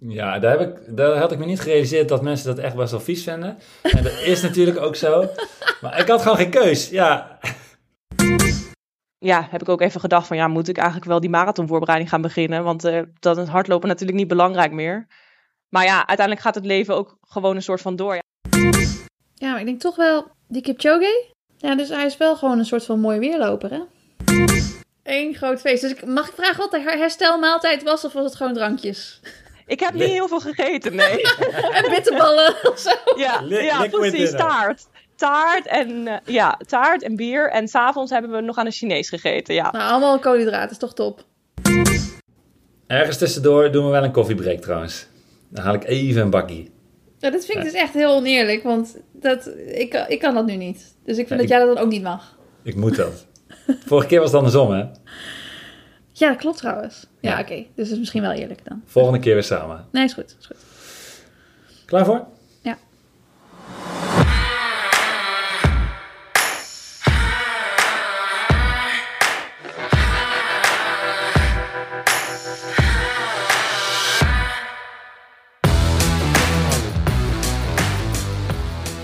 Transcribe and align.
Ja, 0.00 0.38
daar, 0.38 0.58
heb 0.58 0.68
ik, 0.68 0.96
daar 0.96 1.16
had 1.16 1.32
ik 1.32 1.38
me 1.38 1.44
niet 1.44 1.60
gerealiseerd 1.60 2.08
dat 2.08 2.22
mensen 2.22 2.46
dat 2.56 2.64
echt 2.64 2.76
best 2.76 2.90
wel 2.90 3.00
vies 3.00 3.22
vinden. 3.22 3.58
En 3.82 4.02
dat 4.02 4.12
is 4.24 4.42
natuurlijk 4.42 4.78
ook 4.78 4.96
zo. 4.96 5.28
Maar 5.80 5.98
ik 6.00 6.08
had 6.08 6.22
gewoon 6.22 6.36
geen 6.36 6.50
keus. 6.50 6.88
Ja, 6.88 7.38
ja, 9.18 9.46
heb 9.50 9.60
ik 9.62 9.68
ook 9.68 9.80
even 9.80 10.00
gedacht 10.00 10.26
van 10.26 10.36
ja, 10.36 10.48
moet 10.48 10.68
ik 10.68 10.76
eigenlijk 10.76 11.06
wel 11.08 11.20
die 11.20 11.30
marathonvoorbereiding 11.30 12.10
gaan 12.10 12.22
beginnen? 12.22 12.64
Want 12.64 12.84
eh, 12.84 13.00
dan 13.20 13.38
is 13.38 13.48
hardlopen 13.48 13.88
natuurlijk 13.88 14.18
niet 14.18 14.28
belangrijk 14.28 14.72
meer. 14.72 15.06
Maar 15.68 15.84
ja, 15.84 15.96
uiteindelijk 15.96 16.40
gaat 16.40 16.54
het 16.54 16.66
leven 16.66 16.96
ook 16.96 17.16
gewoon 17.20 17.56
een 17.56 17.62
soort 17.62 17.80
van 17.80 17.96
door. 17.96 18.14
Ja, 18.14 18.22
Ja, 19.34 19.50
maar 19.50 19.60
ik 19.60 19.66
denk 19.66 19.80
toch 19.80 19.96
wel 19.96 20.26
die 20.48 20.62
Kipchoge. 20.62 21.32
Ja, 21.56 21.74
dus 21.74 21.88
hij 21.88 22.04
is 22.06 22.16
wel 22.16 22.36
gewoon 22.36 22.58
een 22.58 22.64
soort 22.64 22.84
van 22.84 23.00
mooi 23.00 23.18
weerloper, 23.18 23.70
hè? 23.70 23.80
Eén 25.02 25.34
groot 25.34 25.60
feest. 25.60 25.82
Dus 25.82 25.90
ik, 25.90 26.06
mag 26.06 26.28
ik 26.28 26.34
vragen 26.34 26.58
wat 26.58 26.70
de 26.70 26.80
her- 26.80 26.98
herstelmaaltijd 26.98 27.82
was 27.82 28.04
of 28.04 28.12
was 28.12 28.24
het 28.24 28.34
gewoon 28.34 28.54
drankjes? 28.54 29.20
Ik 29.66 29.80
heb 29.80 29.94
niet 29.94 30.02
heel 30.02 30.28
veel 30.28 30.40
gegeten, 30.40 30.94
nee. 30.94 31.20
En 31.78 31.90
bitterballen 31.90 32.54
of 32.72 32.78
zo? 32.78 32.90
ja, 33.16 33.40
ja 33.48 33.86
precies, 33.88 34.12
dinner. 34.12 34.36
taart. 34.36 34.86
Taart 35.16 35.66
en, 35.66 36.06
eh, 36.08 36.16
ja, 36.24 36.58
taart 36.66 37.02
en 37.02 37.16
bier. 37.16 37.50
En 37.50 37.68
s'avonds 37.68 38.10
hebben 38.10 38.30
we 38.30 38.40
nog 38.40 38.56
aan 38.56 38.66
een 38.66 38.72
Chinees 38.72 39.08
gegeten, 39.08 39.54
ja. 39.54 39.70
Nou, 39.70 39.90
allemaal 39.90 40.18
koolhydraten, 40.18 40.70
is 40.70 40.78
toch 40.78 40.94
top. 40.94 41.24
ergens 42.86 43.18
tussendoor 43.18 43.70
doen 43.72 43.84
we 43.84 43.90
wel 43.90 44.04
een 44.04 44.12
koffiebreak 44.12 44.60
trouwens. 44.60 45.06
Dan 45.48 45.64
haal 45.64 45.74
ik 45.74 45.84
even 45.84 46.22
een 46.22 46.30
bakkie. 46.30 46.72
Ja, 47.18 47.30
dat 47.30 47.44
vind 47.44 47.58
ik 47.58 47.64
dus 47.64 47.72
echt 47.72 47.92
heel 47.94 48.14
oneerlijk, 48.14 48.62
want 48.62 48.96
dat, 49.12 49.50
ik, 49.66 50.04
ik 50.08 50.18
kan 50.20 50.34
dat 50.34 50.46
nu 50.46 50.56
niet. 50.56 50.96
Dus 51.04 51.18
ik 51.18 51.26
vind 51.26 51.28
Ja, 51.28 51.34
dat 51.36 51.44
ik- 51.44 51.50
jij 51.50 51.58
dat 51.58 51.74
dan 51.76 51.84
ook 51.84 51.90
niet 51.90 52.02
mag. 52.02 52.36
Ik 52.62 52.76
moet 52.76 52.96
dat. 52.96 53.26
Vorige 53.86 54.06
keer 54.08 54.18
was 54.20 54.28
het 54.28 54.36
andersom, 54.38 54.70
hè? 54.72 54.84
Ja, 56.16 56.28
dat 56.28 56.36
klopt 56.38 56.56
trouwens. 56.58 57.06
Ja, 57.20 57.30
Ja. 57.30 57.40
oké. 57.40 57.54
Dus 57.54 57.66
het 57.84 57.90
is 57.90 57.98
misschien 57.98 58.22
wel 58.22 58.32
eerlijk 58.32 58.64
dan. 58.64 58.82
Volgende 58.86 59.18
keer 59.18 59.34
weer 59.34 59.42
samen. 59.42 59.86
Nee, 59.92 60.04
is 60.04 60.12
goed. 60.12 60.36
Is 60.40 60.46
goed. 60.46 60.56
Klaar 61.84 62.04
voor? 62.04 62.26
Ja. 62.62 62.76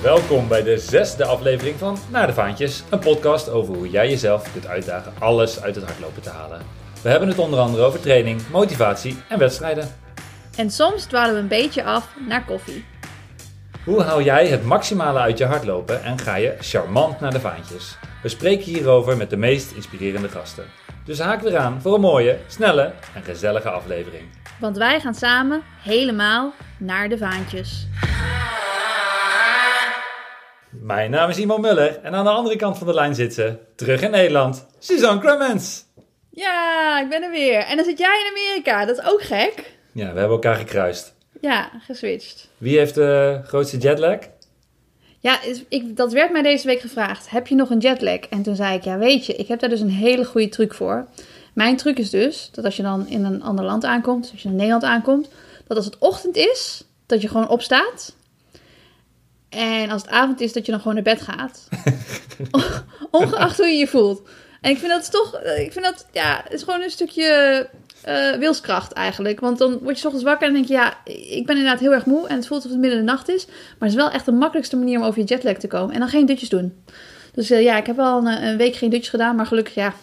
Welkom 0.02 0.48
bij 0.48 0.62
de 0.62 0.78
zesde 0.78 1.24
aflevering 1.24 1.78
van 1.78 1.98
Naar 2.11 2.27
de 2.27 2.33
Vaantjes. 2.33 2.83
Een 2.91 2.98
podcast 2.98 3.48
over 3.48 3.74
hoe 3.74 3.91
jij 3.91 4.08
jezelf 4.08 4.52
kunt 4.52 4.67
uitdagen 4.67 5.12
alles 5.19 5.61
uit 5.62 5.74
het 5.74 5.84
hardlopen 5.84 6.22
te 6.22 6.30
halen. 6.30 6.61
We 7.02 7.08
hebben 7.08 7.28
het 7.28 7.38
onder 7.38 7.58
andere 7.58 7.82
over 7.82 8.00
training, 8.00 8.40
motivatie 8.50 9.16
en 9.28 9.38
wedstrijden. 9.38 9.88
En 10.56 10.70
soms 10.70 11.04
dwalen 11.04 11.34
we 11.34 11.40
een 11.40 11.48
beetje 11.48 11.84
af 11.84 12.08
naar 12.28 12.44
koffie. 12.44 12.84
Hoe 13.84 14.02
haal 14.02 14.22
jij 14.22 14.46
het 14.46 14.64
maximale 14.64 15.18
uit 15.18 15.38
je 15.38 15.44
hardlopen 15.44 16.02
en 16.02 16.18
ga 16.18 16.34
je 16.34 16.56
charmant 16.60 17.20
naar 17.20 17.32
de 17.32 17.40
vaantjes? 17.40 17.96
We 18.22 18.28
spreken 18.28 18.64
hierover 18.64 19.16
met 19.16 19.30
de 19.30 19.36
meest 19.36 19.72
inspirerende 19.72 20.28
gasten. 20.28 20.64
Dus 21.04 21.18
haak 21.18 21.40
weer 21.40 21.56
aan 21.56 21.80
voor 21.80 21.94
een 21.94 22.00
mooie, 22.00 22.38
snelle 22.46 22.92
en 23.14 23.22
gezellige 23.22 23.70
aflevering. 23.70 24.22
Want 24.58 24.76
wij 24.76 25.00
gaan 25.00 25.14
samen 25.14 25.62
helemaal 25.82 26.52
naar 26.78 27.08
de 27.08 27.18
vaantjes. 27.18 27.86
Mijn 30.70 31.10
naam 31.10 31.30
is 31.30 31.38
Iman 31.38 31.60
Muller 31.60 31.98
en 32.02 32.14
aan 32.14 32.24
de 32.24 32.30
andere 32.30 32.56
kant 32.56 32.78
van 32.78 32.86
de 32.86 32.94
lijn 32.94 33.14
zit 33.14 33.34
ze, 33.34 33.58
terug 33.76 34.02
in 34.02 34.10
Nederland, 34.10 34.66
Suzanne 34.78 35.20
Clemens. 35.20 35.84
Ja, 36.31 37.00
ik 37.03 37.09
ben 37.09 37.23
er 37.23 37.31
weer. 37.31 37.59
En 37.61 37.77
dan 37.77 37.84
zit 37.84 37.98
jij 37.98 38.20
in 38.25 38.31
Amerika. 38.39 38.84
Dat 38.84 38.98
is 38.98 39.05
ook 39.05 39.23
gek. 39.23 39.73
Ja, 39.92 40.12
we 40.12 40.19
hebben 40.19 40.36
elkaar 40.36 40.56
gekruist. 40.56 41.14
Ja, 41.41 41.70
geswitcht. 41.86 42.48
Wie 42.59 42.78
heeft 42.78 42.95
de 42.95 43.41
grootste 43.45 43.78
jetlag? 43.78 44.19
Ja, 45.20 45.42
is- 45.42 45.62
ik, 45.69 45.97
dat 45.97 46.12
werd 46.12 46.33
mij 46.33 46.42
deze 46.42 46.67
week 46.67 46.81
gevraagd. 46.81 47.31
Heb 47.31 47.47
je 47.47 47.55
nog 47.55 47.70
een 47.70 47.78
jetlag? 47.78 48.19
En 48.19 48.42
toen 48.42 48.57
zei 48.57 48.77
ik, 48.77 48.85
ja 48.85 48.98
weet 48.98 49.27
je, 49.27 49.35
ik 49.36 49.48
heb 49.48 49.61
daar 49.61 49.70
dus 49.70 49.80
een 49.80 49.90
hele 49.90 50.24
goede 50.24 50.48
truc 50.48 50.74
voor. 50.74 51.07
Mijn 51.52 51.77
truc 51.77 51.98
is 51.98 52.11
dus, 52.11 52.48
dat 52.52 52.64
als 52.64 52.77
je 52.77 52.83
dan 52.83 53.07
in 53.08 53.24
een 53.24 53.42
ander 53.42 53.64
land 53.64 53.85
aankomt, 53.85 54.23
dus 54.23 54.33
als 54.33 54.42
je 54.42 54.48
in 54.48 54.55
Nederland 54.57 54.83
aankomt, 54.85 55.29
dat 55.67 55.77
als 55.77 55.86
het 55.86 55.98
ochtend 55.98 56.36
is, 56.36 56.85
dat 57.07 57.20
je 57.20 57.29
gewoon 57.29 57.48
opstaat. 57.48 58.14
En 59.48 59.90
als 59.90 60.02
het 60.02 60.11
avond 60.11 60.40
is, 60.40 60.52
dat 60.52 60.64
je 60.67 60.73
dan 60.73 60.80
gewoon 60.80 60.95
naar 60.95 61.05
bed 61.14 61.20
gaat. 61.23 61.69
Ongeacht 63.11 63.57
hoe 63.57 63.67
je 63.67 63.77
je 63.79 63.86
voelt. 63.86 64.29
En 64.60 64.70
ik 64.70 64.78
vind 64.78 64.90
dat 64.90 65.10
toch, 65.10 65.34
eh, 65.34 65.60
ik 65.60 65.72
vind 65.72 65.84
dat, 65.84 66.06
ja, 66.12 66.40
het 66.44 66.52
is 66.52 66.62
gewoon 66.62 66.82
een 66.82 66.90
stukje 66.90 67.68
eh, 68.02 68.32
wilskracht 68.32 68.92
eigenlijk. 68.92 69.40
Want 69.40 69.58
dan 69.58 69.78
word 69.78 69.98
je 69.98 70.04
ochtends 70.04 70.26
wakker 70.26 70.46
en 70.48 70.52
denk 70.52 70.66
je, 70.66 70.72
ja, 70.72 70.94
ik 71.04 71.46
ben 71.46 71.56
inderdaad 71.56 71.80
heel 71.80 71.92
erg 71.92 72.06
moe 72.06 72.28
en 72.28 72.36
het 72.36 72.46
voelt 72.46 72.62
alsof 72.62 72.70
het 72.70 72.80
midden 72.80 72.98
in 72.98 73.06
de 73.06 73.12
nacht 73.12 73.28
is. 73.28 73.46
Maar 73.46 73.88
het 73.88 73.88
is 73.88 73.94
wel 73.94 74.10
echt 74.10 74.24
de 74.24 74.32
makkelijkste 74.32 74.76
manier 74.76 74.98
om 74.98 75.04
over 75.04 75.20
je 75.20 75.26
jetlag 75.26 75.56
te 75.56 75.66
komen. 75.66 75.94
En 75.94 76.00
dan 76.00 76.08
geen 76.08 76.26
dutjes 76.26 76.48
doen. 76.48 76.82
Dus 77.32 77.50
eh, 77.50 77.62
ja, 77.62 77.76
ik 77.76 77.86
heb 77.86 77.96
wel 77.96 78.18
een, 78.18 78.46
een 78.46 78.56
week 78.56 78.74
geen 78.74 78.90
dutjes 78.90 79.08
gedaan, 79.08 79.36
maar 79.36 79.46
gelukkig 79.46 79.74
ja. 79.74 79.94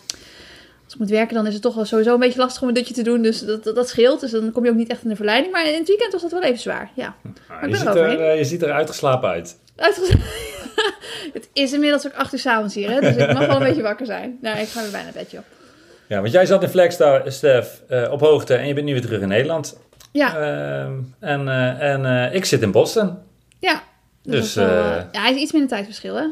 Als 0.88 0.94
ik 0.96 1.00
moet 1.02 1.10
werken, 1.10 1.36
dan 1.36 1.48
is 1.48 1.54
het 1.54 1.62
toch 1.62 1.76
wel 1.76 1.86
sowieso 1.86 2.14
een 2.14 2.20
beetje 2.20 2.40
lastig 2.40 2.62
om 2.62 2.68
een 2.68 2.74
dutje 2.74 2.94
te 2.94 3.02
doen. 3.02 3.22
Dus 3.22 3.40
dat, 3.46 3.64
dat, 3.64 3.76
dat 3.76 3.90
scheelt. 3.90 4.20
Dus 4.20 4.32
dan 4.32 4.52
kom 4.52 4.64
je 4.64 4.70
ook 4.70 4.76
niet 4.76 4.90
echt 4.90 5.04
in 5.04 5.10
de 5.10 5.16
verleiding. 5.16 5.54
Maar 5.54 5.68
in 5.68 5.78
het 5.78 5.88
weekend 5.88 6.12
was 6.12 6.22
dat 6.22 6.32
wel 6.32 6.44
even 6.44 6.60
zwaar. 6.60 6.92
Ja. 6.94 7.16
Ah, 7.48 7.70
je, 7.70 7.76
ziet 7.76 7.86
er, 7.88 8.20
eh, 8.20 8.38
je 8.38 8.44
ziet 8.44 8.62
er 8.62 8.72
uitgeslapen 8.72 9.30
uit. 9.30 9.58
Uitgez- 9.76 10.14
het 11.34 11.50
is 11.54 11.74
inmiddels 11.74 12.06
ook 12.08 12.14
acht 12.14 12.34
uur 12.34 12.40
s'avonds 12.40 12.76
hier, 12.76 12.90
hè? 12.92 13.00
Dus 13.00 13.16
ik 13.16 13.34
mag 13.34 13.46
wel 13.48 13.56
een 13.56 13.64
beetje 13.68 13.82
wakker 13.82 14.06
zijn. 14.06 14.38
Nou, 14.42 14.58
ik 14.60 14.68
ga 14.68 14.82
weer 14.82 14.92
bijna 14.92 15.04
naar 15.06 15.14
bed, 15.24 15.32
joh. 15.32 15.42
Ja, 16.08 16.20
want 16.22 16.32
jij 16.32 16.46
zat 16.46 16.64
in 16.64 16.70
Flagstaff 16.70 17.82
eh, 17.88 18.12
op 18.12 18.20
hoogte 18.20 18.56
en 18.56 18.68
je 18.68 18.74
bent 18.74 18.86
nu 18.86 18.92
weer 18.94 19.02
terug 19.02 19.22
in 19.22 19.28
Nederland. 19.28 19.78
Ja, 20.12 20.36
Ehm, 20.38 20.94
en 21.20 21.48
en 21.80 22.34
ik 22.34 22.46
zit 22.46 22.62
in 22.62 22.72
Boston. 22.72 23.18
ja. 23.60 23.84
Dus, 24.24 24.54
wel, 24.54 24.68
ja, 24.68 25.08
hij 25.12 25.34
is 25.34 25.42
iets 25.42 25.52
minder 25.52 25.70
tijdverschil, 25.70 26.16
hè? 26.16 26.26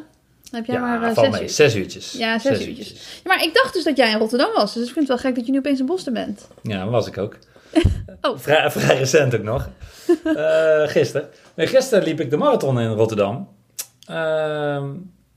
Dan 0.55 0.63
heb 0.63 0.73
jij 0.73 0.89
ja, 0.89 0.97
maar 0.97 1.09
eh, 1.09 1.15
zes 1.15 1.29
mee. 1.29 1.41
uur. 1.41 1.49
Zes 1.49 1.75
uurtjes. 1.75 2.11
Ja, 2.11 2.39
zes 2.39 2.67
uurtjes. 2.67 2.89
Ja, 2.89 2.95
maar 3.23 3.43
ik 3.43 3.53
dacht 3.53 3.73
dus 3.73 3.83
dat 3.83 3.97
jij 3.97 4.11
in 4.11 4.17
Rotterdam 4.17 4.53
was. 4.53 4.73
Dus 4.73 4.87
ik 4.87 4.93
vind 4.93 5.07
het 5.07 5.07
wel 5.07 5.17
gek 5.17 5.35
dat 5.35 5.45
je 5.45 5.51
nu 5.51 5.57
opeens 5.57 5.79
in 5.79 5.85
Boston 5.85 6.13
bent. 6.13 6.47
Ja, 6.61 6.83
dat 6.83 6.91
was 6.91 7.07
ik 7.07 7.17
ook. 7.17 7.37
Oh. 8.21 8.37
Vrij, 8.37 8.71
vrij 8.71 8.97
recent 8.97 9.35
ook 9.35 9.43
nog. 9.43 9.69
Eh 10.35 10.87
gisteren. 10.87 11.29
Nee, 11.55 11.67
gisteren 11.67 12.03
liep 12.03 12.19
ik 12.19 12.29
de 12.29 12.37
marathon 12.37 12.79
in 12.79 12.91
Rotterdam. 12.91 13.49
Ehm 14.07 14.91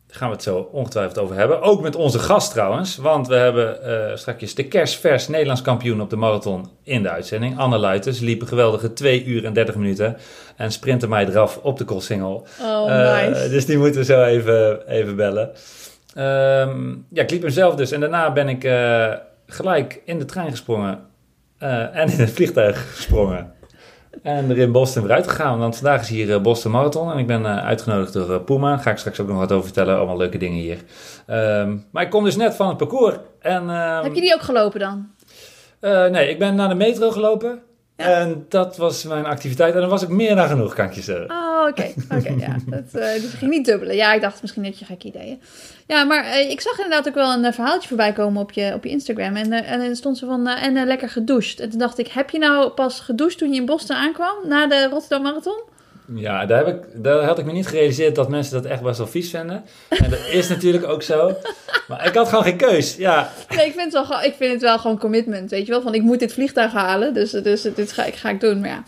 daar 0.09 0.17
gaan 0.17 0.29
we 0.29 0.35
het 0.35 0.43
zo 0.43 0.69
ongetwijfeld 0.73 1.19
over 1.19 1.37
hebben. 1.37 1.63
Ook 1.63 1.83
met 1.83 1.97
onze 1.97 2.19
gast 2.19 2.51
trouwens. 2.53 2.97
Want 2.97 3.29
we 3.29 3.35
hebben 3.35 3.83
eh 4.11 4.17
straks 4.17 4.55
de 4.55 4.65
kerstvers 4.69 5.29
Nederlands 5.29 5.63
kampioen 5.63 6.01
op 6.01 6.11
de 6.11 6.17
marathon 6.17 6.69
in 6.83 7.03
de 7.03 7.11
uitzending. 7.11 7.59
Anne 7.59 7.79
Luiten. 7.79 8.15
Ze 8.15 8.25
liep 8.25 8.41
een 8.41 8.47
geweldige 8.49 8.93
2 8.93 9.25
uur 9.25 9.45
en 9.45 9.53
30 9.53 9.75
minuten. 9.75 10.17
En 10.57 10.73
sprintte 10.73 11.09
mij 11.09 11.27
eraf 11.27 11.57
op 11.63 11.79
de 11.79 11.85
crossingel. 11.85 12.47
Oh, 12.63 12.91
Eh, 12.91 13.27
nice. 13.29 13.49
dus 13.49 13.67
die 13.67 13.79
moeten 13.79 14.01
we 14.01 14.07
zo 14.07 14.23
even, 14.23 14.89
even 14.89 15.17
bellen. 15.17 15.51
Ehm, 16.15 16.89
ja, 17.11 17.23
ik 17.23 17.31
liep 17.31 17.43
hem 17.43 17.51
zelf 17.51 17.75
dus. 17.75 17.91
En 17.93 18.01
daarna 18.01 18.33
ben 18.33 18.49
ik 18.49 18.65
eh, 18.65 19.13
gelijk 19.47 20.01
in 20.05 20.19
de 20.19 20.25
trein 20.25 20.51
gesprongen. 20.51 21.07
en 21.93 22.09
in 22.11 22.19
het 22.19 22.31
vliegtuig 22.31 22.95
gesprongen. 22.97 23.53
En 24.23 24.51
er 24.51 24.59
in 24.59 24.73
Boston 24.73 25.03
weer 25.03 25.13
uitgegaan. 25.13 25.59
Want 25.59 25.77
vandaag 25.77 26.01
is 26.01 26.09
hier 26.09 26.33
eh, 26.33 26.41
Boston 26.41 26.71
Marathon. 26.73 27.13
En 27.13 27.19
ik 27.19 27.27
ben 27.27 27.47
eh, 27.47 27.65
uitgenodigd 27.65 28.13
door 28.13 28.33
eh, 28.33 28.45
Puma. 28.45 28.69
Daar 28.69 28.79
ga 28.79 28.91
ik 28.91 28.99
straks 28.99 29.21
ook 29.21 29.29
nog 29.29 29.39
wat 29.39 29.53
over 29.53 29.65
vertellen. 29.65 29.97
Allemaal 29.97 30.17
leuke 30.17 30.39
dingen 30.39 30.59
hier. 30.59 30.79
Ehm, 31.27 31.77
maar 31.91 32.03
ik 32.03 32.11
kom 32.11 32.25
dus 32.25 32.37
net 32.37 32.55
van 32.55 32.69
het 32.69 32.77
parcours. 32.77 33.17
En, 33.41 33.71
ehm, 33.71 34.03
Heb 34.03 34.15
je 34.15 34.21
die 34.21 34.35
ook 34.35 34.43
gelopen 34.43 34.81
dan? 34.81 35.09
nee, 36.11 36.29
ik 36.29 36.39
ben 36.39 36.55
naar 36.55 36.69
de 36.69 36.75
metro 36.75 37.11
gelopen. 37.11 37.63
Ja. 37.97 38.05
En 38.05 38.47
dat 38.49 38.77
was 38.77 39.05
mijn 39.05 39.27
activiteit. 39.27 39.75
En 39.75 39.81
dan 39.81 39.89
was 39.89 40.03
ik 40.03 40.09
meer 40.09 40.37
dan 40.37 40.49
genoeg, 40.49 40.75
kan 40.75 40.85
ik 40.87 40.93
je 40.93 41.03
zeggen. 41.03 41.31
Oh, 41.31 41.48
oké. 41.69 41.93
Oké, 42.17 42.35
ja. 42.39 42.57
Dat, 42.67 43.03
eh, 43.03 43.13
dus 43.13 43.31
je 43.31 43.37
ging 43.37 43.51
niet 43.51 43.65
dubbelen. 43.65 43.97
Ja, 43.97 44.13
ik 44.13 44.21
dacht 44.21 44.41
misschien 44.41 44.63
dat 44.63 44.79
je 44.79 44.85
gekke 44.85 45.07
ideeën. 45.07 45.41
Ja, 45.87 46.05
maar 46.05 46.25
eh, 46.25 46.51
ik 46.51 46.61
zag 46.61 46.77
inderdaad 46.77 47.09
ook 47.09 47.15
wel 47.15 47.33
een 47.33 47.45
eh, 47.45 47.53
verhaaltje 47.53 47.89
voorbij 47.89 48.13
komen 48.13 48.43
op 48.43 48.53
je, 48.53 48.73
op 48.75 48.85
je 48.85 48.91
Instagram. 48.91 49.37
En, 49.37 49.53
en 49.53 49.81
er 49.81 49.97
stond 49.97 50.19
ze 50.19 50.27
van, 50.27 50.47
en 50.47 50.87
lekker 50.87 51.09
gedoucht. 51.09 51.61
En 51.61 51.71
toen 51.71 51.79
dacht 51.79 51.99
ik, 51.99 52.09
heb 52.09 52.31
je 52.31 52.39
nou 52.39 52.71
pas 52.71 53.01
gedoucht 53.01 53.39
toen 53.39 53.53
je 53.53 53.61
in 53.61 53.67
Boston 53.67 53.97
aankwam? 53.97 54.37
Na 54.45 54.67
de 54.67 54.89
Rotterdam 54.91 55.23
Marathon? 55.23 55.63
Ja, 56.15 56.47
daar, 56.47 56.67
heb 56.67 56.77
ik, 56.77 57.03
daar 57.05 57.23
had 57.25 57.39
ik 57.39 57.45
me 57.45 57.53
niet 57.53 57.67
gerealiseerd 57.67 58.15
dat 58.15 58.29
mensen 58.29 58.63
dat 58.63 58.71
echt 58.71 58.83
best 58.83 58.99
wel 58.99 59.07
vies 59.07 59.31
vinden. 59.31 59.65
En 59.89 60.11
dat 60.11 60.19
is 60.31 60.49
natuurlijk 60.49 60.87
ook 60.87 61.03
zo. 61.03 61.37
Maar 61.89 62.07
ik 62.07 62.15
had 62.15 62.29
gewoon 62.29 62.45
geen 62.45 62.57
keus. 62.57 62.97
Ja, 62.97 63.33
Nee, 63.57 63.67
ik 63.67 63.73
vind, 63.73 63.85
het 63.85 63.93
wel, 63.93 64.05
gewoon- 64.05 64.23
ik 64.25 64.35
vind 64.35 64.53
het 64.53 64.63
wel 64.63 64.79
gewoon 64.79 64.99
commitment, 64.99 65.51
weet 65.51 65.67
je 65.67 65.73
wel. 65.73 65.83
Van, 65.83 65.95
ik 65.95 66.03
moet 66.03 66.19
dit 66.19 66.33
vliegtuig 66.33 66.73
halen, 66.73 67.15
dus, 67.15 67.31
dus 67.31 67.63
dit 67.63 67.93
ga 67.93 68.05
ik, 68.05 68.15
ga 68.15 68.29
ik 68.31 68.41
doen. 68.41 68.61
Maar 68.61 68.69
ja, 68.69 68.83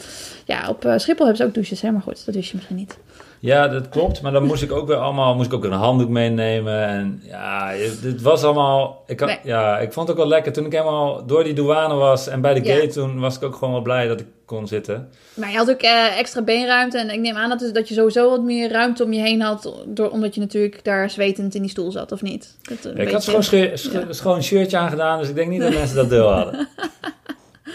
ja 0.44 0.68
op 0.68 0.84
eh, 0.84 0.92
Schiphol 0.96 1.24
hebben 1.26 1.36
ze 1.36 1.44
ook 1.44 1.54
douches, 1.54 1.80
hè. 1.80 1.90
Maar 1.90 2.02
goed, 2.02 2.24
dat 2.26 2.34
wist 2.34 2.48
je 2.50 2.56
misschien 2.56 2.76
niet. 2.76 2.98
Ja, 3.40 3.68
dat 3.68 3.88
klopt. 3.88 4.22
Maar 4.22 4.32
dan 4.32 4.44
moest 4.44 4.62
ik 4.62 4.72
ook 4.72 4.86
weer 4.86 4.96
allemaal 4.96 5.34
moest 5.34 5.46
ik 5.46 5.54
ook 5.54 5.64
een 5.64 5.72
handdoek 5.72 6.08
meenemen. 6.08 6.86
En 6.86 7.22
ja, 7.24 7.72
dit 8.02 8.22
was 8.22 8.44
allemaal... 8.44 9.02
Ik, 9.06 9.20
had, 9.20 9.28
Nee. 9.28 9.38
ja, 9.42 9.78
ik 9.78 9.92
vond 9.92 10.08
het 10.08 10.16
ook 10.16 10.22
wel 10.22 10.32
lekker 10.32 10.52
toen 10.52 10.66
ik 10.66 10.72
helemaal 10.72 11.26
door 11.26 11.44
die 11.44 11.52
douane 11.54 11.94
was. 11.94 12.26
En 12.28 12.40
bij 12.40 12.54
de 12.54 12.64
Ja. 12.64 12.74
gate 12.74 12.86
toen 12.88 13.20
was 13.20 13.36
ik 13.36 13.42
ook 13.42 13.54
gewoon 13.54 13.72
wel 13.72 13.82
blij 13.82 14.06
dat 14.08 14.20
ik 14.20 14.26
kon 14.44 14.66
zitten. 14.68 15.08
Maar 15.34 15.50
je 15.50 15.56
had 15.56 15.70
ook 15.70 15.80
eh, 15.80 16.18
extra 16.18 16.42
beenruimte. 16.42 16.98
En 16.98 17.10
ik 17.10 17.20
neem 17.20 17.36
aan 17.36 17.48
dat, 17.48 17.70
dat 17.74 17.88
je 17.88 17.94
sowieso 17.94 18.30
wat 18.30 18.42
meer 18.42 18.70
ruimte 18.72 19.04
om 19.04 19.12
je 19.12 19.20
heen 19.20 19.40
had. 19.40 19.74
Door, 19.86 20.10
omdat 20.10 20.34
je 20.34 20.40
natuurlijk 20.40 20.84
daar 20.84 21.10
zwetend 21.10 21.54
in 21.54 21.60
die 21.62 21.70
stoel 21.70 21.90
zat, 21.90 22.12
of 22.12 22.22
niet? 22.22 22.56
Dat, 22.62 22.84
een 22.84 22.96
Ja, 22.96 23.02
ik 23.02 23.10
had 23.10 23.24
gewoon 23.24 23.68
ja. 23.70 24.12
schoon 24.12 24.36
een 24.36 24.42
shirtje 24.42 24.76
aangedaan. 24.76 25.18
Dus 25.18 25.28
ik 25.28 25.34
denk 25.34 25.50
niet 25.50 25.60
dat 25.60 25.72
mensen 25.80 25.96
dat 25.96 26.08
deel 26.08 26.28
hadden. 26.28 26.68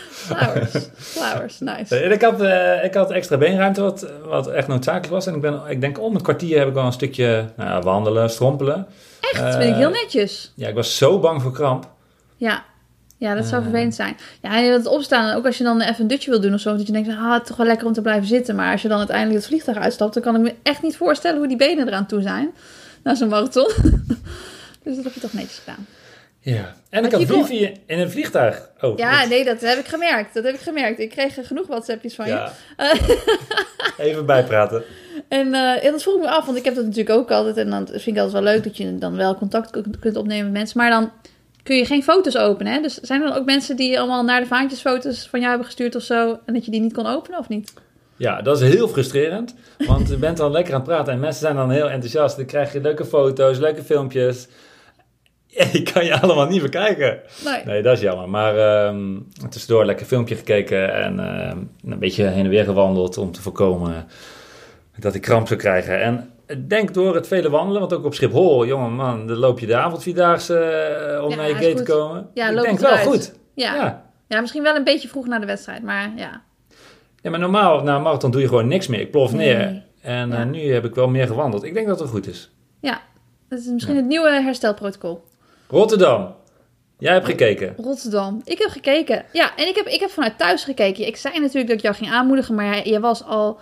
Flowers. 0.10 0.72
Flowers, 0.96 1.60
nice. 1.60 1.96
En 2.00 2.12
ik 2.12 2.22
had, 2.22 2.42
eh, 2.42 2.84
ik 2.84 2.94
had 2.94 3.12
extra 3.12 3.38
beenruimte, 3.38 3.82
wat, 3.82 4.06
wat 4.26 4.48
echt 4.48 4.68
noodzakelijk 4.68 5.12
was. 5.12 5.28
En 5.28 5.36
ik, 5.36 5.42
ben, 5.42 5.62
ik 5.68 5.82
denk 5.82 6.00
om 6.02 6.14
het 6.14 6.24
kwartier 6.24 6.58
heb 6.60 6.68
ik 6.68 6.74
wel 6.74 6.86
een 6.86 6.92
stukje 6.94 7.46
nou, 7.58 7.84
wandelen, 7.84 8.30
strompelen. 8.30 8.88
Echt, 9.22 9.42
Eh, 9.44 9.52
vind 9.52 9.70
ik 9.70 9.76
heel 9.76 9.90
netjes. 9.90 10.52
Ja, 10.56 10.68
ik 10.68 10.76
was 10.76 10.98
zo 10.98 11.20
bang 11.20 11.42
voor 11.42 11.52
kramp. 11.52 11.90
Ja. 12.36 12.64
Ja, 13.18 13.36
dat 13.36 13.46
zou 13.46 13.56
Eh. 13.62 13.68
vervelend 13.68 13.96
zijn. 13.96 14.18
Ja, 14.42 14.58
en 14.58 14.72
het 14.72 14.86
opstaan, 14.86 15.36
ook 15.36 15.46
als 15.46 15.58
je 15.58 15.64
dan 15.64 15.82
even 15.82 16.02
een 16.02 16.08
dutje 16.08 16.30
wil 16.30 16.42
doen 16.42 16.54
of 16.54 16.60
zo, 16.60 16.76
dat 16.78 16.88
je 16.88 16.92
denkt, 16.94 17.10
ah, 17.10 17.40
toch 17.44 17.58
wel 17.58 17.66
lekker 17.66 17.88
om 17.88 17.94
te 17.94 18.02
blijven 18.02 18.28
zitten. 18.28 18.56
Maar 18.56 18.72
als 18.72 18.82
je 18.82 18.88
dan 18.88 18.98
uiteindelijk 18.98 19.38
het 19.38 19.48
vliegtuig 19.48 19.78
uitstapt, 19.78 20.14
dan 20.14 20.24
kan 20.24 20.36
ik 20.36 20.42
me 20.42 20.54
echt 20.64 20.82
niet 20.82 20.98
voorstellen 20.98 21.38
hoe 21.38 21.48
die 21.48 21.58
benen 21.58 21.88
eraan 21.88 22.06
toe 22.06 22.22
zijn. 22.22 22.52
Na 23.04 23.16
zo'n 23.16 23.28
marathon. 23.30 23.68
dus 24.84 24.96
dat 24.96 25.04
heb 25.04 25.14
je 25.14 25.20
toch 25.20 25.34
netjes 25.34 25.58
gedaan. 25.66 25.86
Ja. 26.54 26.76
En 26.90 27.06
ik 27.06 27.12
had 27.12 27.26
kon- 27.28 27.42
wifi 27.48 27.72
in 27.86 28.00
een 28.00 28.12
vliegtuig. 28.12 28.70
Oh, 28.82 28.98
Ja, 28.98 29.20
dat- 29.20 29.30
nee, 29.30 29.44
dat 29.46 29.62
heb 29.62 29.78
ik 29.78 29.86
gemerkt. 29.86 30.34
Dat 30.34 30.44
heb 30.44 30.54
ik 30.54 30.60
gemerkt. 30.60 31.00
Ik 31.00 31.10
kreeg 31.10 31.38
genoeg 31.48 31.68
WhatsAppjes 31.68 32.16
van 32.16 32.28
je. 32.28 32.48
Even 33.98 34.26
bijpraten. 34.26 34.84
En 35.28 35.54
eh, 35.54 35.92
dat 35.92 36.02
vroeg 36.02 36.16
ik 36.16 36.22
me 36.22 36.30
af, 36.30 36.46
want 36.46 36.58
ik 36.58 36.66
heb 36.66 36.76
dat 36.76 36.84
natuurlijk 36.84 37.18
ook 37.18 37.32
altijd. 37.32 37.58
En 37.58 37.70
dan 37.70 37.88
vind 37.88 38.06
ik 38.08 38.18
altijd 38.18 38.44
wel 38.44 38.54
leuk 38.54 38.64
dat 38.64 38.78
je 38.78 38.98
dan 38.98 39.16
wel 39.16 39.36
contact 39.36 39.70
kunt- 39.72 40.00
kunt 40.00 40.16
opnemen 40.16 40.44
met 40.44 40.54
mensen. 40.54 40.78
Maar 40.78 40.90
dan 40.90 41.12
kun 41.64 41.76
je 41.76 41.86
geen 41.86 42.04
foto's 42.04 42.38
openen. 42.38 42.74
Hè? 42.74 42.82
Dus 42.82 42.94
zijn 42.96 43.22
er 43.22 43.28
dan 43.28 43.38
ook 43.38 43.46
mensen 43.46 43.76
die 43.76 43.98
allemaal 44.00 44.24
naar 44.24 44.40
de 44.42 44.48
vaantjes 44.48 44.80
foto's 44.82 45.28
van 45.28 45.40
jou 45.40 45.50
hebben 45.50 45.68
gestuurd 45.68 45.96
of 45.96 46.02
zo. 46.04 46.40
En 46.46 46.54
dat 46.54 46.66
je 46.66 46.72
die 46.72 46.82
niet 46.82 46.94
kon 46.94 47.06
openen 47.08 47.40
of 47.40 47.50
niet? 47.50 47.74
Ja, 48.18 48.42
dat 48.42 48.62
is 48.62 48.74
heel 48.74 48.88
frustrerend. 48.88 49.56
Want 49.78 50.10
je 50.10 50.18
bent 50.18 50.38
dan 50.38 50.52
lekker 50.52 50.74
aan 50.74 50.80
het 50.80 50.90
praten 50.90 51.14
en 51.14 51.20
mensen 51.20 51.42
zijn 51.42 51.56
dan 51.56 51.72
heel 51.72 51.90
enthousiast. 51.90 52.36
Dan 52.38 52.46
krijg 52.46 52.74
je 52.74 52.82
leuke 52.82 53.06
foto's, 53.06 53.58
leuke 53.58 53.84
filmpjes. 53.84 54.48
Die 55.72 55.84
kan 55.84 56.06
je 56.06 56.20
allemaal 56.22 56.48
niet 56.48 56.62
bekijken. 56.62 57.20
Nee. 57.46 57.62
Nee, 57.66 57.82
dat 57.82 57.94
is 57.96 58.02
jammer. 58.02 58.30
Maar 58.30 58.58
ehm, 58.58 59.20
tussendoor 59.50 59.86
lekker 59.86 60.06
filmpje 60.06 60.36
gekeken 60.36 60.94
en 60.94 61.20
ehm, 61.20 61.58
een 61.86 62.00
beetje 62.00 62.24
heen 62.24 62.44
en 62.44 62.50
weer 62.50 62.64
gewandeld 62.64 63.18
om 63.18 63.32
te 63.32 63.42
voorkomen 63.42 64.06
dat 65.00 65.16
ik 65.16 65.22
kramp 65.22 65.48
zou 65.48 65.60
krijgen. 65.60 66.02
En 66.02 66.30
ik 66.48 66.70
denk 66.70 66.94
door 66.94 67.16
het 67.16 67.28
vele 67.28 67.50
wandelen, 67.50 67.80
want 67.80 67.94
ook 67.94 68.06
op 68.06 68.14
Schiphol, 68.14 68.66
jongen 68.66 68.94
man, 68.94 69.28
dan 69.28 69.38
loop 69.38 69.60
je 69.60 69.66
de 69.66 69.76
avondvierdaagse 69.76 70.58
eh, 70.60 71.24
om 71.24 71.30
Ja, 71.30 71.36
naar 71.36 71.48
je 71.48 71.54
gate 71.54 71.74
te 71.74 71.84
komen. 71.92 72.30
Ja, 72.34 72.48
ik 72.50 72.56
loop 72.56 72.64
denk 72.66 72.80
wel 72.80 72.98
goed. 72.98 73.34
Ja. 73.54 73.76
Ja. 73.76 74.06
ja, 74.28 74.42
misschien 74.42 74.64
wel 74.64 74.76
een 74.76 74.84
beetje 74.84 75.08
vroeg 75.08 75.28
naar 75.28 75.40
de 75.40 75.46
wedstrijd. 75.46 75.84
Maar 75.84 76.12
ja, 76.16 76.42
ja, 77.22 77.30
maar 77.30 77.40
normaal 77.40 77.84
na 77.84 77.96
een 77.96 78.02
marathon 78.02 78.32
doe 78.32 78.42
je 78.42 78.48
gewoon 78.48 78.68
niks 78.68 78.88
meer. 78.88 79.00
Ik 79.00 79.12
plof 79.12 79.34
neer. 79.34 79.58
Nee. 79.58 79.82
En 80.02 80.30
Ja. 80.30 80.40
eh, 80.40 80.46
nu 80.46 80.74
heb 80.74 80.86
ik 80.86 80.96
wel 80.96 81.08
meer 81.08 81.28
gewandeld. 81.28 81.64
Ik 81.64 81.74
denk 81.74 81.88
dat 81.88 82.00
het 82.00 82.10
goed 82.10 82.28
is. 82.28 82.52
ja. 82.80 83.02
dat 83.50 83.60
is 83.60 83.66
misschien 83.66 83.96
het 83.96 84.06
nieuwe 84.06 84.30
herstelprotocol. 84.42 85.24
Rotterdam. 85.68 86.36
Jij 87.00 87.14
hebt 87.14 87.26
gekeken. 87.26 87.74
Rotterdam. 87.78 88.42
Ik 88.44 88.60
heb 88.60 88.70
gekeken. 88.70 89.26
Ja, 89.32 89.56
en 89.56 89.68
ik 89.68 89.76
heb, 89.76 89.88
ik 89.88 90.00
heb 90.00 90.10
vanuit 90.10 90.38
thuis 90.38 90.64
gekeken. 90.64 91.08
Ik 91.08 91.18
zei 91.18 91.40
natuurlijk 91.40 91.68
dat 91.68 91.78
ik 91.78 91.84
jou 91.84 91.96
ging 91.96 92.12
aanmoedigen, 92.12 92.56
maar 92.56 92.88
je 92.88 93.00
was 93.00 93.24
al 93.24 93.60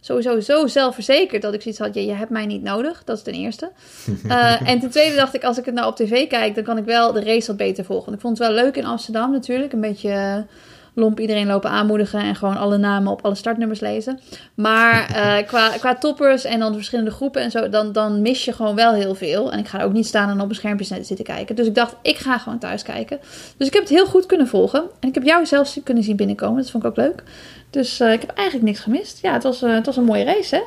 sowieso 0.00 0.40
zo 0.40 0.66
zelfverzekerd 0.66 1.42
dat 1.42 1.54
ik 1.54 1.62
zoiets 1.62 1.80
had, 1.80 1.94
je, 1.94 2.04
je 2.04 2.12
hebt 2.12 2.30
mij 2.30 2.46
niet 2.46 2.62
nodig. 2.62 3.04
Dat 3.04 3.16
is 3.16 3.22
ten 3.22 3.34
eerste. 3.34 3.70
Eh, 4.28 4.68
en 4.68 4.80
ten 4.80 4.90
tweede 4.90 5.16
dacht 5.16 5.34
ik, 5.34 5.44
als 5.44 5.58
ik 5.58 5.64
het 5.64 5.74
nou 5.74 5.86
op 5.86 5.96
tv 5.96 6.26
kijk, 6.26 6.54
dan 6.54 6.64
kan 6.64 6.78
ik 6.78 6.84
wel 6.84 7.12
de 7.12 7.24
race 7.24 7.46
wat 7.46 7.56
beter 7.56 7.84
volgen. 7.84 8.04
Want 8.04 8.16
ik 8.16 8.22
vond 8.22 8.38
het 8.38 8.46
wel 8.48 8.56
leuk 8.56 8.76
in 8.76 8.84
Amsterdam 8.84 9.32
natuurlijk. 9.32 9.72
Een 9.72 9.80
beetje 9.80 10.46
lomp 10.94 11.20
iedereen 11.20 11.46
lopen 11.46 11.70
aanmoedigen 11.70 12.20
en 12.20 12.34
gewoon 12.34 12.56
alle 12.56 12.76
namen 12.76 13.12
op 13.12 13.24
alle 13.24 13.34
startnummers 13.34 13.80
lezen. 13.80 14.20
Maar 14.54 15.10
eh, 15.14 15.46
qua, 15.46 15.68
qua 15.68 15.94
toppers 15.94 16.44
en 16.44 16.58
dan 16.58 16.68
de 16.70 16.76
verschillende 16.76 17.10
groepen 17.10 17.42
en 17.42 17.50
zo, 17.50 17.68
dan, 17.68 17.92
dan 17.92 18.22
mis 18.22 18.44
je 18.44 18.52
gewoon 18.52 18.74
wel 18.74 18.94
heel 18.94 19.14
veel. 19.14 19.52
En 19.52 19.58
ik 19.58 19.68
ga 19.68 19.82
ook 19.82 19.92
niet 19.92 20.06
staan 20.06 20.30
en 20.30 20.40
op 20.40 20.48
een 20.48 20.54
schermpje 20.54 20.84
zitten 20.84 21.24
kijken. 21.24 21.56
Dus 21.56 21.66
ik 21.66 21.74
dacht, 21.74 21.96
ik 22.02 22.16
ga 22.16 22.38
gewoon 22.38 22.58
thuis 22.58 22.82
kijken. 22.82 23.18
Dus 23.56 23.66
ik 23.66 23.72
heb 23.72 23.82
het 23.82 23.92
heel 23.92 24.06
goed 24.06 24.26
kunnen 24.26 24.46
volgen. 24.46 24.82
En 25.00 25.08
ik 25.08 25.14
heb 25.14 25.24
jou 25.24 25.46
zelfs 25.46 25.80
kunnen 25.84 26.02
zien 26.02 26.16
binnenkomen. 26.16 26.62
Dat 26.62 26.70
vond 26.70 26.84
ik 26.84 26.90
ook 26.90 26.96
leuk. 26.96 27.22
Dus 27.70 28.00
eh, 28.00 28.12
ik 28.12 28.20
heb 28.20 28.30
eigenlijk 28.30 28.66
niks 28.66 28.80
gemist. 28.80 29.18
Ja, 29.22 29.32
het 29.32 29.42
was, 29.42 29.62
eh, 29.62 29.74
het 29.74 29.86
was 29.86 29.96
een 29.96 30.04
mooie 30.04 30.24
race, 30.24 30.54
hè? 30.54 30.62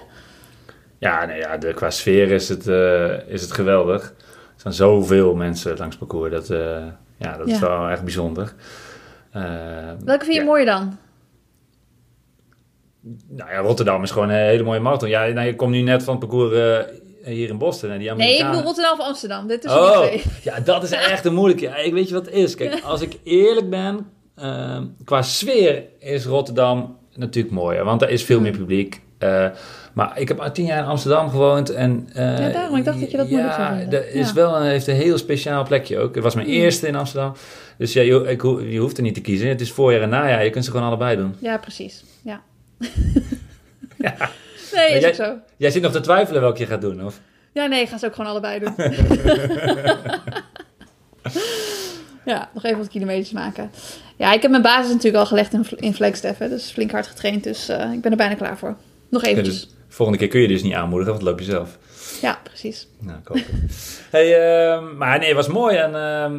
Ja, 0.98 1.25
nee, 1.25 1.38
ja 1.38 1.57
de, 1.57 1.74
qua 1.74 1.89
sfeer 1.89 2.31
is 2.31 2.50
het, 2.50 2.68
is 3.27 3.42
het 3.42 3.51
geweldig. 3.51 4.04
Er 4.56 4.62
zijn 4.62 4.74
zoveel 4.74 5.36
mensen 5.36 5.77
langs 5.77 5.98
het 6.00 6.07
parcours. 6.07 6.31
Dat, 6.31 6.48
ja, 7.18 7.38
dat 7.38 7.48
is 7.48 7.60
wel 7.60 7.89
echt 7.89 8.04
bijzonder. 8.04 8.54
Eh, 9.36 9.44
Welke 10.06 10.24
vind 10.24 10.36
je 10.36 10.42
ja. 10.42 10.46
mooier 10.46 10.66
dan? 10.66 10.98
Nou 13.28 13.52
ja, 13.52 13.58
Rotterdam 13.58 14.04
is 14.04 14.12
gewoon 14.12 14.30
een 14.30 14.36
hele 14.36 14.64
mooie 14.64 14.80
marathon. 14.80 15.10
Ja, 15.10 15.26
nou, 15.28 15.48
je 15.48 15.56
komt 15.56 15.72
nu 15.72 15.82
net 15.82 16.04
van 16.04 16.16
het 16.16 16.28
parcours 16.28 16.54
eh, 16.54 17.34
hier 17.34 17.50
in 17.50 17.58
Boston. 17.58 17.90
En 17.90 18.00
die 18.00 18.12
Nee, 18.12 18.38
ik 18.38 18.46
bedoel 18.46 18.62
Rotterdam 18.62 19.00
of 19.00 19.06
Amsterdam. 19.06 19.48
Dit 19.48 19.64
is 19.64 19.72
Oh, 19.72 20.06
ja, 20.44 20.60
dat 20.60 20.84
is 20.84 20.92
echt 20.92 21.26
een 21.26 21.34
moeilijke. 21.34 21.66
Ik 21.84 21.94
weet 21.94 22.08
je 22.08 22.14
wat 22.14 22.26
het 22.26 22.34
is. 22.34 22.56
Kijk, 22.56 22.82
als 22.94 23.02
ik 23.02 23.18
eerlijk 23.24 23.70
ben, 23.70 24.12
eh, 24.36 24.82
qua 25.04 25.22
sfeer 25.22 25.84
is 26.00 26.26
Rotterdam 26.26 26.98
natuurlijk 27.16 27.54
mooier, 27.54 27.84
want 27.84 28.02
er 28.02 28.10
is 28.10 28.24
veel 28.24 28.40
meer 28.40 28.58
publiek. 28.58 29.02
Eh, 29.17 29.47
maar 29.94 30.19
ik 30.19 30.27
heb 30.27 30.39
al 30.39 30.51
tien 30.51 30.65
jaar 30.65 30.77
in 30.77 30.85
Amsterdam 30.85 31.29
gewoond 31.29 31.69
en... 31.69 32.09
eh, 32.13 32.39
Ja, 32.39 32.50
daarom. 32.50 32.77
Ik 32.77 32.85
dacht 32.85 33.00
dat 33.00 33.12
je 33.12 33.17
dat 33.17 33.29
moeilijk 33.29 33.53
zou 33.53 33.79
Ja, 33.79 33.85
dat 33.85 34.03
is 34.06 34.27
Ja. 34.27 34.33
wel 34.33 34.56
een, 34.56 34.63
heeft 34.65 34.88
een 34.88 34.95
heel 34.95 35.17
speciaal 35.17 35.63
plekje 35.63 35.97
ook. 36.00 36.15
Het 36.15 36.23
was 36.23 36.35
mijn 36.35 36.47
Hmm. 36.47 36.56
eerste 36.56 36.88
in 36.88 36.95
Amsterdam. 36.95 37.33
Dus 37.77 37.94
ja, 37.94 38.01
je, 38.01 38.23
ik, 38.27 38.41
je 38.71 38.77
hoeft 38.77 38.97
er 38.97 39.03
niet 39.03 39.13
te 39.13 39.21
kiezen. 39.21 39.47
Het 39.47 39.62
is 39.62 39.71
voorjaar 39.71 40.01
en 40.01 40.09
najaar. 40.09 40.44
Je 40.44 40.50
kunt 40.50 40.65
ze 40.65 40.71
gewoon 40.71 40.88
allebei 40.88 41.15
doen. 41.17 41.35
Ja, 41.39 41.57
precies. 41.57 42.03
Ja. 42.23 42.41
Ja. 43.97 44.15
Nee, 44.73 44.88
is 44.94 45.00
jij- 45.00 45.09
ook 45.09 45.15
zo. 45.15 45.33
Jij 45.57 45.71
zit 45.71 45.81
nog 45.81 45.91
te 45.91 46.00
twijfelen 46.00 46.41
welke 46.41 46.59
je 46.59 46.65
gaat 46.65 46.81
doen, 46.81 47.06
of? 47.06 47.19
Ja, 47.51 47.65
nee, 47.65 47.81
ik 47.81 47.89
ga 47.89 47.97
ze 47.97 48.06
ook 48.06 48.15
gewoon 48.15 48.29
allebei 48.31 48.59
doen. 48.59 48.73
ja, 52.25 52.50
nog 52.53 52.63
even 52.63 52.77
wat 52.77 52.88
kilometers 52.88 53.31
maken. 53.31 53.71
Ja, 54.15 54.33
ik 54.33 54.41
heb 54.41 54.51
mijn 54.51 54.63
basis 54.63 54.89
natuurlijk 54.91 55.15
al 55.17 55.25
gelegd 55.25 55.53
in, 55.53 55.65
in 55.75 55.94
Flagstaff. 55.94 56.39
hè, 56.39 56.50
Dus 56.50 56.71
flink 56.71 56.91
hard 56.91 57.07
getraind. 57.07 57.44
Dus 57.44 57.69
eh, 57.69 57.91
ik 57.91 58.01
ben 58.01 58.12
er 58.12 58.17
bijna 58.17 58.35
klaar 58.35 58.57
voor. 58.57 58.75
Nog 59.15 59.23
Ja, 59.25 59.29
eventjes. 59.31 59.62
dus 59.62 59.69
volgende 59.88 60.19
keer 60.21 60.29
kun 60.29 60.41
je 60.41 60.47
dus 60.47 60.63
niet 60.63 60.73
aanmoedigen, 60.73 61.13
want 61.13 61.25
loop 61.25 61.39
je 61.39 61.45
zelf. 61.45 61.77
Ja, 62.21 62.39
precies. 62.44 62.88
Nou, 63.00 63.17
ik 63.19 63.27
hoop 63.27 63.38
het. 63.38 64.01
hey, 64.12 64.39
ehm, 64.69 64.97
maar 64.97 65.17
nee, 65.19 65.27
het 65.27 65.35
was 65.38 65.47
mooi 65.47 65.75
en 65.77 65.95
eh 65.95 66.31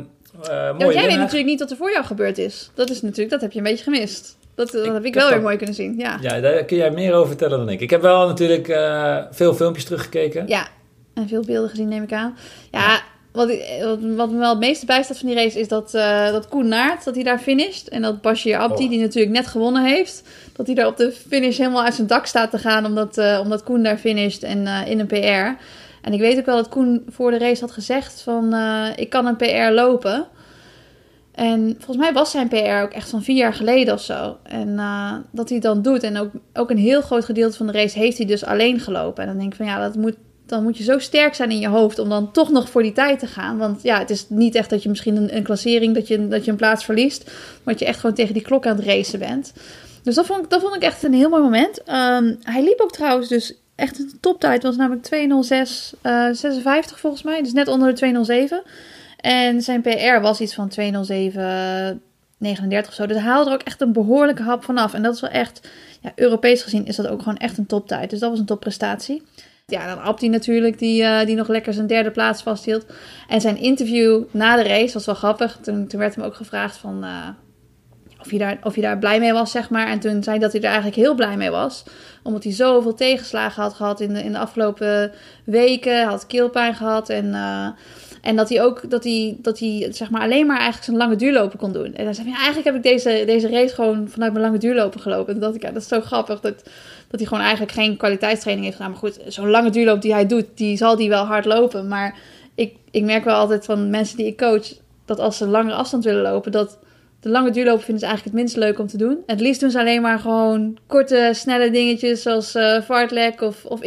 Ja, 0.43 0.75
want 0.77 0.93
jij 0.95 1.07
weet 1.07 1.17
natuurlijk 1.17 1.47
niet 1.47 1.61
wat 1.61 1.71
er 1.71 1.77
voor 1.77 1.91
jou 1.91 2.05
gebeurd 2.05 2.39
is. 2.39 2.71
Dat 2.75 2.91
is 2.91 3.03
natuurlijk, 3.03 3.31
dat 3.31 3.41
heb 3.41 3.53
je 3.53 3.59
een 3.59 3.65
beetje 3.65 3.85
gemist. 3.85 4.37
Dat, 4.55 4.71
dat 4.71 4.85
Ik 4.87 4.93
heb 4.93 5.05
ik 5.05 5.05
heb 5.05 5.15
wel 5.15 5.25
weer 5.25 5.33
dat- 5.35 5.43
mooi 5.43 5.57
kunnen 5.57 5.75
zien. 5.75 5.95
Ja. 5.99 6.19
Ja, 6.21 6.41
daar 6.41 6.65
kun 6.65 6.77
jij 6.77 6.91
meer 6.91 7.13
over 7.13 7.29
vertellen 7.29 7.59
dan 7.59 7.69
ik. 7.69 7.81
Ik 7.81 7.91
heb 7.91 8.01
wel 8.03 8.27
natuurlijk 8.27 8.69
eh, 8.69 9.19
veel 9.31 9.55
filmpjes 9.55 9.85
teruggekeken. 9.85 10.47
Ja, 10.47 10.69
en 11.15 11.29
veel 11.29 11.43
beelden 11.45 11.71
gezien, 11.71 11.89
neem 11.89 12.03
ik 12.03 12.13
aan. 12.13 12.37
Ja, 12.71 13.03
Wat, 13.37 13.49
wat, 13.83 13.99
wat 14.17 14.31
me 14.31 14.39
wel 14.39 14.51
het 14.51 14.59
meeste 14.59 14.87
bijstaat 14.87 15.19
van 15.19 15.29
die 15.29 15.37
race 15.37 15.61
is 15.61 15.69
dat, 15.69 15.95
eh, 15.95 16.31
dat 16.31 16.49
Koen 16.49 16.69
Naert, 16.69 17.05
dat 17.05 17.15
hij 17.15 17.25
daar 17.25 17.39
finisht. 17.39 17.89
En 17.89 18.03
dat 18.03 18.21
Bashir 18.21 18.59
Abdi, 18.59 18.85
Oh. 18.85 18.91
die 18.91 19.01
natuurlijk 19.01 19.33
net 19.33 19.47
gewonnen 19.47 19.85
heeft, 19.85 20.23
dat 20.53 20.67
hij 20.67 20.75
daar 20.75 20.87
op 20.87 20.97
de 20.97 21.13
finish 21.13 21.59
helemaal 21.59 21.83
uit 21.83 21.95
zijn 21.95 22.07
dak 22.07 22.27
staat 22.27 22.51
te 22.51 22.59
gaan, 22.59 22.87
omdat, 22.87 23.19
eh, 23.19 23.41
omdat 23.43 23.63
Koen 23.63 23.83
daar 23.83 23.97
finisht 23.97 24.43
en 24.43 24.67
eh, 24.67 24.91
in 24.91 25.01
een 25.01 25.07
PR. 25.07 25.63
En 26.03 26.13
ik 26.13 26.21
weet 26.21 26.39
ook 26.39 26.47
wel 26.47 26.57
dat 26.57 26.69
Koen 26.69 27.05
voor 27.09 27.31
de 27.31 27.39
race 27.39 27.61
had 27.61 27.73
gezegd 27.73 28.21
van, 28.23 28.55
ik 28.97 29.11
kan 29.11 29.27
een 29.27 29.37
PR 29.37 29.73
lopen. 29.73 30.27
En 31.33 31.75
volgens 31.77 31.97
mij 31.97 32.13
was 32.13 32.31
zijn 32.31 32.49
PR 32.49 32.83
ook 32.83 32.93
echt 32.93 33.11
van 33.11 33.23
vier 33.23 33.37
jaar 33.37 33.55
geleden 33.55 33.95
of 33.95 34.01
zo. 34.01 34.37
En 34.43 34.77
dat 35.33 35.49
hij 35.49 35.59
het 35.59 35.63
dan 35.63 35.83
doet. 35.83 36.03
En 36.03 36.19
ook, 36.19 36.31
ook 36.53 36.71
een 36.71 36.79
heel 36.79 37.01
groot 37.01 37.25
gedeelte 37.25 37.57
van 37.57 37.67
de 37.67 37.73
race 37.73 37.99
heeft 37.99 38.17
hij 38.17 38.27
dus 38.27 38.45
alleen 38.45 38.81
gelopen. 38.81 39.23
En 39.23 39.29
dan 39.29 39.39
denk 39.39 39.51
ik 39.51 39.57
van 39.57 39.67
ja, 39.67 39.81
dat 39.81 39.95
moet, 39.95 40.17
dan 40.47 40.63
moet 40.63 40.79
je 40.79 40.85
zo 40.85 40.99
sterk 40.99 41.35
zijn 41.35 41.51
in 41.51 41.59
je 41.59 41.69
hoofd 41.69 41.99
om 41.99 42.09
dan 42.09 42.33
toch 42.33 42.51
nog 42.51 42.71
voor 42.71 42.83
die 42.83 42.93
tijd 42.93 43.19
te 43.19 43.27
gaan. 43.27 43.59
Want 43.59 43.83
ja, 43.83 43.99
het 43.99 44.11
is 44.11 44.27
niet 44.29 44.55
echt 44.55 44.71
dat 44.71 44.83
je 44.83 44.89
misschien 44.89 45.17
een, 45.17 45.37
een 45.37 45.43
klassering, 45.43 45.95
dat 45.95 46.09
je, 46.09 46.29
dat 46.29 46.45
je 46.45 46.51
een 46.51 46.57
plaats 46.57 46.85
verliest. 46.85 47.31
Dat 47.65 47.79
je 47.79 47.85
echt 47.85 48.01
gewoon 48.01 48.17
tegen 48.17 48.35
die 48.35 48.43
klok 48.43 48.67
aan 48.67 48.77
het 48.77 48.85
racen 48.85 49.19
bent. 49.19 49.53
Dus 50.03 50.15
dat 50.15 50.27
vond 50.27 50.45
ik, 50.45 50.51
dat 50.51 50.61
vond 50.61 50.75
ik 50.75 50.83
echt 50.83 51.03
een 51.03 51.15
heel 51.15 51.29
mooi 51.29 51.43
moment. 51.43 51.83
Ehm, 51.83 52.35
hij 52.43 52.63
liep 52.63 52.81
ook 52.81 52.93
trouwens 52.93 53.29
dus 53.29 53.55
echt 53.75 53.99
een 53.99 54.19
toptijd. 54.21 54.63
was 54.63 54.77
namelijk 54.77 55.03
206, 55.03 55.93
eh 56.03 56.29
56 56.33 57.01
volgens 57.01 57.23
mij. 57.23 57.43
Dus 57.43 57.53
net 57.53 57.69
onder 57.69 57.89
de 57.89 57.95
207. 57.95 58.63
En 59.21 59.63
zijn 59.63 59.81
PR 59.83 60.21
was 60.21 60.41
iets 60.41 60.55
van 60.55 60.69
207, 60.69 62.03
39 62.39 62.91
of 62.91 62.97
zo. 62.97 63.07
Dus 63.07 63.17
hij 63.17 63.27
haalde 63.27 63.51
er 63.51 63.57
ook 63.57 63.63
echt 63.63 63.81
een 63.81 63.93
behoorlijke 63.93 64.43
hap 64.43 64.65
vanaf. 64.65 64.95
En 64.95 65.03
dat 65.03 65.15
is 65.15 65.21
wel 65.21 65.31
echt, 65.31 65.69
ja, 66.01 66.13
Europees 66.15 66.63
gezien 66.63 66.87
is 66.87 66.97
dat 66.97 67.07
ook 67.07 67.19
gewoon 67.23 67.39
echt 67.39 67.59
een 67.59 67.67
toptijd. 67.67 68.11
Dus 68.11 68.19
dat 68.19 68.31
was 68.31 68.39
een 68.39 68.47
topprestatie. 68.47 69.23
Ja, 69.73 69.95
dan 69.95 70.05
Abdi 70.05 70.29
natuurlijk, 70.29 70.79
die, 70.79 71.03
eh, 71.03 71.27
die 71.27 71.37
nog 71.37 71.49
lekker 71.49 71.73
zijn 71.73 71.87
derde 71.87 72.11
plaats 72.11 72.43
vasthield. 72.43 72.87
En 73.29 73.41
zijn 73.41 73.57
interview 73.57 74.23
na 74.31 74.57
de 74.57 74.63
race 74.63 74.93
was 74.93 75.07
wel 75.07 75.15
grappig. 75.15 75.59
Toen, 75.63 75.87
toen 75.87 76.01
werd 76.01 76.15
hem 76.15 76.25
ook 76.25 76.35
gevraagd 76.35 76.77
van... 76.77 77.05
eh, 77.05 77.29
of 78.21 78.31
hij, 78.31 78.39
daar, 78.39 78.59
of 78.63 78.75
hij 78.75 78.83
daar 78.83 78.99
blij 78.99 79.21
mee 79.21 79.33
was, 79.33 79.51
zeg 79.51 79.71
maar. 79.71 79.87
En 79.87 80.01
toen 80.01 80.23
zei 80.23 80.37
hij 80.37 80.39
dat 80.39 80.53
hij 80.53 80.61
er 80.61 80.67
eigenlijk 80.67 80.97
heel 80.97 81.15
blij 81.15 81.37
mee 81.37 81.51
was. 81.51 81.85
Omdat 82.23 82.45
hij 82.45 82.53
zoveel 82.53 82.95
tegenslagen 82.95 83.63
had 83.63 83.75
gehad 83.75 84.01
in 84.01 84.15
de, 84.15 84.23
in 84.23 84.33
de 84.33 84.39
afgelopen 84.39 85.13
weken. 85.45 85.93
Hij 85.95 86.05
had 86.05 86.27
keelpijn 86.27 86.75
gehad. 86.75 87.09
En, 87.09 87.35
eh, 87.35 87.69
en 88.23 88.37
dat 88.37 88.49
hij 88.49 88.63
ook 88.63 88.91
dat 88.91 89.05
hij, 89.05 89.37
dat 89.39 89.59
hij, 89.59 89.89
zeg 89.91 90.11
maar, 90.11 90.23
alleen 90.23 90.47
maar 90.47 90.57
eigenlijk 90.57 90.85
zijn 90.85 90.97
lange 90.97 91.17
duurlopen 91.17 91.59
kon 91.59 91.73
doen. 91.73 91.95
En 91.95 92.05
hij 92.05 92.15
zei, 92.15 92.29
ja, 92.29 92.35
eigenlijk 92.37 92.67
heb 92.67 92.75
ik 92.75 92.83
deze, 92.83 93.23
deze 93.27 93.49
race 93.49 93.75
gewoon 93.75 94.09
vanuit 94.09 94.33
mijn 94.33 94.45
lange 94.45 94.59
duurlopen 94.59 95.01
gelopen. 95.01 95.35
En 95.35 95.41
dat 95.41 95.55
ik, 95.55 95.63
ja, 95.63 95.71
dat 95.71 95.83
is 95.83 95.89
zo 95.89 96.01
grappig 96.01 96.41
dat, 96.41 96.63
dat 97.09 97.21
hij 97.21 97.29
gewoon 97.29 97.43
eigenlijk 97.43 97.73
geen 97.73 97.97
kwaliteitstraining 97.97 98.67
heeft 98.67 98.77
gedaan. 98.77 98.93
Maar 98.93 99.01
goed, 99.01 99.21
zo'n 99.27 99.51
lange 99.51 99.71
duurloop 99.71 100.03
die 100.03 100.13
hij 100.13 100.27
doet, 100.27 100.47
die 100.55 100.77
zal 100.77 100.97
die 100.97 101.09
wel 101.09 101.25
hard 101.25 101.45
lopen. 101.45 101.89
Maar 101.89 102.19
ik, 102.55 102.75
ik 102.91 103.03
merk 103.03 103.25
wel 103.25 103.35
altijd 103.35 103.65
van 103.65 103.91
mensen 103.91 104.17
die 104.17 104.27
ik 104.27 104.37
coach, 104.37 104.73
dat 105.05 105.19
als 105.19 105.37
ze 105.37 105.47
langere 105.47 105.77
afstand 105.77 106.05
willen 106.05 106.23
lopen, 106.23 106.53
dat 106.53 106.79
de 107.21 107.29
lange 107.29 107.51
duurlopen 107.51 107.85
vinden 107.85 108.01
ze 108.01 108.07
eigenlijk 108.07 108.37
het 108.37 108.45
minst 108.45 108.65
leuk 108.65 108.79
om 108.79 108.87
te 108.87 108.97
doen. 108.97 109.19
Het 109.27 109.41
liefst 109.41 109.61
doen 109.61 109.71
ze 109.71 109.79
alleen 109.79 110.03
maar 110.03 110.19
gewoon 110.19 110.79
korte, 110.87 111.31
snelle 111.33 111.71
dingetjes 111.71 112.23
zoals 112.23 112.55
eh 112.55 112.83
fartlek 112.83 113.41
of, 113.41 113.65
of 113.65 113.83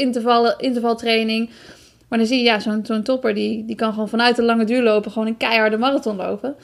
intervaltraining. 0.57 1.49
Maar 2.07 2.19
dan 2.19 2.27
zie 2.27 2.37
je, 2.37 2.43
ja, 2.43 2.59
zo'n 2.59 2.85
zo'n 2.85 3.03
topper 3.03 3.33
die, 3.33 3.65
die 3.65 3.75
kan 3.75 3.93
gewoon 3.93 4.09
vanuit 4.09 4.35
de 4.35 4.43
lange 4.43 4.63
duurlopen 4.63 5.11
gewoon 5.11 5.27
een 5.27 5.37
keiharde 5.37 5.77
marathon 5.77 6.15
lopen. 6.15 6.55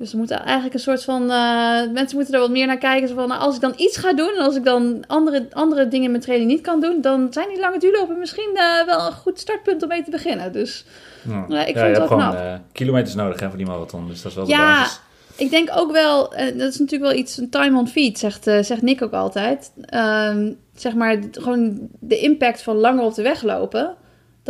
Dus 0.00 0.12
er 0.12 0.18
moet 0.18 0.30
eigenlijk 0.30 0.74
een 0.74 0.80
soort 0.80 1.04
van. 1.04 1.22
eh, 1.30 1.90
mensen 1.92 2.16
moeten 2.16 2.34
er 2.34 2.40
wat 2.40 2.50
meer 2.50 2.66
naar 2.66 2.78
kijken. 2.78 3.08
Zo 3.08 3.14
van, 3.14 3.28
nou, 3.28 3.40
als 3.40 3.54
ik 3.54 3.60
dan 3.60 3.72
iets 3.76 3.96
ga 3.96 4.12
doen 4.12 4.32
en 4.36 4.42
als 4.44 4.56
ik 4.56 4.64
dan 4.64 5.04
andere, 5.06 5.46
andere 5.52 5.88
dingen 5.88 6.04
in 6.04 6.10
mijn 6.10 6.22
training 6.22 6.50
niet 6.50 6.60
kan 6.60 6.80
doen, 6.80 7.00
dan 7.00 7.26
zijn 7.30 7.48
die 7.48 7.58
lange 7.60 7.78
duurlopen 7.78 8.18
misschien 8.18 8.50
eh, 8.54 8.86
wel 8.86 9.06
een 9.06 9.12
goed 9.12 9.38
startpunt 9.40 9.82
om 9.82 9.88
mee 9.88 10.02
te 10.04 10.10
beginnen. 10.10 10.52
Dus 10.52 10.84
Ja. 11.28 11.44
Ja, 11.48 11.64
ik 11.64 11.74
Ja, 11.74 11.82
vind 11.82 11.96
je 11.96 12.00
het 12.00 12.08
wel 12.08 12.18
gewoon 12.18 12.30
knap. 12.30 12.60
kilometers 12.72 13.14
nodig 13.14 13.40
hè, 13.40 13.48
voor 13.48 13.56
die 13.58 13.66
marathon. 13.66 14.06
Dus 14.08 14.22
dat 14.22 14.30
is 14.30 14.36
wel 14.36 14.46
de 14.46 14.50
Ja, 14.50 14.80
basis. 14.80 15.00
ik 15.36 15.50
denk 15.50 15.68
ook 15.76 15.92
wel, 15.92 16.28
dat 16.30 16.68
is 16.72 16.78
natuurlijk 16.78 17.10
wel 17.10 17.20
iets, 17.20 17.36
een 17.36 17.50
time 17.50 17.78
on 17.78 17.88
feet, 17.88 18.18
zegt, 18.18 18.42
zegt 18.44 18.82
Nick 18.82 19.02
ook 19.02 19.12
altijd. 19.12 19.72
Ehm, 19.80 20.52
zeg 20.74 20.94
maar, 20.94 21.18
gewoon 21.30 21.78
de 22.00 22.18
impact 22.18 22.62
van 22.62 22.76
langer 22.76 23.04
op 23.04 23.14
de 23.14 23.22
weg 23.22 23.42
lopen, 23.42 23.94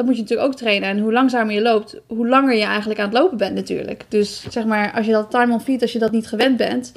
dat 0.00 0.09
moet 0.09 0.19
je 0.19 0.23
natuurlijk 0.23 0.49
ook 0.49 0.59
trainen. 0.59 0.88
En 0.88 0.99
hoe 0.99 1.12
langzamer 1.12 1.54
je 1.54 1.62
loopt, 1.62 1.97
hoe 2.07 2.28
langer 2.28 2.54
je 2.54 2.64
eigenlijk 2.64 3.00
aan 3.00 3.09
het 3.09 3.19
lopen 3.19 3.37
bent 3.37 3.54
natuurlijk. 3.54 4.04
Dus 4.09 4.45
zeg 4.50 4.64
maar, 4.64 4.92
als 4.92 5.07
je 5.07 5.12
dat 5.12 5.30
time 5.30 5.52
on 5.52 5.61
feet, 5.61 5.83
als 5.83 5.92
je 5.92 5.99
dat 5.99 6.12
niet 6.12 6.26
gewend 6.26 6.57
bent, 6.57 6.92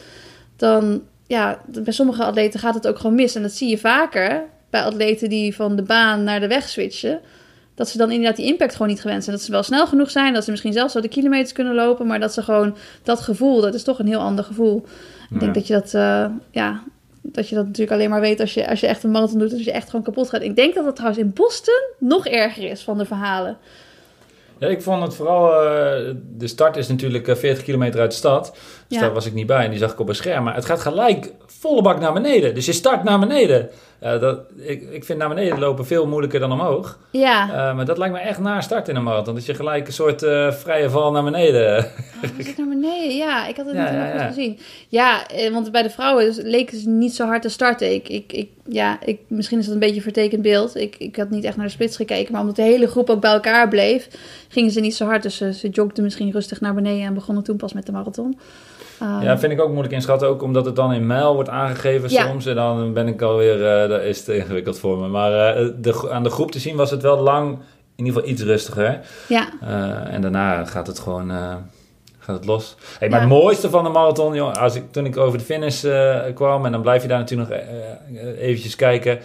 dan, 0.56 1.02
ja, 1.28 1.62
bij 1.66 1.94
sommige 1.94 2.24
atleten 2.24 2.60
gaat 2.60 2.74
het 2.74 2.88
ook 2.88 2.98
gewoon 2.98 3.16
mis. 3.16 3.36
En 3.36 3.42
dat 3.42 3.52
zie 3.52 3.70
je 3.70 3.78
vaker 3.78 4.44
bij 4.70 4.82
atleten 4.82 5.30
die 5.30 5.56
van 5.56 5.76
de 5.76 5.82
baan 5.82 6.24
naar 6.24 6.40
de 6.40 6.48
weg 6.48 6.70
switchen. 6.70 7.20
Dat 7.76 7.90
ze 7.90 7.98
dan 7.98 8.12
inderdaad 8.12 8.36
die 8.36 8.46
impact 8.46 8.72
gewoon 8.72 8.88
niet 8.88 9.02
gewend 9.02 9.24
zijn. 9.24 9.36
Dat 9.36 9.46
ze 9.46 9.52
wel 9.52 9.64
snel 9.64 9.88
genoeg 9.88 10.12
zijn, 10.12 10.34
dat 10.34 10.44
ze 10.44 10.52
misschien 10.52 10.74
zelfs 10.74 10.94
wel 10.94 11.02
de 11.02 11.10
kilometers 11.10 11.52
kunnen 11.52 11.76
lopen, 11.76 12.08
maar 12.08 12.20
dat 12.20 12.34
ze 12.34 12.42
gewoon 12.42 12.76
dat 13.04 13.20
gevoel, 13.20 13.62
dat 13.62 13.74
is 13.74 13.84
toch 13.84 14.00
een 14.00 14.08
heel 14.08 14.20
ander 14.20 14.44
gevoel. 14.44 14.86
Ik 15.30 15.40
denk 15.40 15.54
dat 15.54 15.68
je 15.68 15.74
dat, 15.74 15.94
eh, 15.94 16.26
ja, 16.52 16.84
dat 17.24 17.50
je 17.50 17.56
dat 17.56 17.66
natuurlijk 17.66 17.92
alleen 17.92 18.10
maar 18.10 18.22
weet 18.22 18.40
als 18.40 18.54
je, 18.54 18.70
als 18.70 18.80
je 18.80 18.88
echt 18.88 19.04
een 19.04 19.12
marathon 19.12 19.40
doet, 19.40 19.52
als 19.52 19.64
je 19.64 19.72
echt 19.72 19.90
gewoon 19.90 20.06
kapot 20.06 20.30
gaat. 20.30 20.42
Ik 20.42 20.56
denk 20.56 20.76
dat 20.76 20.86
het 20.86 20.96
trouwens 20.96 21.24
in 21.24 21.34
Boston 21.34 21.82
nog 21.98 22.28
erger 22.28 22.64
is 22.64 22.82
van 22.82 22.98
de 22.98 23.06
verhalen. 23.06 23.58
Ja, 24.58 24.68
ik 24.68 24.82
vond 24.82 25.04
het 25.04 25.16
vooral... 25.16 25.54
eh, 25.54 26.16
de 26.38 26.48
start 26.48 26.78
is 26.78 26.88
natuurlijk 26.88 27.28
eh, 27.28 27.36
40 27.36 27.64
kilometer 27.64 28.00
uit 28.00 28.12
de 28.12 28.18
stad. 28.18 28.58
Dus 28.94 29.02
daar 29.02 29.14
was 29.14 29.26
ik 29.26 29.34
niet 29.34 29.48
bij 29.48 29.64
en 29.64 29.70
die 29.70 29.80
zag 29.80 29.92
ik 29.92 30.00
op 30.00 30.10
een 30.10 30.16
scherm. 30.16 30.44
Maar 30.44 30.56
het 30.56 30.66
gaat 30.66 30.82
gelijk 30.82 31.32
volle 31.46 31.82
bak 31.82 32.00
naar 32.00 32.14
beneden. 32.14 32.56
Dus 32.56 32.66
je 32.66 32.74
start 32.74 33.04
naar 33.04 33.20
beneden. 33.20 33.70
Ja, 34.02 34.18
dat, 34.18 34.40
ik, 34.58 34.82
ik 34.92 35.04
vind 35.04 35.20
naar 35.20 35.30
beneden 35.30 35.60
lopen 35.60 35.86
veel 35.86 36.08
moeilijker 36.08 36.40
dan 36.40 36.52
omhoog. 36.52 36.98
Ja, 37.12 37.50
Eh, 37.50 37.76
maar 37.76 37.86
dat 37.86 37.98
lijkt 37.98 38.14
me 38.14 38.20
echt 38.20 38.40
naar 38.40 38.64
start 38.64 38.88
in 38.88 38.96
een 38.96 39.04
marathon. 39.04 39.36
Dat 39.36 39.46
je 39.46 39.54
gelijk 39.54 39.88
een 39.88 39.94
soort 39.94 40.24
eh, 40.24 40.52
vrije 40.52 40.90
val 40.90 41.12
naar 41.12 41.24
beneden... 41.24 41.78
Oh, 41.78 42.30
het 42.38 42.58
naar 42.58 42.68
beneden? 42.68 43.16
Ja, 43.16 43.48
ik 43.48 43.58
had 43.58 43.66
het 43.66 43.76
Ja, 43.76 43.84
niet 43.84 43.94
ja, 43.94 44.06
ja. 44.06 44.12
goed 44.12 44.36
gezien. 44.36 44.60
Ja, 44.88 45.28
eh, 45.28 45.52
want 45.52 45.72
bij 45.72 45.82
de 45.84 45.90
vrouwen 45.90 46.26
dus 46.26 46.38
leken 46.44 46.78
ze 46.80 46.90
niet 46.90 47.16
zo 47.16 47.26
hard 47.26 47.42
te 47.42 47.50
starten. 47.50 47.94
Ik, 47.94 48.10
ik, 48.10 48.34
ik, 48.34 48.50
ja, 48.68 48.98
ik, 49.06 49.20
misschien 49.28 49.60
is 49.60 49.66
dat 49.66 49.74
een 49.74 49.80
beetje 49.80 49.96
een 49.96 50.02
vertekend 50.02 50.42
beeld. 50.42 50.76
Ik, 50.76 50.96
ik 50.98 51.16
had 51.16 51.30
niet 51.30 51.44
echt 51.44 51.56
naar 51.56 51.66
de 51.66 51.72
splits 51.72 51.96
gekeken. 51.96 52.32
Maar 52.32 52.42
omdat 52.42 52.56
de 52.56 52.62
hele 52.62 52.88
groep 52.88 53.10
ook 53.10 53.22
bij 53.22 53.32
elkaar 53.32 53.68
bleef, 53.68 54.08
gingen 54.48 54.72
ze 54.72 54.80
niet 54.80 54.96
zo 54.96 55.06
hard. 55.06 55.24
Dus 55.24 55.38
ze, 55.38 55.54
ze 55.54 55.70
jogden 55.70 56.04
misschien 56.04 56.32
rustig 56.32 56.62
naar 56.62 56.74
beneden 56.74 57.06
en 57.06 57.14
begonnen 57.14 57.44
toen 57.44 57.58
pas 57.58 57.74
met 57.74 57.86
de 57.86 57.92
marathon. 57.92 58.40
Ehm, 59.00 59.22
Ja, 59.22 59.38
vind 59.40 59.52
ik 59.52 59.62
ook 59.62 59.70
moeilijk 59.70 59.94
inschatten. 59.94 60.28
Ook 60.28 60.42
omdat 60.42 60.66
het 60.66 60.76
dan 60.76 60.94
in 60.94 61.08
mijl 61.08 61.34
wordt 61.34 61.50
aangegeven 61.50 62.10
Ja. 62.10 62.28
soms. 62.28 62.46
En 62.46 62.56
dan 62.56 62.94
ben 62.94 63.08
ik 63.08 63.22
alweer... 63.22 63.54
eh 63.56 63.90
daar 63.90 64.02
is 64.04 64.18
het 64.18 64.28
ingewikkeld 64.28 64.80
voor 64.80 64.98
me. 64.98 65.08
Maar 65.08 65.56
eh, 65.56 65.68
de, 65.78 66.10
aan 66.12 66.24
de 66.24 66.30
groep 66.30 66.52
te 66.52 66.60
zien 66.60 66.76
was 66.76 66.92
het 66.92 67.02
wel 67.02 67.18
lang... 67.20 67.58
In 67.96 68.06
ieder 68.06 68.14
geval 68.22 68.30
iets 68.36 68.44
rustiger. 68.44 69.00
ja, 69.28 69.50
Eh, 69.62 70.14
en 70.14 70.22
daarna 70.22 70.66
gaat 70.66 70.88
het 70.88 71.00
gewoon 71.00 71.30
gaat 72.20 72.36
het 72.36 72.46
los. 72.46 72.76
Hey, 73.00 73.10
maar 73.10 73.22
Ja. 73.22 73.26
het 73.26 73.34
mooiste 73.34 73.70
van 73.70 73.84
de 73.84 73.90
marathon, 73.90 74.34
joh, 74.36 74.54
als 74.54 74.76
ik, 74.76 74.92
toen 74.92 75.06
ik 75.06 75.18
over 75.18 75.38
de 75.38 75.44
finish 75.44 75.86
kwam... 76.34 76.66
en 76.66 76.72
dan 76.72 76.82
blijf 76.82 77.02
je 77.02 77.08
daar 77.08 77.20
natuurlijk 77.20 77.50
nog 77.50 77.60
eventjes 78.38 78.76
kijken... 78.76 79.20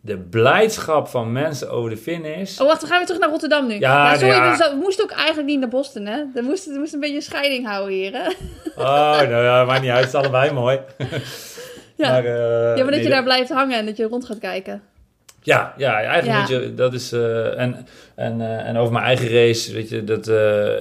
De 0.00 0.18
blijdschap 0.18 1.08
van 1.08 1.32
mensen 1.32 1.70
over 1.70 1.90
de 1.90 1.96
finish... 1.96 2.60
Oh, 2.60 2.66
wacht, 2.66 2.80
we 2.80 2.86
gaan 2.86 2.96
weer 2.96 3.06
terug 3.06 3.20
naar 3.20 3.30
Rotterdam 3.30 3.66
nu. 3.66 3.78
Ja, 3.78 4.14
sorry, 4.16 4.34
ja. 4.34 4.50
we, 4.50 4.56
zo- 4.64 4.70
we 4.70 4.76
moesten 4.76 5.04
ook 5.04 5.10
eigenlijk 5.10 5.48
niet 5.48 5.60
naar 5.60 5.68
Boston, 5.68 6.06
hè? 6.06 6.22
We 6.34 6.40
moesten, 6.42 6.72
we 6.72 6.78
moesten 6.78 6.94
een 6.94 7.00
beetje 7.00 7.16
een 7.16 7.22
scheiding 7.22 7.66
houden 7.66 7.94
hier, 7.94 8.12
hè? 8.12 8.28
Oh, 8.76 9.18
nou 9.18 9.44
ja, 9.44 9.64
maakt 9.68 9.80
niet 9.82 9.90
uit. 9.90 10.04
Het 10.04 10.08
is 10.14 10.20
allebei 10.20 10.52
mooi. 10.52 10.80
Ja, 11.96 12.10
Maar, 12.10 12.24
eh, 12.24 12.32
ja 12.32 12.74
maar 12.74 12.76
dat 12.76 12.90
nee, 12.90 13.02
je 13.02 13.08
daar 13.08 13.22
blijft 13.22 13.50
hangen 13.50 13.78
en 13.78 13.86
dat 13.86 13.96
je 13.96 14.04
rond 14.04 14.24
gaat 14.24 14.38
kijken. 14.38 14.82
Ja, 15.42 15.74
ja 15.76 16.02
eigenlijk 16.02 16.38
moet 16.38 16.48
je, 16.48 16.74
dat 16.74 16.94
is, 16.94 17.12
eh, 17.12 17.58
en, 17.60 17.86
en, 18.14 18.40
eh, 18.40 18.68
en 18.68 18.76
over 18.76 18.92
mijn 18.92 19.04
eigen 19.04 19.28
race, 19.28 19.72
weet 19.72 19.88
je, 19.88 20.04
dat, 20.04 20.28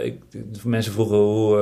ik, 0.03 0.21
mensen 0.63 0.93
vroegen 0.93 1.17
hoe, 1.17 1.59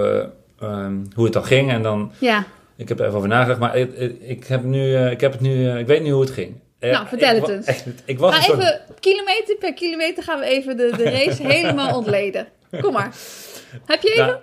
eh, 0.60 0.68
ehm, 0.70 0.94
hoe 1.16 1.24
het 1.24 1.34
dan 1.34 1.46
ging 1.46 1.72
en 1.72 1.82
dan, 1.82 2.12
Ja, 2.20 2.44
ik 2.76 2.90
heb 2.90 3.00
er 3.00 3.06
even 3.06 3.18
over 3.18 3.30
nagedacht, 3.30 3.60
maar 3.60 3.78
ik, 3.78 3.94
ik, 4.20 4.48
heb, 4.48 4.64
nu, 4.64 4.98
ik 4.98 5.22
heb 5.22 5.32
het 5.32 5.42
nu, 5.42 5.70
ik 5.78 5.88
weet 5.88 6.04
nu 6.04 6.12
hoe 6.12 6.22
het 6.22 6.32
ging. 6.32 6.56
Eh, 6.82 6.92
Nou, 6.92 7.08
vertel 7.08 7.36
ik 7.36 7.42
het 7.42 7.50
eens. 7.50 7.66
echt, 7.66 7.86
ik 8.06 8.20
was 8.20 8.46
soort, 8.46 8.60
even 8.60 8.82
kilometer 9.00 9.56
per 9.60 9.74
kilometer 9.74 10.24
gaan 10.24 10.40
we 10.40 10.46
even 10.46 10.78
de, 10.78 10.92
de 10.98 11.04
race 11.04 11.48
helemaal 11.54 11.98
ontleden. 11.98 12.48
Kom 12.82 12.94
maar. 12.94 13.16
Heb 13.86 14.02
je 14.02 14.10
even? 14.10 14.26
Nou, 14.26 14.40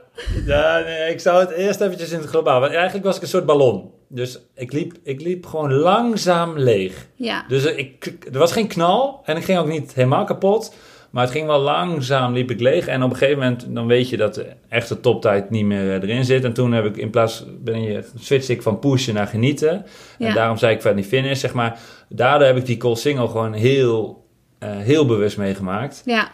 ja, 0.46 0.78
nee, 0.78 1.10
ik 1.10 1.20
zou 1.20 1.40
het 1.40 1.50
eerst 1.50 1.80
eventjes 1.80 2.10
in 2.10 2.18
het 2.18 2.28
globaal, 2.28 2.60
want 2.60 2.72
eigenlijk 2.72 3.04
was 3.04 3.16
ik 3.16 3.22
een 3.22 3.28
soort 3.28 3.46
ballon. 3.46 3.90
Dus 4.08 4.38
ik 4.54 4.72
liep, 4.72 4.92
ik 5.02 5.20
liep 5.20 5.46
gewoon 5.46 5.72
langzaam 5.72 6.58
leeg. 6.58 7.06
Ja. 7.14 7.44
Dus 7.48 7.64
ik, 7.64 8.16
er 8.32 8.38
was 8.38 8.52
geen 8.52 8.68
knal 8.68 9.20
en 9.24 9.36
ik 9.36 9.44
ging 9.44 9.58
ook 9.58 9.66
niet 9.66 9.94
helemaal 9.94 10.24
kapot. 10.24 10.74
Maar 11.10 11.22
het 11.22 11.32
ging 11.32 11.46
wel 11.46 11.60
langzaam, 11.60 12.32
liep 12.32 12.50
ik 12.50 12.60
leeg. 12.60 12.86
En 12.86 13.02
op 13.02 13.10
een 13.10 13.16
gegeven 13.16 13.38
moment, 13.42 13.66
dan 13.68 13.86
weet 13.86 14.08
je 14.08 14.16
dat 14.16 14.34
de 14.34 14.46
echte 14.68 15.00
toptijd 15.00 15.50
niet 15.50 15.64
meer 15.64 15.88
eh, 15.88 16.08
erin 16.08 16.24
zit. 16.24 16.44
En 16.44 16.52
toen 16.52 16.72
heb 16.72 16.84
ik 16.84 16.96
in 16.96 17.10
plaats, 17.10 17.44
ben 17.60 17.82
je, 17.82 18.04
switch 18.18 18.48
ik 18.48 18.62
van 18.62 18.78
pushen 18.78 19.14
naar 19.14 19.26
genieten. 19.26 19.86
Ja. 20.18 20.28
En 20.28 20.34
daarom 20.34 20.56
zei 20.56 20.74
ik 20.74 20.82
van 20.82 20.94
die 20.94 21.04
finish, 21.04 21.40
zeg 21.40 21.52
maar. 21.52 21.78
Daardoor 22.08 22.46
heb 22.46 22.56
ik 22.56 22.66
die 22.66 22.76
call 22.76 22.94
single 22.94 23.28
gewoon 23.28 23.52
heel, 23.52 24.26
eh, 24.58 24.68
heel 24.70 25.06
bewust 25.06 25.36
meegemaakt. 25.38 26.02
Ja, 26.04 26.28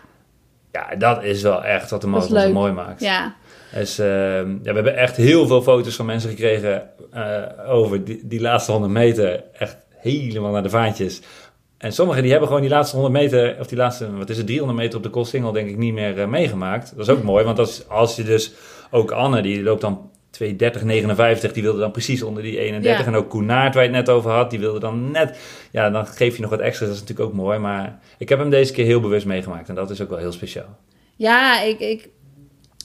Ja, 0.73 0.97
dat 0.97 1.23
is 1.25 1.43
wel 1.43 1.65
echt 1.65 1.91
wat 1.91 2.01
de 2.01 2.07
marathon 2.07 2.41
zo 2.41 2.53
mooi 2.53 2.73
maakt. 2.73 3.01
ja. 3.01 3.35
Dus, 3.75 3.99
ehm, 3.99 4.51
ja, 4.51 4.63
we 4.63 4.73
hebben 4.73 4.97
echt 4.97 5.17
heel 5.17 5.47
veel 5.47 5.63
foto's 5.63 5.97
van 5.97 6.07
mensen 6.07 6.31
gekregen 6.31 6.91
eh, 7.13 7.43
over 7.69 8.05
die, 8.05 8.21
die 8.25 8.41
laatste 8.41 8.73
100 8.73 8.93
meter. 8.93 9.45
Echt 9.59 9.77
helemaal 10.05 10.53
naar 10.53 10.63
de 10.63 10.71
vaantjes. 10.71 11.21
En 11.85 11.93
sommigen 11.93 12.23
die 12.23 12.31
hebben 12.31 12.49
gewoon 12.49 12.63
die 12.63 12.73
laatste 12.73 12.97
100 12.97 13.23
meter, 13.23 13.57
of 13.61 13.67
die 13.67 13.79
laatste, 13.79 14.17
wat 14.17 14.31
is 14.31 14.37
het, 14.37 14.47
300 14.47 14.79
meter 14.79 14.97
op 14.97 15.03
de 15.03 15.11
Koolsingel 15.11 15.53
denk 15.53 15.69
ik 15.69 15.77
niet 15.77 15.93
meer 15.93 16.21
eh, 16.21 16.27
meegemaakt. 16.27 16.93
Dat 16.97 17.09
is 17.09 17.15
ook 17.15 17.23
mooi, 17.23 17.45
want 17.45 17.59
als, 17.59 17.89
als 17.89 18.17
je 18.17 18.23
dus, 18.23 18.53
ook 18.91 19.11
Anne, 19.11 19.43
die 19.43 19.63
loopt 19.63 19.81
dan 19.81 20.11
2.30.59, 20.43 21.53
die 21.53 21.63
wilde 21.63 21.79
dan 21.79 21.91
precies 21.91 22.23
onder 22.23 22.43
die 22.43 22.59
31. 22.59 23.05
Ja. 23.05 23.13
En 23.13 23.19
ook 23.19 23.31
Koenaert, 23.31 23.75
waar 23.75 23.83
je 23.83 23.89
het 23.89 23.99
net 23.99 24.09
over 24.09 24.31
had, 24.31 24.51
die 24.51 24.59
wilde 24.59 24.79
dan 24.79 25.11
net, 25.11 25.39
ja, 25.71 25.91
dan 25.91 26.07
geef 26.07 26.35
je 26.37 26.43
nog 26.43 26.51
wat 26.51 26.61
extra. 26.61 26.87
Dat 26.87 26.95
is 26.95 27.01
natuurlijk 27.01 27.29
ook 27.29 27.37
mooi, 27.37 27.59
maar 27.59 27.99
ik 28.19 28.29
heb 28.29 28.39
hem 28.39 28.51
deze 28.51 28.73
keer 28.73 28.85
heel 28.85 29.01
bewust 29.01 29.27
meegemaakt. 29.27 29.69
En 29.69 29.75
dat 29.75 29.91
is 29.91 30.01
ook 30.01 30.11
wel 30.11 30.19
heel 30.19 30.33
speciaal. 30.33 30.79
Ja, 31.17 31.63
ik, 31.63 31.81
ik, 31.81 32.09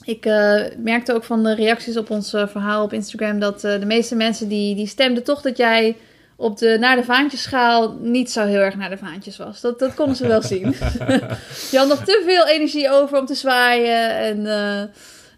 ik 0.04 0.26
eh, 0.26 0.62
merkte 0.78 1.14
ook 1.14 1.24
van 1.24 1.42
de 1.42 1.54
reacties 1.54 1.96
op 1.96 2.10
ons 2.10 2.32
eh, 2.32 2.46
verhaal 2.46 2.84
op 2.84 2.92
Instagram 2.92 3.38
dat 3.38 3.60
de 3.60 3.86
meeste 3.86 4.14
mensen 4.14 4.48
die, 4.48 4.74
die 4.74 4.86
stemden 4.86 5.24
toch 5.24 5.40
dat 5.40 5.56
jij 5.56 5.96
op 6.40 6.58
de 6.58 6.76
naar 6.80 6.96
de 6.96 7.04
vaantjesschaal 7.04 7.96
niet 8.00 8.30
zo 8.30 8.44
heel 8.46 8.58
erg 8.60 8.76
naar 8.76 8.90
de 8.90 8.96
vaantjes 8.98 9.36
was. 9.36 9.60
Dat, 9.60 9.78
dat 9.78 9.94
konden 9.94 10.16
ze 10.16 10.26
wel 10.26 10.42
zien. 10.42 10.60
je 11.70 11.78
had 11.78 11.88
nog 11.88 12.04
te 12.04 12.22
veel 12.26 12.46
energie 12.46 12.90
over 12.90 13.18
om 13.18 13.26
te 13.26 13.34
zwaaien 13.34 14.16
en... 14.16 14.46
eh, 14.46 14.82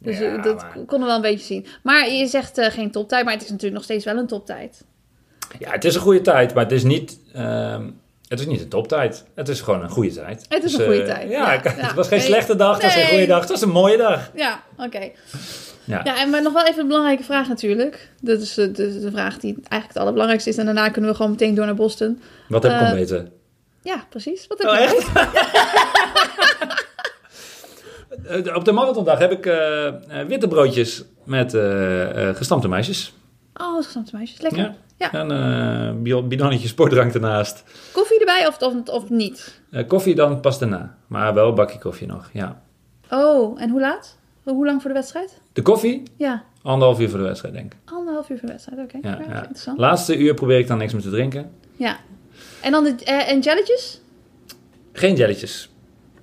dus 0.00 0.18
Ja, 0.18 0.36
eh, 0.36 0.42
dat 0.42 0.56
maar- 0.56 0.72
konden 0.72 0.98
we 1.00 1.04
wel 1.06 1.14
een 1.14 1.20
beetje 1.20 1.44
zien. 1.46 1.66
Maar 1.82 2.10
je 2.10 2.26
zegt 2.26 2.58
eh, 2.58 2.70
geen 2.70 2.90
toptijd, 2.90 3.24
maar 3.24 3.32
het 3.32 3.42
is 3.42 3.48
natuurlijk 3.48 3.74
nog 3.74 3.84
steeds 3.84 4.04
wel 4.04 4.16
een 4.16 4.26
toptijd. 4.26 4.84
Ja, 5.58 5.70
het 5.70 5.84
is 5.84 5.94
een 5.94 6.00
goede 6.00 6.20
tijd, 6.20 6.54
maar 6.54 6.62
het 6.62 6.72
is 6.72 6.82
niet, 6.82 7.18
ehm, 7.34 7.90
het 8.28 8.40
is 8.40 8.46
niet 8.46 8.60
een 8.60 8.68
toptijd. 8.68 9.24
Het 9.34 9.48
is 9.48 9.60
gewoon 9.60 9.82
een 9.82 9.90
goede 9.90 10.12
tijd. 10.14 10.44
Het 10.48 10.64
is 10.64 10.70
Dus, 10.70 10.80
een 10.80 10.86
goede 10.86 11.02
eh, 11.02 11.14
tijd, 11.14 11.30
Ja, 11.30 11.52
ja, 11.52 11.60
het 11.86 11.94
was 11.94 12.08
geen 12.08 12.18
Nee. 12.18 12.26
slechte 12.26 12.56
dag, 12.56 12.74
het 12.74 12.82
was 12.82 12.92
geen 12.92 13.02
Nee. 13.02 13.10
goede 13.10 13.26
dag, 13.26 13.40
het 13.40 13.48
was 13.50 13.62
een 13.62 13.70
mooie 13.70 13.96
dag. 13.96 14.30
Ja, 14.34 14.62
oké. 14.76 15.10
Ja. 15.84 16.00
Ja, 16.04 16.20
en 16.20 16.30
maar 16.30 16.42
nog 16.42 16.52
wel 16.52 16.66
even 16.66 16.80
een 16.80 16.86
belangrijke 16.86 17.22
vraag 17.22 17.48
natuurlijk. 17.48 18.10
Dat 18.20 18.40
is 18.40 18.58
eh, 18.58 18.66
de, 18.74 19.00
de 19.00 19.10
vraag 19.10 19.38
die 19.38 19.52
eigenlijk 19.54 19.86
het 19.88 19.96
allerbelangrijkste 19.96 20.50
is. 20.50 20.56
En 20.56 20.64
daarna 20.64 20.88
kunnen 20.88 21.10
we 21.10 21.16
gewoon 21.16 21.30
meteen 21.30 21.54
door 21.54 21.64
naar 21.66 21.74
Boston. 21.74 22.20
Wat 22.48 22.62
heb 22.62 22.72
ik 22.72 22.78
Eh, 22.80 22.86
ontbeten? 22.86 23.32
Ja, 23.82 24.04
precies. 24.08 24.46
Wat 24.46 24.58
heb 24.58 24.68
Oh, 24.68 24.78
echt? 24.78 25.10
Eh, 28.26 28.56
Op 28.56 28.64
de 28.64 28.72
marathondag 28.72 29.18
heb 29.18 29.30
ik 29.32 29.44
witte 30.28 30.48
broodjes 30.48 31.04
met 31.24 31.54
eh, 31.54 32.28
gestampte 32.34 32.68
meisjes. 32.68 33.14
Oh, 33.54 33.76
gestampte 33.76 34.16
meisjes. 34.16 34.40
Lekker. 34.40 34.58
Ja. 34.60 34.74
Ja. 34.96 35.12
En 35.28 36.02
bi- 36.02 36.22
bidonnetje 36.22 36.68
sportdrank 36.68 37.14
ernaast. 37.14 37.64
Koffie 37.92 38.18
erbij 38.18 38.46
of, 38.46 38.58
of, 38.62 38.88
of 38.88 39.08
niet? 39.10 39.60
Koffie 39.86 40.14
dan 40.14 40.40
pas 40.40 40.58
daarna. 40.58 40.94
Maar 41.06 41.34
wel 41.34 41.48
een 41.48 41.54
bakje 41.54 41.78
koffie 41.78 42.06
nog, 42.06 42.30
ja. 42.32 42.62
Oh, 43.10 43.60
en 43.62 43.70
hoe 43.70 43.80
laat? 43.80 44.16
Hoe 44.42 44.64
lang 44.66 44.80
voor 44.80 44.90
de 44.90 44.96
wedstrijd? 44.96 45.40
De 45.52 45.62
koffie, 45.62 46.02
Ja, 46.16 46.44
anderhalf 46.62 47.00
uur 47.00 47.08
voor 47.08 47.18
de 47.18 47.24
wedstrijd 47.24 47.54
denk 47.54 47.72
ik. 47.72 47.78
anderhalf 47.92 48.30
uur 48.30 48.38
voor 48.38 48.46
de 48.46 48.52
wedstrijd. 48.52 48.80
Oké, 48.80 49.08
Ja, 49.08 49.18
ja. 49.64 49.74
Laatste 49.76 50.16
uur 50.18 50.34
probeer 50.34 50.58
ik 50.58 50.66
dan 50.66 50.78
niks 50.78 50.92
meer 50.92 51.02
te 51.02 51.10
drinken. 51.10 51.50
Ja. 51.76 51.96
En 52.62 52.70
dan 52.72 52.84
de, 52.84 52.94
eh, 53.04 53.30
en 53.30 53.40
jelletjes? 53.40 54.00
Geen 54.92 55.14
jelletjes. 55.16 55.70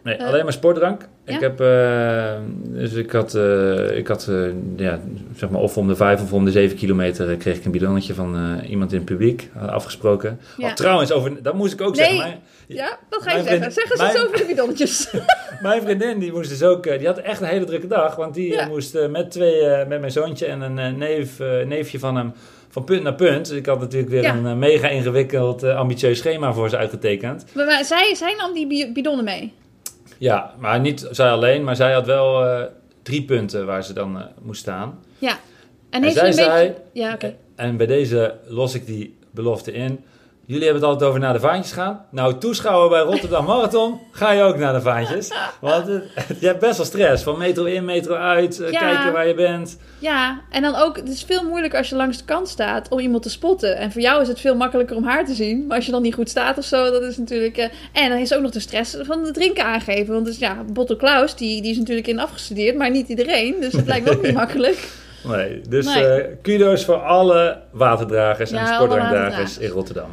Nee, 0.04 0.16
Eh. 0.16 0.28
alleen 0.28 0.44
maar 0.44 0.54
sportdrank. 0.54 1.08
Ik 1.30 1.40
heb, 1.40 1.60
eh, 1.62 2.34
dus 2.64 2.94
ik 2.94 3.12
had, 3.12 3.36
eh, 3.36 3.98
ik 3.98 4.08
had 4.08 4.28
eh, 4.30 4.36
ja, 4.76 5.00
zeg 5.36 5.50
maar 5.50 5.62
of 5.62 5.78
om 5.78 5.88
de 5.88 5.96
vijf 5.96 6.22
of 6.22 6.34
om 6.34 6.46
de 6.46 6.52
zeven 6.52 6.78
kilometer 6.78 7.36
kreeg 7.38 7.58
ik 7.58 7.66
een 7.66 7.72
bidonnetje 7.72 8.14
van 8.14 8.60
iemand 8.70 8.92
in 8.92 8.98
het 8.98 9.06
publiek 9.06 9.50
afgesproken. 9.68 10.40
Ja. 10.58 10.68
Oh, 10.68 10.74
trouwens, 10.74 11.12
over, 11.12 11.44
dat 11.44 11.54
moest 11.54 11.74
ik 11.74 11.82
ook 11.82 11.96
Nee. 11.96 12.06
zeggen. 12.06 12.24
Mijn, 12.28 12.40
Ja, 12.68 12.98
wat 13.10 13.22
ga 13.24 13.38
je 13.38 13.44
zeggen? 13.44 13.72
Zeg 13.72 13.90
eens 13.90 14.00
mijn- 14.00 14.12
iets 14.16 14.24
over 14.26 14.38
de 14.38 14.46
bidonnetjes. 14.46 15.10
mijn 15.62 15.82
vriendin 15.82 16.20
die 16.20 16.32
moest 16.32 16.50
dus 16.50 16.64
ook, 16.64 16.84
die 16.98 17.08
had 17.08 17.18
echt 17.18 17.42
een 17.42 17.48
hele 17.48 17.66
drukke 17.66 17.88
dag, 17.88 18.16
want 18.16 18.34
die 18.34 18.52
Ja. 18.52 18.68
moest 18.68 18.98
met 19.10 19.32
twee, 19.32 19.86
met 19.86 20.00
mijn 20.00 20.12
zoontje 20.12 20.46
en 20.46 20.62
een 20.62 20.98
neef, 20.98 21.40
neefje 21.66 22.00
van 22.00 22.16
hem 22.16 22.34
van 22.72 22.84
punt 22.84 23.04
naar 23.04 23.14
punt. 23.16 23.48
Dus 23.48 23.58
ik 23.58 23.66
had 23.66 23.80
natuurlijk 23.80 24.12
weer 24.12 24.22
Ja. 24.22 24.36
een 24.36 24.60
mega 24.60 24.88
ingewikkeld, 24.88 25.64
ambitieus 25.64 26.18
schema 26.18 26.54
voor 26.54 26.70
ze 26.70 26.78
uitgetekend. 26.78 27.46
maar, 27.54 27.66
maar 27.66 27.86
zij, 27.86 28.16
zij 28.16 28.34
nam 28.38 28.54
die 28.54 28.68
bi- 28.68 28.92
bidonnen 28.94 29.26
mee. 29.26 29.54
Ja, 30.18 30.54
maar 30.58 30.80
niet 30.80 31.08
zij 31.12 31.30
alleen, 31.30 31.64
maar 31.64 31.76
zij 31.76 31.94
had 31.94 32.06
wel 32.06 32.46
eh, 32.46 32.64
drie 33.04 33.24
punten 33.24 33.66
waar 33.66 33.84
ze 33.84 33.94
dan 33.94 34.20
eh, 34.20 34.26
moest 34.42 34.62
staan. 34.62 35.00
Ja. 35.18 35.32
En, 35.32 35.38
En 35.90 36.04
heeft 36.04 36.16
zij 36.16 36.32
zei. 36.32 36.74
Ja, 36.92 37.14
oké. 37.14 37.36
en 37.56 37.78
bij 37.78 37.86
deze 37.86 38.36
los 38.48 38.74
ik 38.76 38.86
die 38.86 39.18
belofte 39.32 39.72
in. 39.72 40.04
Jullie 40.50 40.64
hebben 40.64 40.82
het 40.82 40.92
altijd 40.92 41.10
over 41.10 41.22
naar 41.22 41.34
de 41.34 41.40
vaantjes 41.40 41.72
gaan. 41.74 42.06
Nou, 42.12 42.38
toeschouwer 42.38 42.90
bij 42.90 43.00
Rotterdam 43.02 43.46
Marathon, 43.46 44.00
ga 44.12 44.32
je 44.32 44.42
ook 44.44 44.58
naar 44.58 44.74
de 44.74 44.82
vaantjes. 44.82 45.32
Want 45.62 45.88
het- 45.88 46.04
je 46.40 46.46
hebt 46.48 46.60
best 46.60 46.78
wel 46.78 46.86
stress. 46.86 47.24
Van 47.24 47.38
metro 47.38 47.64
in, 47.64 47.86
metro 47.86 48.16
uit, 48.16 48.60
eh, 48.62 48.72
Ja. 48.72 48.80
kijken 48.80 49.14
waar 49.14 49.28
je 49.28 49.34
bent. 49.34 49.78
Ja, 50.00 50.42
en 50.52 50.62
dan 50.62 50.76
ook, 50.76 50.96
het 50.98 51.10
is 51.10 51.24
veel 51.24 51.44
moeilijker 51.44 51.78
als 51.80 51.90
je 51.90 51.96
langs 51.96 52.18
de 52.18 52.24
kant 52.26 52.48
staat 52.50 52.90
om 52.90 53.00
iemand 53.00 53.24
te 53.24 53.30
spotten. 53.30 53.78
En 53.78 53.92
voor 53.92 54.02
jou 54.02 54.22
is 54.22 54.28
het 54.28 54.40
veel 54.40 54.56
makkelijker 54.56 54.96
om 54.96 55.04
haar 55.04 55.26
te 55.26 55.34
zien. 55.34 55.66
Maar 55.68 55.76
als 55.76 55.86
je 55.86 55.92
dan 55.92 56.02
niet 56.02 56.14
goed 56.14 56.30
staat 56.30 56.58
of 56.58 56.64
zo, 56.64 56.92
dat 56.92 57.02
is 57.04 57.18
natuurlijk... 57.18 57.58
eh, 57.58 57.68
En 57.94 58.10
dan 58.10 58.18
is 58.20 58.34
ook 58.34 58.42
nog 58.42 58.52
de 58.52 58.60
stress 58.60 58.98
van 59.02 59.24
het 59.26 59.34
drinken 59.34 59.66
aangeven. 59.66 60.14
Want 60.14 60.26
dus 60.26 60.38
ja, 60.38 60.58
Botto 60.74 60.96
Klaus, 60.96 61.36
die, 61.36 61.62
die 61.62 61.72
is 61.72 61.78
natuurlijk 61.78 62.08
in 62.08 62.20
afgestudeerd, 62.20 62.78
maar 62.78 62.92
niet 62.92 63.08
iedereen. 63.10 63.56
Dus 63.60 63.74
het 63.74 63.88
lijkt 63.88 64.06
me 64.06 64.12
ook 64.12 64.24
niet 64.24 64.34
makkelijk. 64.44 64.88
Nee, 65.24 65.62
dus 65.70 65.86
Nee. 65.86 66.06
eh, 66.06 66.26
kudo's 66.42 66.86
voor 66.86 67.02
alle 67.02 67.58
waterdragers 67.72 68.50
Ja, 68.50 68.60
en 68.60 68.74
sportdrankdragers 68.74 69.58
in 69.58 69.70
Rotterdam. 69.70 70.10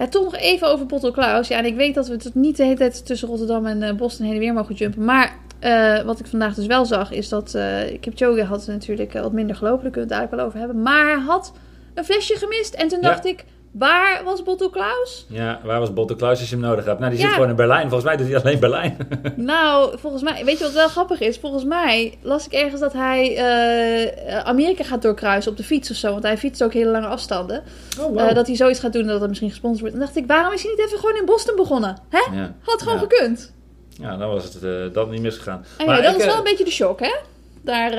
Ja, 0.00 0.08
toch 0.08 0.24
nog 0.24 0.36
even 0.36 0.68
over 0.68 0.86
Botto 0.86 1.10
Klaus. 1.10 1.48
Ja, 1.48 1.58
en 1.58 1.64
ik 1.64 1.76
weet 1.76 1.94
dat 1.94 2.06
we 2.08 2.12
het 2.12 2.34
niet 2.34 2.56
de 2.56 2.62
hele 2.64 2.76
tijd 2.76 3.06
tussen 3.06 3.28
Rotterdam 3.28 3.66
en 3.66 3.82
eh, 3.82 3.94
Boston 3.94 4.24
heen 4.26 4.34
en 4.34 4.40
weer 4.40 4.52
mogen 4.52 4.74
jumpen. 4.74 5.04
Maar 5.04 5.34
eh, 5.58 6.02
wat 6.02 6.20
ik 6.20 6.26
vandaag 6.26 6.54
dus 6.54 6.66
wel 6.66 6.84
zag, 6.86 7.12
is 7.12 7.28
dat 7.28 7.54
uh, 7.56 7.76
Kipchoge 8.00 8.44
had 8.44 8.66
natuurlijk 8.66 9.12
wat 9.12 9.32
minder 9.32 9.56
gelopen. 9.56 9.82
Daar 9.82 9.90
kunnen 9.92 10.08
we 10.08 10.14
het 10.14 10.20
eigenlijk 10.20 10.30
wel 10.42 10.46
over 10.46 10.58
hebben. 10.58 10.82
Maar 10.82 11.06
hij 11.06 11.24
had 11.24 11.52
een 11.94 12.04
flesje 12.04 12.36
gemist. 12.36 12.74
En 12.74 12.88
toen 12.88 13.00
Ja. 13.00 13.08
dacht 13.08 13.24
ik, 13.24 13.44
waar 13.72 14.24
was 14.24 14.42
Botto 14.42 14.68
Klaus? 14.68 15.26
Ja, 15.28 15.60
waar 15.64 15.80
was 15.80 15.92
Botte 15.92 16.16
Klaus 16.16 16.38
als 16.40 16.48
je 16.50 16.56
hem 16.56 16.64
nodig 16.64 16.84
hebt? 16.84 16.98
Nou, 16.98 17.10
die 17.10 17.20
Ja. 17.20 17.26
zit 17.26 17.34
gewoon 17.34 17.50
in 17.50 17.56
Berlijn. 17.56 17.82
Volgens 17.90 18.04
mij 18.04 18.16
doet 18.16 18.26
hij 18.26 18.40
alleen 18.42 18.58
Berlijn. 18.58 18.96
nou, 19.36 19.98
volgens 19.98 20.22
mij, 20.22 20.44
weet 20.44 20.58
je 20.58 20.64
wat 20.64 20.72
wel 20.72 20.88
grappig 20.88 21.20
is? 21.20 21.38
Volgens 21.38 21.64
mij 21.64 22.18
las 22.22 22.46
ik 22.46 22.52
ergens 22.52 22.80
dat 22.80 22.92
hij 22.92 23.36
eh, 23.36 24.38
Amerika 24.38 24.84
gaat 24.84 25.02
doorkruisen 25.02 25.50
op 25.50 25.56
de 25.56 25.64
fiets 25.64 25.90
of 25.90 25.96
zo. 25.96 26.10
Want 26.10 26.22
hij 26.22 26.38
fietst 26.38 26.62
ook 26.64 26.72
hele 26.72 26.90
lange 26.90 27.06
afstanden. 27.06 27.62
Oh, 28.00 28.22
Eh, 28.22 28.34
dat 28.34 28.46
hij 28.46 28.56
zoiets 28.56 28.80
gaat 28.80 28.92
doen 28.92 29.06
dat 29.06 29.18
het 29.20 29.28
misschien 29.28 29.50
gesponsord 29.50 29.80
wordt. 29.80 29.94
En 29.94 30.00
dacht 30.00 30.16
ik, 30.16 30.26
waarom 30.26 30.52
is 30.52 30.62
hij 30.62 30.70
niet 30.76 30.86
even 30.86 30.98
gewoon 30.98 31.16
in 31.16 31.24
Boston 31.24 31.56
begonnen? 31.56 31.96
Hè? 32.08 32.36
ja. 32.36 32.54
Had 32.62 32.82
gewoon 32.82 32.94
Ja. 33.00 33.06
gekund. 33.08 33.52
ja, 34.00 34.16
dan 34.16 34.28
was 34.28 34.44
het 34.44 34.62
eh, 34.62 34.94
dat 34.94 35.10
niet 35.10 35.20
misgegaan. 35.22 35.64
En 35.78 35.86
Maar 35.86 36.02
dat 36.02 36.12
ik, 36.14 36.18
is 36.20 36.26
wel 36.26 36.36
een 36.36 36.42
beetje 36.42 36.64
de 36.64 36.70
shock, 36.70 37.00
hè? 37.00 37.14
Daar, 37.62 37.90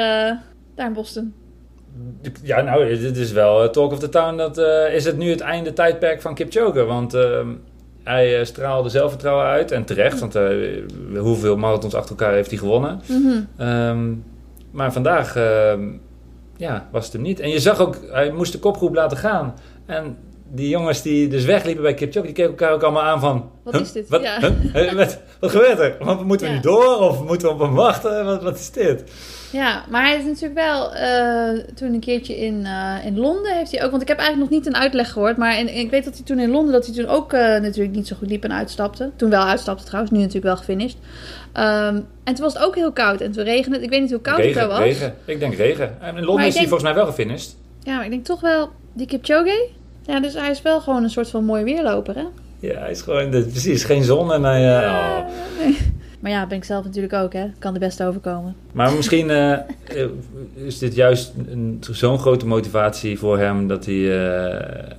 daar 0.75 0.85
in 0.87 0.93
Boston. 0.93 1.33
Ja, 2.41 2.61
nou, 2.61 2.97
dit 2.97 3.17
is 3.17 3.31
wel 3.31 3.63
eh, 3.63 3.69
talk 3.69 3.91
of 3.91 3.99
the 3.99 4.09
town. 4.09 4.37
Dat 4.37 4.57
eh, 4.57 4.93
is 4.93 5.05
het 5.05 5.17
nu 5.17 5.29
het 5.29 5.39
einde 5.39 5.73
tijdperk 5.73 6.21
van 6.21 6.35
Kipchoge. 6.35 6.83
Want 6.83 7.13
ehm, 7.13 7.47
hij 8.03 8.39
eh, 8.39 8.45
straalde 8.45 8.89
zelfvertrouwen 8.89 9.45
uit. 9.45 9.71
En 9.71 9.85
terecht, 9.85 10.19
want 10.19 10.37
hoeveel 11.17 11.57
marathons 11.57 11.93
achter 11.93 12.09
elkaar 12.09 12.33
heeft 12.33 12.49
hij 12.49 12.59
gewonnen. 12.59 13.01
Mhm. 13.07 13.41
Ehm, 13.57 14.13
maar 14.71 14.93
vandaag 14.93 15.35
ehm, 15.35 15.89
ja, 16.57 16.87
was 16.91 17.03
het 17.03 17.13
hem 17.13 17.21
niet. 17.21 17.39
En 17.39 17.49
je 17.49 17.59
zag 17.59 17.79
ook, 17.79 17.97
hij 18.11 18.31
moest 18.31 18.51
de 18.51 18.59
kopgroep 18.59 18.95
laten 18.95 19.17
gaan. 19.17 19.53
En 19.85 20.17
die 20.53 20.69
jongens 20.69 21.01
die 21.01 21.27
dus 21.27 21.45
wegliepen 21.45 21.83
bij 21.83 21.93
Kipchoge, 21.93 22.25
die 22.25 22.35
keken 22.35 22.49
elkaar 22.51 22.71
ook 22.73 22.83
allemaal 22.83 23.03
aan 23.03 23.19
van... 23.19 23.49
Wat 23.63 23.73
"Huh? 23.73 23.81
is 23.83 23.91
dit?" 23.91 24.09
Wat, 24.09 24.21
Ja. 24.21 24.39
huh? 24.73 24.91
Wat, 24.93 25.19
wat 25.39 25.51
gebeurt 25.51 25.79
er? 25.79 25.95
Want 25.99 26.25
moeten 26.25 26.45
we 26.47 26.51
Ja. 26.53 26.57
nu 26.59 26.63
door 26.63 26.97
of 26.99 27.23
moeten 27.23 27.47
we 27.47 27.53
op 27.53 27.59
hem 27.59 27.73
wachten? 27.73 28.25
Wat, 28.25 28.43
wat 28.43 28.59
is 28.59 28.71
dit? 28.71 29.03
Ja, 29.51 29.83
maar 29.89 30.05
hij 30.07 30.17
is 30.17 30.23
natuurlijk 30.23 30.53
wel 30.53 30.93
eh, 30.93 31.63
toen 31.75 31.93
een 31.93 31.99
keertje 31.99 32.37
in, 32.37 32.65
eh, 32.65 33.05
in 33.05 33.17
Londen 33.19 33.55
heeft 33.55 33.71
hij 33.71 33.83
ook... 33.83 33.89
Want 33.91 34.01
ik 34.01 34.07
heb 34.07 34.17
eigenlijk 34.17 34.49
nog 34.51 34.59
niet 34.59 34.67
een 34.73 34.81
uitleg 34.81 35.11
gehoord. 35.11 35.37
Maar 35.37 35.59
in, 35.59 35.75
ik 35.75 35.89
weet 35.89 36.03
dat 36.03 36.13
hij 36.15 36.23
toen 36.25 36.39
in 36.39 36.49
Londen, 36.51 36.73
dat 36.73 36.85
hij 36.85 36.95
toen 36.95 37.07
ook 37.07 37.33
eh, 37.33 37.39
natuurlijk 37.41 37.95
niet 37.95 38.07
zo 38.07 38.15
goed 38.15 38.29
liep 38.29 38.43
en 38.43 38.53
uitstapte. 38.53 39.11
Toen 39.15 39.29
wel 39.29 39.43
uitstapte 39.43 39.83
trouwens, 39.83 40.11
nu 40.11 40.17
natuurlijk 40.19 40.45
wel 40.45 40.57
gefinished. 40.57 40.97
Ehm, 41.53 41.95
en 42.23 42.33
toen 42.35 42.43
was 42.43 42.53
het 42.53 42.63
ook 42.63 42.75
heel 42.75 42.91
koud 42.91 43.21
en 43.21 43.31
toen 43.31 43.43
regende 43.43 43.75
het. 43.75 43.85
Ik 43.85 43.91
weet 43.91 44.01
niet 44.01 44.11
hoe 44.11 44.21
koud 44.21 44.43
het 44.43 44.53
daar 44.53 44.67
was. 44.67 44.77
regen. 44.79 45.15
Ik 45.25 45.39
denk 45.39 45.53
regen. 45.53 46.01
En 46.01 46.17
in 46.17 46.23
Londen 46.23 46.45
is 46.45 46.53
hij 46.55 46.63
denk- 46.65 46.67
volgens 46.73 46.83
mij 46.83 46.93
wel 46.93 47.05
gefinished. 47.05 47.57
Ja, 47.83 47.95
maar 47.95 48.05
ik 48.05 48.11
denk 48.11 48.25
toch 48.25 48.41
wel, 48.41 48.69
die 48.93 49.07
Kipchoge... 49.07 49.67
Ja, 50.05 50.19
dus 50.19 50.33
hij 50.33 50.49
is 50.49 50.61
wel 50.61 50.81
gewoon 50.81 51.03
een 51.03 51.09
soort 51.09 51.29
van 51.29 51.45
mooi 51.45 51.63
weerloper, 51.63 52.15
hè? 52.15 52.25
Ja, 52.59 52.79
hij 52.79 52.91
is 52.91 53.01
gewoon, 53.01 53.29
precies, 53.29 53.83
geen 53.83 54.03
zon 54.03 54.33
en 54.33 54.43
hij... 54.43 54.79
eh, 54.79 54.89
oh. 54.89 55.25
nee. 55.59 55.77
Maar 56.19 56.31
ja, 56.31 56.47
ben 56.47 56.57
ik 56.57 56.63
zelf 56.63 56.83
natuurlijk 56.85 57.13
ook, 57.13 57.33
hè? 57.33 57.45
Kan 57.59 57.73
de 57.73 57.79
beste 57.79 58.05
overkomen. 58.05 58.55
Maar 58.71 58.93
misschien 58.93 59.29
eh, 59.29 59.51
eh, 59.51 59.61
is 60.53 60.77
dit 60.77 60.95
juist 60.95 61.33
zo'n 61.79 62.19
grote 62.19 62.45
motivatie 62.47 63.19
voor 63.19 63.37
hem 63.39 63.67
dat 63.67 63.85
hij... 63.85 64.29
eh, 64.29 64.95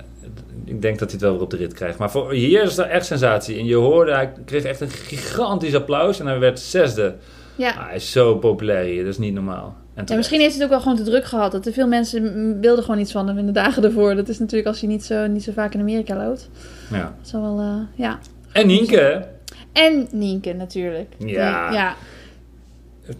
ik 0.65 0.81
denk 0.81 0.99
dat 0.99 1.11
hij 1.11 1.19
het 1.19 1.21
wel 1.21 1.31
weer 1.33 1.41
op 1.41 1.49
de 1.49 1.57
rit 1.57 1.73
krijgt. 1.73 1.97
Maar 1.97 2.11
voor, 2.11 2.31
hier 2.31 2.63
is 2.63 2.77
er 2.77 2.85
echt 2.85 3.05
sensatie. 3.05 3.57
En 3.57 3.65
je 3.65 3.75
hoorde, 3.75 4.13
hij 4.13 4.31
kreeg 4.45 4.63
echt 4.63 4.81
een 4.81 4.89
gigantisch 4.89 5.75
applaus 5.75 6.19
en 6.19 6.25
hij 6.27 6.39
werd 6.39 6.59
zesde. 6.59 7.15
Ja. 7.55 7.69
Ah, 7.69 7.85
hij 7.87 7.95
is 7.95 8.11
zo 8.11 8.35
populair 8.35 8.83
hier, 8.85 9.03
dat 9.03 9.11
is 9.11 9.17
niet 9.17 9.33
normaal. 9.33 9.75
En 9.95 10.03
Ja, 10.07 10.15
misschien 10.15 10.39
heeft 10.39 10.53
het 10.53 10.63
ook 10.63 10.69
wel 10.69 10.81
gewoon 10.81 10.97
te 10.97 11.03
druk 11.03 11.25
gehad. 11.25 11.51
Dat 11.51 11.63
te 11.63 11.73
veel 11.73 11.87
mensen 11.87 12.59
wilden 12.61 12.83
gewoon 12.83 12.99
iets 12.99 13.11
van 13.11 13.27
hem 13.27 13.37
in 13.37 13.45
de 13.45 13.51
dagen 13.51 13.83
ervoor. 13.83 14.15
Dat 14.15 14.29
is 14.29 14.39
natuurlijk 14.39 14.67
als 14.67 14.79
je 14.79 14.87
niet 14.87 15.03
zo, 15.03 15.27
niet 15.27 15.43
zo 15.43 15.51
vaak 15.51 15.73
in 15.73 15.79
Amerika 15.79 16.15
loopt. 16.15 16.49
Ja. 16.91 17.15
Dat 17.19 17.27
zal 17.27 17.41
wel, 17.41 17.59
eh, 17.59 17.75
ja. 17.95 18.19
En 18.51 18.67
Nienke, 18.67 19.25
En 19.73 20.07
Nienke 20.11 20.53
natuurlijk. 20.53 21.13
Ja. 21.17 21.69
Die- 21.69 21.77
ja. 21.77 21.95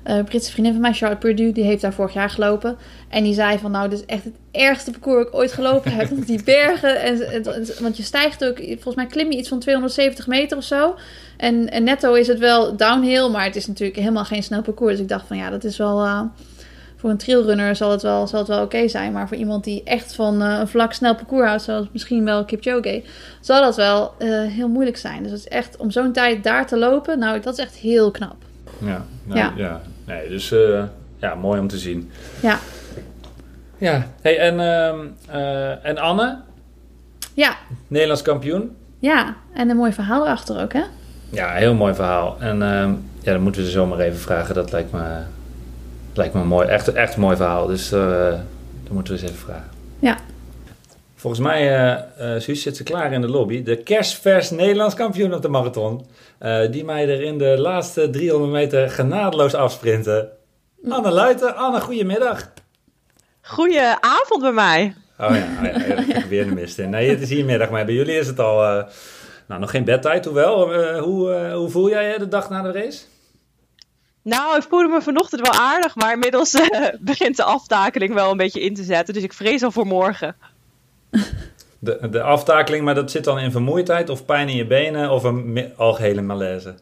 eh, 0.04 0.24
Britse 0.24 0.52
vriendin 0.52 0.72
van 0.74 0.82
mij, 0.82 0.94
Charlotte 0.94 1.28
Purdue, 1.28 1.52
die 1.52 1.64
heeft 1.64 1.82
daar 1.82 1.94
vorig 1.94 2.14
jaar 2.14 2.30
gelopen. 2.30 2.78
En 3.10 3.24
die 3.24 3.34
zei 3.34 3.58
van, 3.58 3.72
nou, 3.72 3.90
dit 3.90 4.00
is 4.00 4.06
echt 4.06 4.24
het 4.24 4.34
ergste 4.52 4.92
parcours 4.92 5.18
dat 5.24 5.28
ik 5.34 5.40
ooit 5.40 5.52
gelopen 5.52 5.92
heb. 5.92 6.10
Die 6.26 6.44
bergen, 6.44 7.02
en, 7.02 7.22
en- 7.32 7.66
want 7.82 7.98
je 7.98 8.04
stijgt 8.04 8.46
ook, 8.46 8.58
volgens 8.58 8.96
mij 8.96 9.06
klim 9.06 9.32
je 9.32 9.38
iets 9.38 9.50
van 9.50 9.60
270 9.60 10.28
meter 10.28 10.58
of 10.58 10.64
zo. 10.64 10.96
En, 11.38 11.70
en 11.72 11.84
netto 11.84 12.14
is 12.14 12.28
het 12.28 12.40
wel 12.40 12.76
downhill, 12.78 13.30
maar 13.30 13.44
het 13.46 13.56
is 13.56 13.68
natuurlijk 13.68 13.98
helemaal 14.00 14.26
geen 14.26 14.44
snel 14.44 14.62
parcours. 14.62 14.92
Dus 14.92 15.02
ik 15.02 15.08
dacht 15.08 15.28
van, 15.28 15.38
ja, 15.38 15.50
dat 15.50 15.64
is 15.64 15.78
wel... 15.78 16.04
eh, 16.04 16.22
voor 16.98 17.12
een 17.12 17.18
trailrunner 17.18 17.76
zal 17.76 17.92
het 17.92 18.02
wel, 18.02 18.28
zal 18.28 18.40
het 18.40 18.48
wel 18.48 18.64
oké 18.64 18.88
zijn. 18.88 19.12
Maar 19.12 19.28
voor 19.28 19.38
iemand 19.38 19.64
die 19.64 19.82
echt 19.84 20.14
van 20.16 20.42
eh, 20.42 20.58
een 20.60 20.68
vlak 20.68 20.94
snel 20.94 21.16
parcours 21.16 21.48
houdt, 21.48 21.64
zoals 21.64 21.86
misschien 21.92 22.26
wel 22.26 22.46
Kipchoge, 22.46 23.04
zal 23.42 23.62
dat 23.62 23.76
wel 23.76 24.14
heel 24.48 24.68
moeilijk 24.68 24.98
zijn. 24.98 25.24
Dus 25.24 25.32
het 25.32 25.40
is 25.40 25.48
echt 25.48 25.78
om 25.78 25.92
zo'n 25.92 26.12
tijd 26.12 26.44
daar 26.44 26.68
te 26.68 26.78
lopen, 26.78 27.20
nou, 27.20 27.40
dat 27.40 27.58
is 27.58 27.64
echt 27.64 27.76
heel 27.76 28.12
knap. 28.12 28.36
Ja, 28.86 29.06
nou, 29.24 29.40
Ja. 29.40 29.54
ja. 29.56 29.82
Nee, 30.06 30.30
dus 30.30 30.52
eh, 30.52 30.84
ja, 31.18 31.36
mooi 31.36 31.60
om 31.60 31.68
te 31.68 31.78
zien. 31.78 32.12
Ja, 32.42 32.60
Ja, 33.78 34.08
hey, 34.22 34.38
en, 34.40 34.60
ehm, 34.60 35.00
eh, 35.30 35.86
en 35.86 35.98
Anne, 35.98 36.38
ja, 37.34 37.56
Nederlands 37.88 38.22
kampioen. 38.22 38.76
ja. 39.00 39.36
En 39.54 39.70
een 39.70 39.78
mooi 39.78 39.94
verhaal 39.94 40.24
erachter 40.26 40.62
ook, 40.62 40.74
hè? 40.74 40.84
Ja, 41.30 41.54
heel 41.54 41.74
mooi 41.74 41.94
verhaal. 41.94 42.36
En 42.40 42.62
ehm, 42.62 42.94
ja, 43.22 43.32
dan 43.32 43.42
moeten 43.42 43.62
we 43.62 43.68
ze 43.68 43.74
zomaar 43.74 44.00
even 44.00 44.20
vragen. 44.20 44.56
Dat 44.56 44.72
lijkt 44.72 44.92
me, 44.92 45.18
lijkt 46.14 46.34
me 46.34 46.42
een 46.42 46.48
mooi, 46.48 46.68
echt, 46.68 46.88
echt 46.88 47.16
een 47.16 47.22
mooi 47.22 47.36
verhaal. 47.36 47.68
Dus 47.68 47.92
eh 47.92 48.34
dan 48.84 48.94
moeten 48.94 49.14
we 49.14 49.20
ze 49.20 49.26
even 49.26 49.38
vragen. 49.38 49.70
Ja. 50.00 50.18
Volgens 51.16 51.42
mij, 51.44 51.98
Suus, 52.38 52.62
zit 52.62 52.78
ze 52.78 52.84
klaar 52.84 53.14
in 53.14 53.22
de 53.22 53.28
lobby. 53.28 53.64
De 53.64 53.78
kerstvers 53.78 54.50
Nederlands 54.50 54.96
kampioen 54.96 55.34
op 55.34 55.42
de 55.42 55.48
marathon. 55.48 56.06
Eh, 56.44 56.72
die 56.72 56.86
mij 56.86 57.10
er 57.10 57.22
in 57.22 57.38
de 57.38 57.58
laatste 57.58 58.10
300 58.10 58.52
meter 58.52 58.90
genadeloos 58.90 59.54
afsprinten. 59.54 60.30
Anne 60.90 61.12
Luiten. 61.12 61.56
Anne, 61.56 61.82
goedemiddag. 61.82 62.52
Goeie 63.42 63.82
avond 64.00 64.42
bij 64.42 64.52
mij. 64.52 64.96
Oh 65.20 65.36
ja, 65.36 65.48
oh 65.58 65.64
ja, 65.64 66.04
ja, 66.08 66.16
ik 66.16 66.26
weer 66.26 66.46
de 66.46 66.54
mist 66.54 66.78
in. 66.78 66.90
Nee, 66.90 67.10
het 67.10 67.22
is 67.22 67.30
hier 67.30 67.46
middag, 67.46 67.70
maar 67.70 67.86
bij 67.86 67.94
jullie 67.94 68.18
is 68.18 68.28
het 68.28 68.40
al... 68.40 68.64
eh, 68.64 68.84
nou, 69.48 69.62
nog 69.62 69.70
geen 69.70 69.84
bedtijd, 69.84 70.26
hoewel. 70.26 70.74
Eh, 70.74 71.02
hoe, 71.02 71.52
hoe 71.54 71.70
voel 71.70 71.90
jij 71.90 72.12
je 72.12 72.20
de 72.20 72.28
dag 72.28 72.50
na 72.50 72.62
de 72.62 72.72
race? 72.72 73.00
Nou, 74.22 74.58
ik 74.58 74.66
voelde 74.70 74.88
me 74.88 75.02
vanochtend 75.02 75.42
wel 75.42 75.62
aardig, 75.62 75.96
maar 75.96 76.14
inmiddels 76.14 76.62
begint 77.00 77.38
de 77.38 77.44
aftakeling 77.44 78.14
wel 78.14 78.32
een 78.32 78.38
beetje 78.38 78.62
in 78.62 78.74
te 78.74 78.84
zetten. 78.84 79.14
Dus 79.14 79.24
ik 79.24 79.34
vrees 79.34 79.64
al 79.64 79.72
voor 79.72 79.88
morgen. 79.88 80.36
De, 81.84 82.10
de 82.10 82.22
aftakeling, 82.22 82.84
maar 82.84 82.96
dat 82.96 83.12
zit 83.12 83.24
dan 83.24 83.40
in 83.40 83.52
vermoeidheid 83.52 84.10
of 84.10 84.26
pijn 84.26 84.50
in 84.50 84.56
je 84.56 84.68
benen 84.68 85.10
of 85.10 85.24
een 85.24 85.74
algehele 85.76 86.22
malaise? 86.22 86.76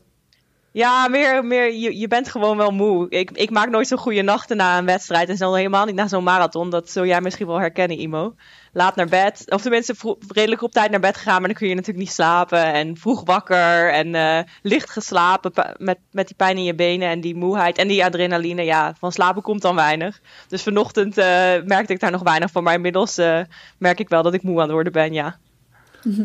Ja, 0.74 1.08
meer, 1.08 1.46
meer 1.46 1.74
je, 1.74 2.00
je 2.00 2.08
bent 2.08 2.30
gewoon 2.30 2.58
wel 2.58 2.72
moe. 2.72 3.10
Ik, 3.10 3.32
ik 3.32 3.50
maak 3.50 3.70
nooit 3.70 3.88
zo'n 3.88 3.98
goede 3.98 4.22
nachten 4.22 4.58
na 4.58 4.78
een 4.78 4.86
wedstrijd. 4.86 5.30
En 5.30 5.38
zo 5.38 5.54
helemaal 5.54 5.86
niet 5.86 5.96
na 5.96 6.08
zo'n 6.08 6.24
marathon. 6.24 6.70
Dat 6.70 6.90
zul 6.90 7.06
jij 7.06 7.22
misschien 7.22 7.48
wel 7.48 7.60
herkennen, 7.60 7.98
Imo. 7.98 8.36
Laat 8.74 8.96
naar 8.96 9.08
bed. 9.08 9.44
Of 9.48 9.62
tenminste, 9.62 9.96
vro- 9.96 10.18
redelijk 10.28 10.62
op 10.62 10.72
tijd 10.72 10.92
naar 10.92 11.00
bed 11.00 11.18
gegaan. 11.18 11.40
Maar 11.40 11.50
dan 11.50 11.58
kun 11.58 11.68
je 11.68 11.76
natuurlijk 11.76 12.06
niet 12.06 12.14
slapen. 12.14 12.64
En 12.74 12.98
vroeg 12.98 13.22
wakker. 13.26 13.94
En 13.94 14.16
eh, 14.16 14.40
licht 14.62 14.90
geslapen. 14.90 15.52
Met, 15.78 15.98
met 16.12 16.28
die 16.28 16.36
pijn 16.36 16.58
in 16.58 16.64
je 16.64 16.76
benen. 16.76 17.10
En 17.10 17.22
die 17.22 17.36
moeheid. 17.36 17.78
En 17.78 17.88
die 17.88 18.06
adrenaline. 18.06 18.64
Ja, 18.64 18.94
van 19.00 19.12
slapen 19.12 19.42
komt 19.42 19.62
dan 19.62 19.76
weinig. 19.76 20.22
Dus 20.48 20.64
vanochtend 20.64 21.18
eh, 21.18 21.26
merkte 21.66 21.94
ik 21.94 22.00
daar 22.00 22.12
nog 22.12 22.24
weinig 22.24 22.52
van. 22.52 22.64
Maar 22.64 22.74
inmiddels 22.74 23.18
eh, 23.18 23.40
merk 23.78 24.00
ik 24.00 24.10
wel 24.10 24.24
dat 24.24 24.34
ik 24.34 24.44
moe 24.44 24.56
aan 24.56 24.62
het 24.64 24.72
worden 24.72 24.94
ben, 24.94 25.14
ja. 25.14 25.38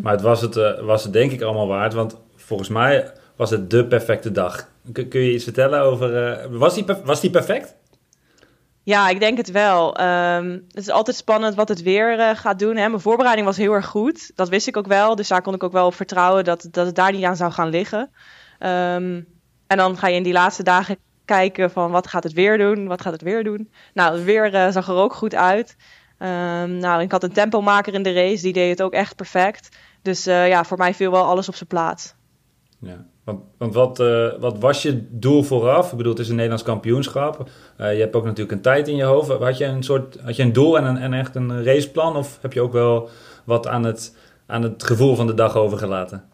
Maar 0.02 0.12
het 0.12 0.22
was 0.22 0.40
het, 0.40 0.54
was 0.80 1.04
het 1.04 1.12
denk 1.12 1.32
ik 1.32 1.42
allemaal 1.42 1.66
waard, 1.66 1.94
want 1.94 2.16
volgens 2.36 2.68
mij 2.68 3.12
was 3.36 3.50
het 3.50 3.70
de 3.70 3.86
perfecte 3.86 4.32
dag. 4.32 4.68
Kun, 4.92 5.08
kun 5.08 5.20
je 5.20 5.32
iets 5.32 5.44
vertellen 5.44 5.80
over... 5.80 6.26
eh, 6.26 6.46
was, 6.50 6.74
die, 6.74 6.84
was 7.04 7.20
die 7.20 7.30
perfect? 7.30 7.74
Ja, 8.82 9.08
ik 9.08 9.20
denk 9.20 9.36
het 9.36 9.50
wel. 9.50 9.96
Ehm, 9.96 10.50
het 10.50 10.76
is 10.76 10.90
altijd 10.90 11.16
spannend 11.16 11.54
wat 11.54 11.68
het 11.68 11.82
weer 11.82 12.18
eh, 12.18 12.36
gaat 12.36 12.58
doen. 12.58 12.76
Hè. 12.76 12.88
Mijn 12.88 13.00
voorbereiding 13.00 13.46
was 13.46 13.56
heel 13.56 13.72
erg 13.72 13.86
goed. 13.86 14.30
Dat 14.34 14.48
wist 14.48 14.66
ik 14.66 14.76
ook 14.76 14.86
wel. 14.86 15.16
Dus 15.16 15.28
daar 15.28 15.42
kon 15.42 15.54
ik 15.54 15.62
ook 15.62 15.72
wel 15.72 15.86
op 15.86 15.94
vertrouwen 15.94 16.44
dat, 16.44 16.68
dat 16.70 16.86
het 16.86 16.94
daar 16.94 17.12
niet 17.12 17.24
aan 17.24 17.36
zou 17.36 17.52
gaan 17.52 17.68
liggen. 17.68 18.10
Ehm, 18.58 19.20
en 19.66 19.76
dan 19.76 19.96
ga 19.96 20.06
je 20.06 20.16
in 20.16 20.22
die 20.22 20.32
laatste 20.32 20.62
dagen 20.62 20.96
kijken 21.24 21.70
van 21.70 21.90
wat 21.90 22.06
gaat 22.06 22.22
het 22.22 22.32
weer 22.32 22.58
doen? 22.58 22.86
Wat 22.86 23.00
gaat 23.00 23.12
het 23.12 23.22
weer 23.22 23.44
doen? 23.44 23.70
Nou, 23.94 24.14
het 24.14 24.24
weer 24.24 24.54
eh, 24.54 24.70
zag 24.70 24.88
er 24.88 24.94
ook 24.94 25.14
goed 25.14 25.34
uit. 25.34 25.76
Ehm, 26.18 26.76
nou, 26.76 27.02
ik 27.02 27.10
had 27.10 27.22
een 27.22 27.32
tempomaker 27.32 27.94
in 27.94 28.02
de 28.02 28.12
race. 28.12 28.42
Die 28.42 28.52
deed 28.52 28.70
het 28.70 28.82
ook 28.82 28.92
echt 28.92 29.16
perfect. 29.16 29.76
Dus 30.02 30.24
ja, 30.24 30.64
voor 30.64 30.78
mij 30.78 30.94
viel 30.94 31.10
wel 31.10 31.24
alles 31.24 31.48
op 31.48 31.54
zijn 31.54 31.68
plaats. 31.68 32.14
Ja. 32.78 33.06
Want, 33.26 33.40
want 33.58 33.74
wat, 33.74 34.00
eh, 34.00 34.28
wat 34.40 34.58
was 34.58 34.82
je 34.82 35.06
doel 35.10 35.42
vooraf? 35.42 35.90
Ik 35.90 35.96
bedoel, 35.96 36.12
het 36.12 36.20
is 36.20 36.28
een 36.28 36.34
Nederlands 36.34 36.64
kampioenschap. 36.64 37.48
Eh, 37.76 37.94
je 37.94 38.00
hebt 38.00 38.16
ook 38.16 38.24
natuurlijk 38.24 38.52
een 38.52 38.60
tijd 38.60 38.88
in 38.88 38.96
je 38.96 39.02
hoofd. 39.04 39.30
Had 39.30 39.58
je 39.58 39.64
een, 39.64 39.82
soort, 39.82 40.16
had 40.24 40.36
je 40.36 40.42
een 40.42 40.52
doel 40.52 40.76
en, 40.78 40.84
een, 40.84 40.96
en 40.96 41.12
echt 41.12 41.34
een 41.34 41.64
raceplan? 41.64 42.16
Of 42.16 42.38
heb 42.40 42.52
je 42.52 42.60
ook 42.60 42.72
wel 42.72 43.08
wat 43.44 43.66
aan 43.66 43.84
het, 43.84 44.16
aan 44.46 44.62
het 44.62 44.84
gevoel 44.84 45.14
van 45.16 45.26
de 45.26 45.34
dag 45.34 45.56
overgelaten? 45.56 46.24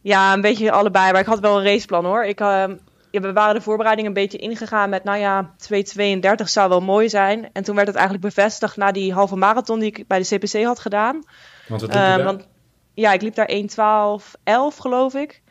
Ja, 0.00 0.32
een 0.32 0.40
beetje 0.40 0.70
allebei. 0.72 1.12
Maar 1.12 1.20
ik 1.20 1.26
had 1.26 1.40
wel 1.40 1.58
een 1.58 1.64
raceplan 1.64 2.04
hoor. 2.04 2.24
Ik, 2.24 2.40
ehm, 2.40 2.74
ja, 3.10 3.20
we 3.20 3.32
waren 3.32 3.54
de 3.54 3.60
voorbereiding 3.60 4.06
een 4.06 4.14
beetje 4.14 4.38
ingegaan 4.38 4.90
met, 4.90 5.04
nou 5.04 5.18
ja, 5.18 5.54
2.32 5.56 6.48
zou 6.48 6.68
wel 6.68 6.80
mooi 6.80 7.08
zijn. 7.08 7.48
En 7.52 7.62
toen 7.62 7.74
werd 7.74 7.86
het 7.86 7.96
eigenlijk 7.96 8.26
bevestigd 8.26 8.76
na 8.76 8.92
die 8.92 9.12
halve 9.12 9.36
marathon 9.36 9.78
die 9.78 9.88
ik 9.88 10.06
bij 10.06 10.18
de 10.18 10.36
CPC 10.36 10.64
had 10.64 10.78
gedaan. 10.78 11.22
Want 11.68 11.80
wat 11.80 11.90
liep 11.90 11.92
je 11.92 11.98
Ehm, 11.98 12.16
daar? 12.16 12.24
want 12.24 12.48
ja, 12.94 13.12
ik 13.12 13.22
liep 13.22 13.34
daar 13.34 13.50
1.12.11 13.50 14.78
geloof 14.78 15.14
ik. 15.14 15.41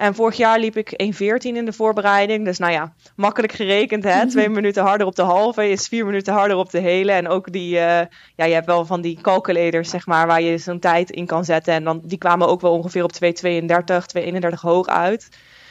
En 0.00 0.14
vorig 0.14 0.36
jaar 0.36 0.58
liep 0.58 0.76
ik 0.76 0.90
1.14 0.90 1.38
in 1.40 1.64
de 1.64 1.72
voorbereiding. 1.72 2.44
Dus 2.44 2.58
nou 2.58 2.72
ja, 2.72 2.92
makkelijk 3.16 3.52
gerekend 3.52 4.04
hè. 4.04 4.28
Twee 4.28 4.48
minuten 4.48 4.82
harder 4.82 5.06
op 5.06 5.14
de 5.14 5.22
halve 5.22 5.68
is 5.68 5.88
vier 5.88 6.06
minuten 6.06 6.34
harder 6.34 6.56
op 6.56 6.70
de 6.70 6.78
hele. 6.78 7.12
En 7.12 7.28
ook 7.28 7.52
die, 7.52 7.78
eh, 7.78 8.06
ja, 8.36 8.44
je 8.44 8.54
hebt 8.54 8.66
wel 8.66 8.86
van 8.86 9.00
die 9.00 9.18
calculators 9.20 9.90
zeg 9.90 10.06
maar, 10.06 10.26
waar 10.26 10.42
je 10.42 10.58
zo'n 10.58 10.78
tijd 10.78 11.10
in 11.10 11.26
kan 11.26 11.44
zetten. 11.44 11.74
En 11.74 11.84
dan, 11.84 12.00
die 12.04 12.18
kwamen 12.18 12.48
ook 12.48 12.60
wel 12.60 12.72
ongeveer 12.72 13.04
op 13.04 13.12
2.32, 13.12 14.06
2.31 14.06 14.60
hoog 14.60 14.86
uit. 14.86 15.28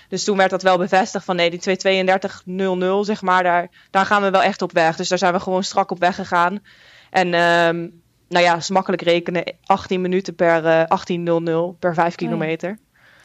Dus 0.10 0.24
toen 0.24 0.38
werd 0.38 0.50
dat 0.50 0.64
wel 0.64 0.78
bevestigd 0.78 1.26
van 1.26 1.36
nee, 1.36 1.50
die 1.50 1.60
2.32.00 1.60 2.86
zeg 3.02 3.22
maar, 3.22 3.44
daar, 3.44 3.70
daar 3.92 4.06
gaan 4.06 4.22
we 4.22 4.30
wel 4.30 4.44
echt 4.44 4.62
op 4.62 4.72
weg. 4.72 4.96
Dus 4.96 5.10
daar 5.10 5.18
zijn 5.18 5.34
we 5.34 5.40
gewoon 5.40 5.64
strak 5.64 5.92
op 5.92 6.00
weg 6.00 6.16
gegaan. 6.16 6.60
En 7.10 7.34
ehm, 7.34 7.88
nou 8.28 8.46
ja, 8.46 8.56
is 8.56 8.70
makkelijk 8.70 9.02
rekenen, 9.02 9.56
18 9.66 10.02
minuten 10.02 10.36
per 10.36 10.66
eh 10.66 10.84
18.00 11.74 11.80
per 11.80 11.94
5 11.94 12.16
kilometer. 12.16 12.78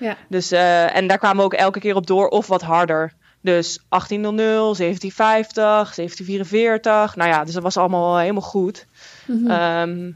Ja. 0.05 0.17
Dus, 0.29 0.51
eh, 0.51 0.97
en 0.97 1.07
daar 1.07 1.19
kwamen 1.19 1.37
we 1.39 1.43
ook 1.45 1.55
elke 1.55 1.81
keer 1.81 1.95
op 1.97 2.07
door 2.07 2.29
of 2.29 2.47
wat 2.47 2.63
harder. 2.63 3.13
Dus 3.41 3.81
18.00, 3.89 4.75
17.50, 4.77 5.95
17.44. 5.95 7.17
Nou 7.17 7.31
ja, 7.31 7.45
dus 7.45 7.55
dat 7.55 7.63
was 7.63 7.77
allemaal 7.77 8.17
helemaal 8.19 8.43
goed. 8.43 8.87
Mhm. 9.27 9.51
Ehm, 9.51 10.11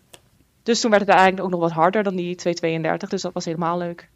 dus 0.62 0.81
toen 0.81 0.90
werd 0.90 1.03
het 1.03 1.11
eigenlijk 1.11 1.42
ook 1.44 1.51
nog 1.51 1.61
wat 1.61 1.70
harder 1.70 2.03
dan 2.03 2.16
die 2.16 2.35
2.32. 2.37 3.09
Dus 3.09 3.22
dat 3.22 3.33
was 3.33 3.44
helemaal 3.44 3.79
leuk. 3.79 4.09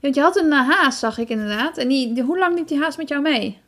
Want 0.00 0.14
je 0.14 0.20
had 0.20 0.36
een 0.36 0.52
eh, 0.52 0.68
haas, 0.70 0.98
zag 0.98 1.18
ik 1.18 1.28
inderdaad. 1.28 1.76
En 1.78 1.88
die, 1.88 2.12
die- 2.14 2.22
hoe 2.22 2.38
lang 2.38 2.54
liep 2.56 2.68
die 2.68 2.78
haas 2.80 2.96
met 2.96 3.08
jou 3.08 3.22
mee? 3.22 3.58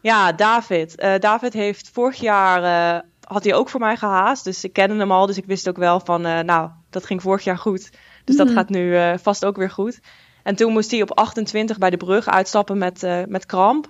Ja, 0.00 0.32
David. 0.32 0.94
Eh, 0.96 1.18
David 1.18 1.52
heeft 1.52 1.90
vorig 1.92 2.20
jaar, 2.20 3.02
had 3.24 3.44
hij 3.44 3.54
ook 3.54 3.68
voor 3.68 3.80
mij 3.80 3.96
gehaast. 3.96 4.44
Dus 4.44 4.64
ik 4.64 4.72
kende 4.72 4.94
hem 4.94 5.12
al, 5.12 5.26
dus 5.26 5.36
ik 5.36 5.44
wist 5.46 5.68
ook 5.68 5.76
wel 5.76 6.00
van, 6.00 6.20
nou, 6.22 6.70
dat 6.90 7.06
ging 7.06 7.22
vorig 7.22 7.44
jaar 7.44 7.58
goed. 7.58 7.90
Dus 8.24 8.36
dat 8.36 8.46
Mhm. 8.46 8.56
gaat 8.56 8.68
nu 8.68 8.96
vast 9.18 9.44
ook 9.44 9.56
weer 9.56 9.70
goed. 9.70 10.00
En 10.48 10.54
toen 10.54 10.72
moest 10.72 10.90
hij 10.90 11.02
op 11.02 11.16
28 11.18 11.78
bij 11.78 11.90
de 11.90 11.96
brug 11.96 12.26
uitstappen 12.28 12.78
met, 12.78 13.02
eh, 13.02 13.20
met 13.26 13.46
kramp. 13.46 13.86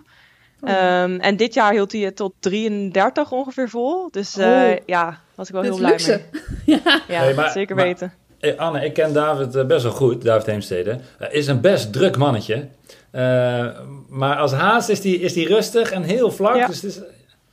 Oh. 0.61 0.71
Ehm, 0.71 1.19
en 1.21 1.37
dit 1.37 1.55
jaar 1.55 1.73
hield 1.73 1.93
hij 1.93 2.01
het 2.01 2.17
tot 2.17 2.33
33 2.41 3.33
ongeveer 3.33 3.69
vol. 3.69 4.09
Dus 4.11 4.37
eh, 4.37 4.47
Oh. 4.47 4.71
ja, 4.87 5.21
was 5.35 5.47
ik 5.49 5.53
wel 5.55 5.63
Dat 5.63 5.71
heel 5.71 5.79
blij 5.81 5.91
luxe. 5.91 6.21
mee. 6.33 6.43
ja. 6.85 7.01
Ja, 7.09 7.21
Hey, 7.21 7.35
maar- 7.35 7.51
zeker 7.51 7.77
maar- 7.77 7.85
weten. 7.85 8.13
Eh, 8.41 8.59
Anne, 8.59 8.85
ik 8.85 8.93
ken 8.95 9.13
David 9.13 9.67
best 9.67 9.83
wel 9.83 9.93
goed, 9.93 10.23
David 10.25 10.47
Heemstede. 10.47 10.99
Hij 11.19 11.29
is 11.31 11.47
een 11.47 11.61
best 11.61 11.93
druk 11.93 12.17
mannetje. 12.17 12.69
Eh, 13.11 13.67
maar 14.09 14.37
als 14.37 14.53
haas 14.53 14.89
is 14.89 15.01
die, 15.01 15.21
is 15.21 15.33
die 15.33 15.47
rustig 15.49 15.91
en 15.91 16.03
heel 16.03 16.31
vlak. 16.31 16.57
Ja. 16.57 16.67
Dus 16.67 16.77
het 16.83 16.85
is, 16.91 16.97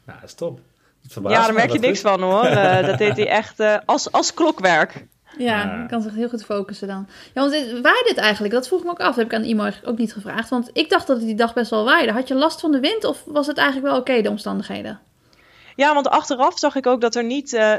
nou, 0.06 0.20
dat 0.20 0.24
is 0.30 0.34
top. 0.34 0.60
Ja, 1.14 1.22
daar 1.22 1.54
merk 1.54 1.72
je 1.72 1.80
niks 1.80 2.02
goed. 2.02 2.10
van 2.10 2.22
hoor. 2.22 2.50
Dat 2.90 2.98
deed 2.98 3.18
hij 3.18 3.28
echt 3.28 3.60
eh, 3.60 3.76
als, 3.86 4.12
als 4.12 4.34
klokwerk. 4.34 5.06
Ja, 5.38 5.82
je 5.82 5.86
kan 5.88 6.02
zich 6.02 6.14
heel 6.14 6.30
goed 6.30 6.46
focussen 6.46 6.88
dan. 6.88 7.08
Ja, 7.34 7.42
want 7.42 7.52
dit, 7.52 7.66
waaide 7.72 8.04
dit 8.08 8.18
eigenlijk? 8.18 8.54
Dat 8.54 8.68
vroeg 8.68 8.84
me 8.84 8.90
ook 8.90 9.00
af. 9.00 9.06
Dat 9.08 9.16
heb 9.16 9.26
ik 9.26 9.34
aan 9.34 9.44
Imo 9.44 9.70
ook 9.84 9.98
niet 9.98 10.14
gevraagd. 10.14 10.50
Want 10.50 10.70
ik 10.74 10.90
dacht 10.90 11.08
dat 11.08 11.18
het 11.18 11.26
die 11.26 11.36
dag 11.36 11.54
best 11.54 11.70
wel 11.70 11.84
waaide. 11.86 12.12
Had 12.12 12.28
je 12.28 12.36
last 12.36 12.60
van 12.60 12.72
de 12.72 12.80
wind 12.80 13.04
of 13.04 13.24
was 13.26 13.48
het 13.48 13.58
eigenlijk 13.58 13.88
wel 13.92 14.00
oké, 14.00 14.22
de 14.22 14.30
omstandigheden? 14.30 15.00
Ja, 15.76 15.94
want 15.94 16.08
achteraf 16.08 16.60
zag 16.60 16.76
ik 16.76 16.88
ook 16.88 17.02
dat 17.02 17.16
er 17.16 17.24
niet, 17.24 17.54
eh, 17.54 17.76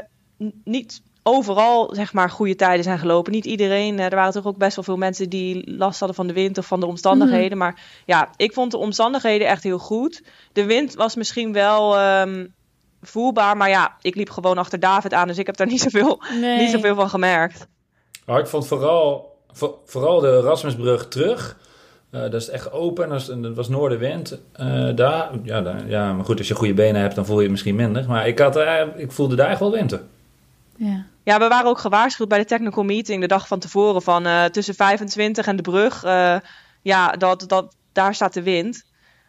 niet 0.63 1.01
overal 1.23 1.95
zeg 1.95 2.13
maar 2.13 2.29
goede 2.29 2.55
tijden 2.55 2.83
zijn 2.83 2.99
gelopen. 2.99 3.31
Niet 3.31 3.45
iedereen. 3.45 3.99
eh, 3.99 4.05
er 4.05 4.15
waren 4.15 4.33
toch 4.33 4.45
ook 4.45 4.57
best 4.57 4.75
wel 4.75 4.83
veel 4.85 4.97
mensen 4.97 5.29
die 5.29 5.75
last 5.77 5.99
hadden 5.99 6.15
van 6.17 6.27
de 6.27 6.33
wind 6.33 6.57
of 6.57 6.65
van 6.65 6.79
de 6.79 6.85
omstandigheden. 6.85 7.57
Maar 7.57 7.81
ja, 8.05 8.29
ik 8.35 8.53
vond 8.53 8.71
de 8.71 8.77
omstandigheden 8.77 9.47
echt 9.47 9.63
heel 9.63 9.79
goed. 9.79 10.23
De 10.53 10.65
wind 10.65 10.93
was 10.93 11.15
misschien 11.15 11.53
wel 11.53 11.97
ehm, 11.97 12.45
voelbaar, 13.01 13.57
maar 13.57 13.69
ja, 13.69 13.95
ik 14.01 14.15
liep 14.15 14.29
gewoon 14.29 14.57
achter 14.57 14.79
David 14.79 15.13
aan, 15.13 15.27
dus 15.27 15.37
ik 15.37 15.45
heb 15.45 15.57
daar 15.57 15.67
niet 15.67 15.81
zoveel, 15.81 16.21
Nee. 16.41 16.57
niet 16.59 16.71
zoveel 16.71 16.95
van 16.95 17.09
gemerkt. 17.09 17.67
Maar 18.25 18.39
ik 18.39 18.47
vond 18.47 18.67
vooral, 18.67 19.35
voor- 19.51 19.75
vooral 19.85 20.19
de 20.19 20.39
Rasmusbrug 20.39 21.07
terug. 21.07 21.57
eh, 22.11 22.21
dat 22.21 22.33
is 22.33 22.49
echt 22.49 22.71
open, 22.71 23.03
en 23.03 23.09
dat, 23.09 23.19
is- 23.21 23.25
dat 23.41 23.55
was 23.55 23.69
noordenwind. 23.69 24.39
Eh 24.53 24.89
daar, 24.95 25.29
ja, 25.43 25.61
daar, 25.61 25.87
ja, 25.89 26.13
maar 26.13 26.25
goed, 26.25 26.37
als 26.37 26.47
je 26.47 26.55
goede 26.55 26.73
benen 26.73 27.01
hebt, 27.01 27.15
dan 27.15 27.25
voel 27.25 27.35
je 27.35 27.41
het 27.41 27.51
misschien 27.51 27.75
minder. 27.75 28.05
Maar 28.07 28.27
ik, 28.27 28.39
had, 28.39 28.55
eh, 28.55 28.81
ik 28.95 29.11
voelde 29.11 29.35
daar 29.35 29.49
echt 29.49 29.59
wel 29.59 29.71
winter. 29.71 30.01
Ja. 30.75 31.05
Ja, 31.23 31.39
we 31.39 31.47
waren 31.47 31.69
ook 31.69 31.77
gewaarschuwd 31.79 32.27
bij 32.27 32.37
de 32.37 32.45
technical 32.45 32.83
meeting 32.83 33.21
de 33.21 33.27
dag 33.27 33.47
van 33.47 33.59
tevoren 33.59 34.01
van 34.01 34.25
eh, 34.25 34.45
tussen 34.45 34.75
25 34.75 35.47
en 35.47 35.55
de 35.55 35.61
brug. 35.61 36.03
eh, 36.03 36.35
ja, 36.81 37.11
dat, 37.11 37.43
dat, 37.47 37.75
daar 37.91 38.15
staat 38.15 38.33
de 38.33 38.43
wind. 38.43 38.85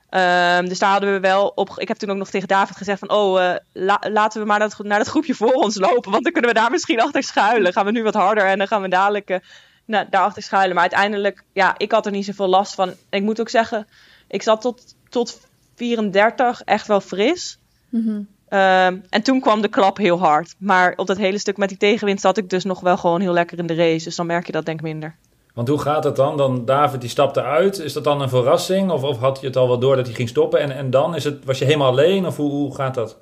Ehm, 0.08 0.64
dus 0.68 0.78
daar 0.78 0.90
hadden 0.90 1.12
we 1.12 1.20
wel 1.20 1.52
op. 1.54 1.70
Ik 1.76 1.88
heb 1.88 1.96
toen 1.96 2.10
ook 2.10 2.16
nog 2.16 2.30
tegen 2.30 2.48
David 2.48 2.76
gezegd 2.76 2.98
van, 2.98 3.10
oh, 3.10 3.44
eh, 3.44 3.56
la- 3.72 4.02
laten 4.10 4.40
we 4.40 4.46
maar 4.46 4.58
naar 4.58 4.68
dat, 4.68 4.86
naar 4.86 4.98
dat 4.98 5.08
groepje 5.08 5.34
voor 5.34 5.52
ons 5.52 5.76
lopen, 5.78 6.10
want 6.10 6.22
dan 6.24 6.32
kunnen 6.32 6.50
we 6.50 6.56
daar 6.60 6.70
misschien 6.70 7.00
achter 7.00 7.22
schuilen. 7.22 7.72
Gaan 7.72 7.84
we 7.84 7.90
nu 7.90 8.02
wat 8.02 8.14
harder 8.14 8.44
en 8.44 8.58
dan 8.58 8.66
gaan 8.66 8.82
we 8.82 8.88
dadelijk 8.88 9.30
eh, 9.30 9.38
nou, 9.84 10.06
daarachter 10.10 10.42
schuilen. 10.42 10.72
Maar 10.74 10.82
uiteindelijk, 10.82 11.44
ja, 11.52 11.74
ik 11.76 11.92
had 11.92 12.06
er 12.06 12.12
niet 12.12 12.24
zoveel 12.24 12.48
last 12.48 12.74
van. 12.74 12.92
Ik 13.10 13.22
moet 13.22 13.40
ook 13.40 13.48
zeggen, 13.48 13.86
ik 14.28 14.42
zat 14.42 14.60
tot, 14.60 14.94
tot 15.08 15.40
34 15.74 16.62
echt 16.64 16.86
wel 16.86 17.00
fris. 17.00 17.58
Mhm. 17.88 18.20
Ehm, 18.48 18.96
en 19.10 19.22
toen 19.22 19.40
kwam 19.40 19.60
de 19.60 19.68
klap 19.68 19.96
heel 19.96 20.18
hard. 20.18 20.54
Maar 20.58 20.92
op 20.96 21.06
dat 21.06 21.16
hele 21.16 21.38
stuk 21.38 21.56
met 21.56 21.68
die 21.68 21.78
tegenwind 21.78 22.20
zat 22.20 22.36
ik 22.36 22.50
dus 22.50 22.64
nog 22.64 22.80
wel 22.80 22.96
gewoon 22.96 23.20
heel 23.20 23.32
lekker 23.32 23.58
in 23.58 23.66
de 23.66 23.74
race. 23.74 24.04
Dus 24.04 24.16
dan 24.16 24.26
merk 24.26 24.46
je 24.46 24.52
dat 24.52 24.64
denk 24.66 24.78
ik 24.78 24.84
minder. 24.84 25.16
Want 25.54 25.68
hoe 25.68 25.80
gaat 25.80 26.04
het 26.04 26.16
dan? 26.16 26.36
Dan 26.36 26.64
David 26.64 27.00
die 27.00 27.10
stapte 27.10 27.42
uit. 27.42 27.78
Is 27.78 27.92
dat 27.92 28.04
dan 28.04 28.20
een 28.20 28.28
verrassing? 28.28 28.90
Of, 28.90 29.02
of 29.02 29.18
had 29.18 29.40
je 29.40 29.46
het 29.46 29.56
al 29.56 29.68
wel 29.68 29.78
door 29.78 29.96
dat 29.96 30.06
hij 30.06 30.14
ging 30.14 30.28
stoppen? 30.28 30.60
En, 30.60 30.70
en 30.70 30.90
dan 30.90 31.14
is 31.14 31.24
het, 31.24 31.44
was 31.44 31.58
je 31.58 31.64
helemaal 31.64 31.90
alleen? 31.90 32.26
Of 32.26 32.36
hoe, 32.36 32.50
hoe 32.50 32.74
gaat 32.74 32.94
dat? 32.94 33.18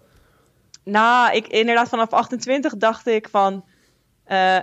Nou, 0.85 1.33
ik, 1.35 1.47
inderdaad 1.47 1.89
vanaf 1.89 2.11
28 2.11 2.77
dacht 2.77 3.07
ik 3.07 3.29
van... 3.29 3.65
eh, 4.25 4.59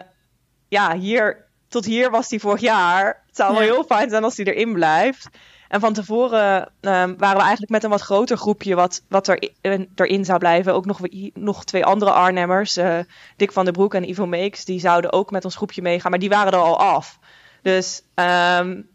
ja, 0.68 0.98
hier, 0.98 1.46
tot 1.68 1.86
hier 1.86 2.12
was 2.12 2.30
hij 2.30 2.40
vorig 2.40 2.62
jaar. 2.62 3.24
Het 3.28 3.36
zou 3.36 3.54
wel 3.54 3.62
heel 3.62 3.84
fijn 3.84 4.10
zijn 4.10 4.24
als 4.24 4.38
hij 4.38 4.46
erin 4.46 4.74
blijft. 4.74 5.30
En 5.68 5.80
van 5.80 5.94
tevoren 5.94 6.72
ehm, 6.82 7.14
waren 7.18 7.38
we 7.38 7.42
eigenlijk 7.42 7.70
met 7.70 7.84
een 7.84 7.90
wat 7.90 8.02
groter 8.02 8.38
groepje 8.38 8.76
wat, 8.76 9.04
wat 9.10 9.28
er, 9.28 9.50
erin 9.96 10.26
zou 10.26 10.40
blijven. 10.40 10.74
Ook 10.74 10.86
nog, 10.86 11.00
nog 11.34 11.64
twee 11.64 11.86
andere 11.86 12.12
Arnhemmers, 12.12 12.78
uh, 12.78 13.00
Dick 13.38 13.52
van 13.52 13.64
der 13.64 13.74
Broek 13.74 13.94
en 13.94 14.10
Ivo 14.10 14.26
Meeks, 14.26 14.66
die 14.66 14.80
zouden 14.80 15.12
ook 15.14 15.32
met 15.32 15.46
ons 15.46 15.56
groepje 15.56 15.82
meegaan, 15.82 16.12
maar 16.12 16.20
die 16.20 16.30
waren 16.30 16.52
er 16.52 16.60
al 16.60 16.80
af. 16.80 17.20
Dus 17.64 18.02
um, 18.16 18.92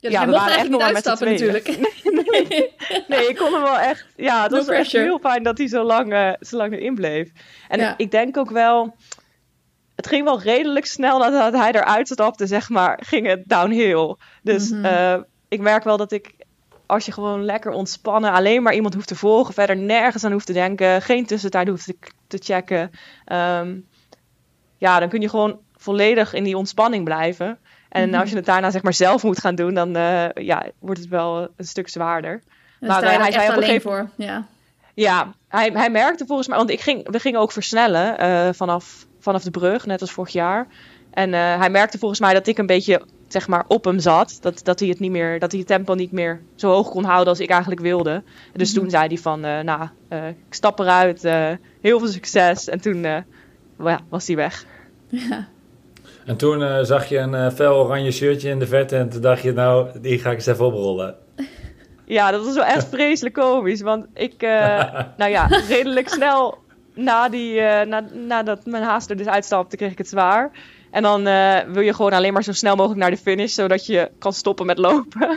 ja, 0.00 0.10
dus 0.10 0.24
we 0.24 0.30
waren 0.30 0.58
echt 0.58 0.68
nog 0.68 0.80
maar 0.80 0.92
met 0.92 1.04
z'n 1.04 1.24
natuurlijk. 1.24 1.66
nee, 2.30 2.74
nee, 3.08 3.28
ik 3.28 3.36
kon 3.36 3.52
hem 3.52 3.62
wel 3.62 3.78
echt. 3.78 4.06
Ja, 4.16 4.42
het 4.42 4.52
was 4.52 4.68
echt 4.68 4.92
heel 4.92 5.18
fijn 5.18 5.42
dat 5.42 5.58
hij 5.58 5.68
zo 5.68 5.84
lang, 5.84 6.12
uh, 6.12 6.32
zo 6.40 6.56
lang 6.56 6.72
erin 6.72 6.94
bleef. 6.94 7.30
En 7.68 7.94
ik 7.96 8.10
denk 8.10 8.36
ook 8.36 8.50
wel. 8.50 8.96
Het 9.94 10.06
ging 10.06 10.24
wel 10.24 10.40
redelijk 10.40 10.86
snel 10.86 11.18
nadat 11.18 11.52
hij 11.52 11.72
eruit 11.72 12.08
stapte, 12.08 12.46
zeg 12.46 12.68
maar, 12.68 13.00
ging 13.06 13.26
het 13.26 13.42
downhill. 13.46 14.16
Dus 14.42 14.70
mm 14.70 15.26
ik 15.48 15.60
merk 15.60 15.84
wel 15.84 15.96
dat 15.96 16.12
ik, 16.12 16.34
als 16.86 17.04
je 17.04 17.12
gewoon 17.12 17.44
lekker 17.44 17.72
ontspannen, 17.72 18.32
alleen 18.32 18.62
maar 18.62 18.74
iemand 18.74 18.94
hoeft 18.94 19.08
te 19.08 19.16
volgen, 19.16 19.54
verder 19.54 19.76
nergens 19.76 20.24
aan 20.24 20.32
hoeft 20.32 20.46
te 20.46 20.52
denken, 20.52 21.02
geen 21.02 21.26
tussentijd 21.26 21.68
hoeft 21.68 21.84
te, 21.84 21.96
te 22.26 22.38
checken. 22.38 22.90
Um, 23.32 23.86
ja, 24.78 24.98
dan 24.98 25.08
kun 25.08 25.20
je 25.20 25.28
gewoon 25.28 25.60
volledig 25.76 26.32
in 26.32 26.44
die 26.44 26.56
ontspanning 26.56 27.04
blijven. 27.04 27.58
En 27.88 28.08
mhm. 28.08 28.20
als 28.20 28.30
je 28.30 28.36
het 28.36 28.44
daarna 28.44 28.70
zeg 28.70 28.82
maar 28.82 28.94
zelf 28.94 29.22
moet 29.22 29.40
gaan 29.40 29.54
doen, 29.54 29.74
dan 29.74 29.96
uh, 29.96 30.26
ja, 30.34 30.66
wordt 30.78 31.00
het 31.00 31.08
wel 31.08 31.48
een 31.56 31.64
stuk 31.64 31.88
zwaarder. 31.88 32.42
maar 32.80 33.20
hij 33.20 33.32
zei 33.32 33.48
op 33.48 33.56
een 33.56 33.62
gegeven 33.62 33.90
moment. 33.90 34.10
Ja, 34.16 34.46
ja 34.94 35.32
hij, 35.48 35.70
hij 35.72 35.90
merkte 35.90 36.26
volgens 36.26 36.48
mij, 36.48 36.56
want 36.56 36.70
ik 36.70 36.80
ging, 36.80 37.10
we 37.10 37.20
gingen 37.20 37.40
ook 37.40 37.52
versnellen 37.52 38.22
uh, 38.22 38.48
vanaf, 38.52 39.06
vanaf 39.18 39.42
de 39.42 39.50
brug, 39.50 39.86
net 39.86 40.00
als 40.00 40.12
vorig 40.12 40.32
jaar. 40.32 40.66
En 41.10 41.32
hij 41.32 41.70
merkte 41.70 41.98
volgens 41.98 42.20
mij 42.20 42.34
dat 42.34 42.46
ik 42.46 42.58
een 42.58 42.66
beetje 42.66 43.02
zeg 43.28 43.48
maar 43.48 43.64
op 43.68 43.84
hem 43.84 43.98
zat. 43.98 44.38
Dat, 44.40 44.60
dat 44.64 44.80
hij 44.80 44.88
het 44.88 45.00
niet 45.00 45.10
meer, 45.10 45.38
dat 45.38 45.50
hij 45.50 45.60
het 45.60 45.68
tempo 45.68 45.94
niet 45.94 46.12
meer 46.12 46.40
zo 46.54 46.70
hoog 46.70 46.88
kon 46.88 47.04
houden 47.04 47.28
als 47.28 47.40
ik 47.40 47.50
eigenlijk 47.50 47.80
wilde. 47.80 48.22
Dus 48.52 48.70
mhm. 48.72 48.80
toen 48.80 48.90
zei 48.90 49.06
hij 49.06 49.16
van, 49.16 49.40
nou, 49.40 49.88
ik 50.48 50.54
stap 50.54 50.78
eruit, 50.78 51.22
heel 51.80 51.98
veel 51.98 52.08
succes. 52.08 52.68
En 52.68 52.80
toen 52.80 53.02
ja, 53.78 54.00
was 54.08 54.26
hij 54.26 54.36
weg. 54.36 54.64
Ja. 55.08 55.48
En 56.28 56.36
toen 56.36 56.60
uh, 56.60 56.78
zag 56.82 57.08
je 57.08 57.18
een 57.18 57.32
uh, 57.32 57.50
fel 57.50 57.74
oranje 57.74 58.10
shirtje 58.10 58.48
in 58.48 58.58
de 58.58 58.66
verte 58.66 58.96
en 58.96 59.08
toen 59.08 59.20
dacht 59.20 59.42
je, 59.42 59.52
nou, 59.52 60.00
die 60.00 60.18
ga 60.18 60.30
ik 60.30 60.36
eens 60.36 60.46
even 60.46 60.64
oprollen. 60.64 61.16
Ja, 62.04 62.30
dat 62.30 62.44
was 62.44 62.54
wel 62.54 62.64
echt 62.64 62.88
vreselijk 62.88 63.34
komisch. 63.34 63.80
Want 63.80 64.06
ik, 64.14 64.42
uh, 64.42 64.92
nou 65.20 65.30
ja, 65.30 65.46
redelijk 65.46 66.08
snel 66.08 66.58
na 66.94 67.28
die, 67.28 67.60
na, 67.60 68.04
nadat 68.12 68.66
mijn 68.66 68.82
haast 68.82 69.10
er 69.10 69.16
dus 69.16 69.26
uitstapte, 69.26 69.76
kreeg 69.76 69.90
ik 69.90 69.98
het 69.98 70.08
zwaar. 70.08 70.50
En 70.90 71.02
dan 71.02 71.22
wil 71.72 71.82
je 71.82 71.94
gewoon 71.94 72.12
alleen 72.12 72.32
maar 72.32 72.42
zo 72.42 72.52
snel 72.52 72.76
mogelijk 72.76 73.00
naar 73.00 73.10
de 73.10 73.16
finish, 73.16 73.54
zodat 73.54 73.86
je 73.86 74.10
kan 74.18 74.32
stoppen 74.32 74.66
met 74.66 74.78
lopen. 74.78 75.30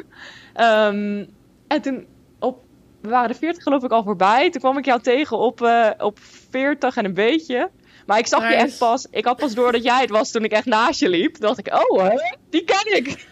um, 0.60 1.28
en 1.74 1.82
toen, 1.82 2.06
op, 2.40 2.60
we 3.02 3.10
waren 3.10 3.30
de 3.30 3.36
40 3.36 3.64
geloof 3.64 3.84
ik 3.84 3.92
al 3.92 4.04
voorbij. 4.04 4.50
Toen 4.50 4.62
kwam 4.62 4.78
ik 4.78 4.86
jou 4.86 5.02
tegen 5.02 5.38
op, 5.38 5.62
op 5.98 6.20
40 6.50 6.98
en 6.98 7.06
een 7.06 7.14
beetje. 7.14 7.70
Maar 8.06 8.18
ik 8.18 8.28
zag 8.28 8.50
je 8.50 8.56
echt 8.56 8.78
pas. 8.78 9.08
Ik 9.12 9.26
had 9.26 9.38
pas 9.38 9.54
door 9.54 9.72
dat 9.72 9.84
jij 9.84 10.02
het 10.02 10.10
was 10.10 10.32
toen 10.32 10.44
ik 10.44 10.52
echt 10.52 10.66
naast 10.66 11.00
je 11.00 11.10
liep. 11.10 11.34
Toen 11.34 11.48
dacht 11.48 11.60
ik, 11.60 11.74
oh, 11.74 12.08
hè, 12.08 12.36
die 12.50 12.64
ken 12.64 12.96
ik. 12.96 13.08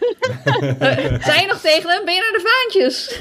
Zijn 1.26 1.40
je 1.40 1.46
nog 1.48 1.60
tegen 1.60 1.90
hem? 1.90 2.04
Ben 2.04 2.14
je 2.14 2.20
naar 2.20 2.32
de 2.32 2.48
vaantjes? 2.50 3.20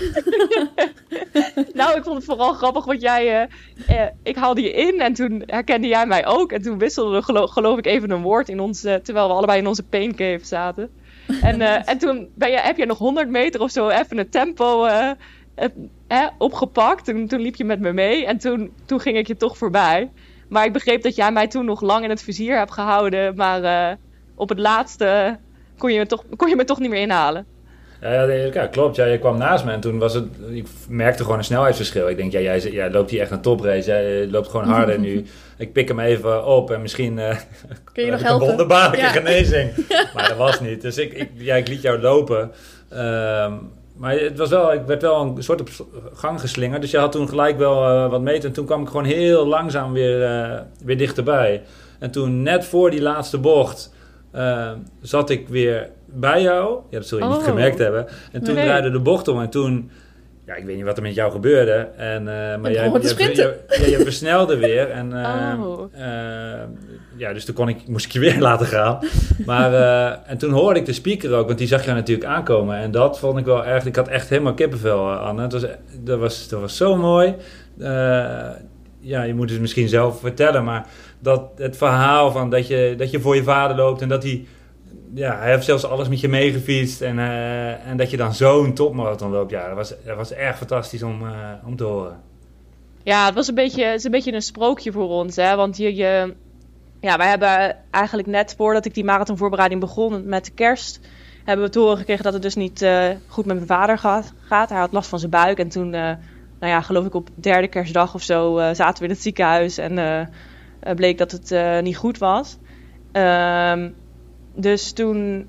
nou, 1.79 1.97
ik 1.97 2.03
vond 2.03 2.15
het 2.15 2.25
vooral 2.25 2.53
grappig, 2.53 2.85
want 2.85 3.01
jij. 3.01 3.49
Uh, 3.89 4.01
ik 4.23 4.35
haalde 4.35 4.61
je 4.61 4.71
in 4.71 5.01
en 5.01 5.13
toen 5.13 5.43
herkende 5.45 5.87
jij 5.87 6.05
mij 6.05 6.25
ook. 6.25 6.51
En 6.51 6.61
toen 6.61 6.77
wisselden 6.77 7.19
we, 7.19 7.25
geloof, 7.25 7.51
geloof 7.51 7.77
ik, 7.77 7.85
even 7.85 8.11
een 8.11 8.21
woord 8.21 8.49
in 8.49 8.59
ons. 8.59 8.81
terwijl 8.81 9.27
we 9.27 9.33
allebei 9.33 9.59
in 9.59 9.67
onze 9.67 9.83
pain 9.83 10.15
cave 10.15 10.45
zaten. 10.45 10.91
En, 11.41 11.59
uh, 11.59 11.89
en 11.89 11.97
toen 11.97 12.29
ben 12.35 12.51
je, 12.51 12.57
heb 12.57 12.77
je 12.77 12.85
nog 12.85 12.97
100 12.97 13.29
meter 13.29 13.61
of 13.61 13.71
zo 13.71 13.89
even 13.89 14.17
een 14.17 14.29
tempo. 14.29 14.85
Uh, 14.85 15.11
opgepakt. 16.37 17.07
En 17.07 17.27
toen 17.27 17.41
liep 17.41 17.55
je 17.55 17.63
met 17.63 17.79
me 17.79 17.93
mee. 17.93 18.25
En 18.25 18.37
toen, 18.37 18.73
toen 18.85 18.99
ging 18.99 19.17
ik 19.17 19.27
je 19.27 19.37
toch 19.37 19.57
voorbij. 19.57 20.09
Maar 20.49 20.65
ik 20.65 20.73
begreep 20.73 21.01
dat 21.01 21.15
jij 21.15 21.31
mij 21.31 21.47
toen 21.47 21.65
nog 21.65 21.81
lang 21.81 22.03
in 22.03 22.09
het 22.09 22.23
vizier 22.23 22.57
hebt 22.57 22.71
gehouden. 22.71 23.35
Maar 23.35 23.63
uh, 23.63 23.95
op 24.35 24.49
het 24.49 24.59
laatste 24.59 25.37
kon 25.77 25.93
je, 25.93 25.99
me 25.99 26.05
toch, 26.05 26.23
kon 26.35 26.49
je 26.49 26.55
me 26.55 26.63
toch 26.63 26.79
niet 26.79 26.89
meer 26.89 27.01
inhalen. 27.01 27.45
Ja, 28.01 28.23
ja, 28.23 28.67
klopt. 28.67 28.95
Ja, 28.95 29.05
je 29.05 29.19
kwam 29.19 29.37
naast 29.37 29.65
me 29.65 29.71
en 29.71 29.79
toen 29.79 29.97
was 29.97 30.13
het... 30.13 30.25
Ik 30.49 30.67
merkte 30.87 31.23
gewoon 31.23 31.37
een 31.37 31.43
snelheidsverschil. 31.43 32.09
Ik 32.09 32.17
denk, 32.17 32.31
ja, 32.31 32.39
jij, 32.39 32.59
jij 32.59 32.91
loopt 32.91 33.09
hier 33.09 33.21
echt 33.21 33.31
een 33.31 33.41
toprace. 33.41 33.89
Jij 33.89 34.27
loopt 34.27 34.47
gewoon 34.47 34.67
harder 34.67 34.99
nu. 34.99 35.25
Ik 35.57 35.73
pik 35.73 35.87
hem 35.87 35.99
even 35.99 36.45
op 36.45 36.71
en 36.71 36.81
misschien... 36.81 37.17
Uh, 37.17 37.29
Kun 37.93 38.05
je 38.05 38.11
nog 38.11 38.21
helpen? 38.21 38.41
Een 38.41 38.47
wonderbaarlijke 38.47 39.05
ja. 39.05 39.11
genezing. 39.11 39.71
maar 40.13 40.27
dat 40.27 40.37
was 40.37 40.59
niet. 40.59 40.81
Dus 40.81 40.97
ik, 40.97 41.13
ik, 41.13 41.29
ja, 41.35 41.55
ik 41.55 41.67
liet 41.67 41.81
jou 41.81 41.99
lopen. 41.99 42.51
Um, 42.93 43.71
maar 43.99 44.19
het 44.19 44.37
was 44.37 44.49
wel, 44.49 44.73
ik 44.73 44.81
werd 44.85 45.01
wel 45.01 45.21
een 45.21 45.43
soort 45.43 45.61
op 45.61 45.69
gang 46.13 46.39
geslingerd. 46.39 46.81
Dus 46.81 46.91
je 46.91 46.97
had 46.97 47.11
toen 47.11 47.29
gelijk 47.29 47.57
wel 47.57 47.89
uh, 47.89 48.09
wat 48.09 48.21
meter. 48.21 48.45
En 48.45 48.51
toen 48.51 48.65
kwam 48.65 48.81
ik 48.81 48.87
gewoon 48.87 49.05
heel 49.05 49.47
langzaam 49.47 49.93
weer, 49.93 50.21
uh, 50.21 50.59
weer 50.83 50.97
dichterbij. 50.97 51.61
En 51.99 52.11
toen 52.11 52.43
net 52.43 52.65
voor 52.65 52.91
die 52.91 53.01
laatste 53.01 53.37
bocht 53.37 53.93
uh, 54.35 54.71
zat 55.01 55.29
ik 55.29 55.47
weer 55.47 55.89
bij 56.05 56.41
jou. 56.41 56.79
Ja, 56.89 56.97
dat 56.97 57.07
zul 57.07 57.17
je 57.17 57.23
oh. 57.23 57.31
niet 57.31 57.43
gemerkt 57.43 57.77
hebben. 57.77 58.07
En 58.31 58.43
toen 58.43 58.55
nee. 58.55 58.65
draaide 58.65 58.91
de 58.91 58.99
bocht 58.99 59.27
om. 59.27 59.41
En 59.41 59.49
toen 59.49 59.91
ja, 60.45 60.55
ik 60.55 60.65
weet 60.65 60.75
niet 60.75 60.85
wat 60.85 60.97
er 60.97 61.03
met 61.03 61.15
jou 61.15 61.31
gebeurde. 61.31 61.87
En, 61.95 62.23
maar 62.23 62.71
jij, 62.71 62.91
jij, 62.91 63.33
jij, 63.33 63.89
je 63.89 63.99
versnelde 64.03 64.57
weer. 64.57 64.89
En, 64.89 65.13
oh. 65.63 65.83
Ja, 67.19 67.33
dus 67.33 67.45
toen 67.45 67.55
kon 67.55 67.69
ik, 67.69 67.87
moest 67.87 68.05
ik 68.05 68.11
je 68.11 68.19
weer 68.19 68.39
laten 68.49 68.67
gaan. 68.67 68.99
Maar, 69.45 69.73
en 70.25 70.37
toen 70.37 70.51
hoorde 70.51 70.79
ik 70.79 70.85
de 70.85 70.93
speaker 70.93 71.33
ook, 71.33 71.45
want 71.45 71.57
die 71.57 71.67
zag 71.67 71.85
je 71.85 71.91
natuurlijk 71.91 72.27
aankomen. 72.27 72.77
En 72.77 72.91
dat 72.91 73.19
vond 73.19 73.37
ik 73.37 73.45
wel 73.45 73.65
erg. 73.65 73.85
Ik 73.85 73.95
had 73.95 74.07
echt 74.07 74.29
helemaal 74.29 74.53
kippenvel, 74.53 75.09
Anne. 75.09 75.41
Het 75.41 75.51
was, 75.51 75.65
dat, 75.99 76.19
was, 76.19 76.47
dat 76.47 76.59
was 76.59 76.77
zo 76.77 76.95
mooi. 76.95 77.35
ja, 78.99 79.23
je 79.23 79.33
moet 79.33 79.49
het 79.49 79.61
misschien 79.61 79.87
zelf 79.87 80.19
vertellen, 80.19 80.63
maar 80.63 80.87
dat 81.19 81.41
het 81.55 81.77
verhaal 81.77 82.31
van 82.31 82.49
dat 82.49 82.67
je, 82.67 82.93
dat 82.97 83.11
je 83.11 83.19
voor 83.19 83.35
je 83.35 83.43
vader 83.43 83.75
loopt 83.75 84.01
en 84.01 84.09
dat 84.09 84.23
hij 84.23 84.45
ja, 85.13 85.37
hij 85.39 85.51
heeft 85.51 85.65
zelfs 85.65 85.85
alles 85.85 86.07
met 86.07 86.19
je 86.19 86.27
meegefietst. 86.27 87.01
En, 87.01 87.19
en 87.85 87.97
dat 87.97 88.11
je 88.11 88.17
dan 88.17 88.33
zo'n 88.33 88.73
topmarathon 88.73 89.31
loopt. 89.31 89.51
Ja, 89.51 89.67
dat 89.67 89.75
was, 89.75 89.93
dat 90.05 90.15
was 90.15 90.33
erg 90.33 90.57
fantastisch 90.57 91.03
om, 91.03 91.21
om 91.65 91.75
te 91.75 91.83
horen. 91.83 92.21
Ja, 93.03 93.25
het 93.25 93.35
was 93.35 93.47
een 93.47 93.55
beetje, 93.55 93.83
het 93.83 93.97
is 93.97 94.03
een 94.03 94.11
beetje 94.11 94.33
een 94.33 94.41
sprookje 94.41 94.91
voor 94.91 95.09
ons. 95.09 95.35
Hè? 95.35 95.55
Want 95.55 95.77
je, 95.77 95.95
je, 95.95 96.33
ja, 96.99 97.17
wij 97.17 97.29
hebben 97.29 97.77
eigenlijk 97.91 98.27
net 98.27 98.53
voordat 98.57 98.85
ik 98.85 98.93
die 98.93 99.03
marathonvoorbereiding 99.03 99.81
begon 99.81 100.25
met 100.25 100.45
de 100.45 100.51
kerst... 100.51 100.99
hebben 101.43 101.65
we 101.65 101.71
te 101.71 101.79
horen 101.79 101.97
gekregen 101.97 102.23
dat 102.23 102.33
het 102.33 102.41
dus 102.41 102.55
niet 102.55 102.81
uh, 102.81 103.07
goed 103.27 103.45
met 103.45 103.55
mijn 103.55 103.67
vader 103.67 103.97
gaat, 103.97 104.33
gaat. 104.39 104.69
Hij 104.69 104.79
had 104.79 104.91
last 104.91 105.09
van 105.09 105.19
zijn 105.19 105.31
buik. 105.31 105.59
En 105.59 105.69
toen, 105.69 105.89
nou 105.89 106.17
ja, 106.59 106.81
geloof 106.81 107.05
ik 107.05 107.13
op 107.13 107.29
derde 107.35 107.67
kerstdag 107.67 108.13
of 108.13 108.21
zo... 108.21 108.57
zaten 108.73 108.97
we 108.97 109.03
in 109.03 109.13
het 109.13 109.21
ziekenhuis 109.21 109.77
en 109.77 110.29
bleek 110.95 111.17
dat 111.17 111.31
het 111.31 111.81
niet 111.83 111.97
goed 111.97 112.17
was. 112.17 112.57
Ehm 113.11 113.89
dus 114.61 114.91
toen 114.91 115.47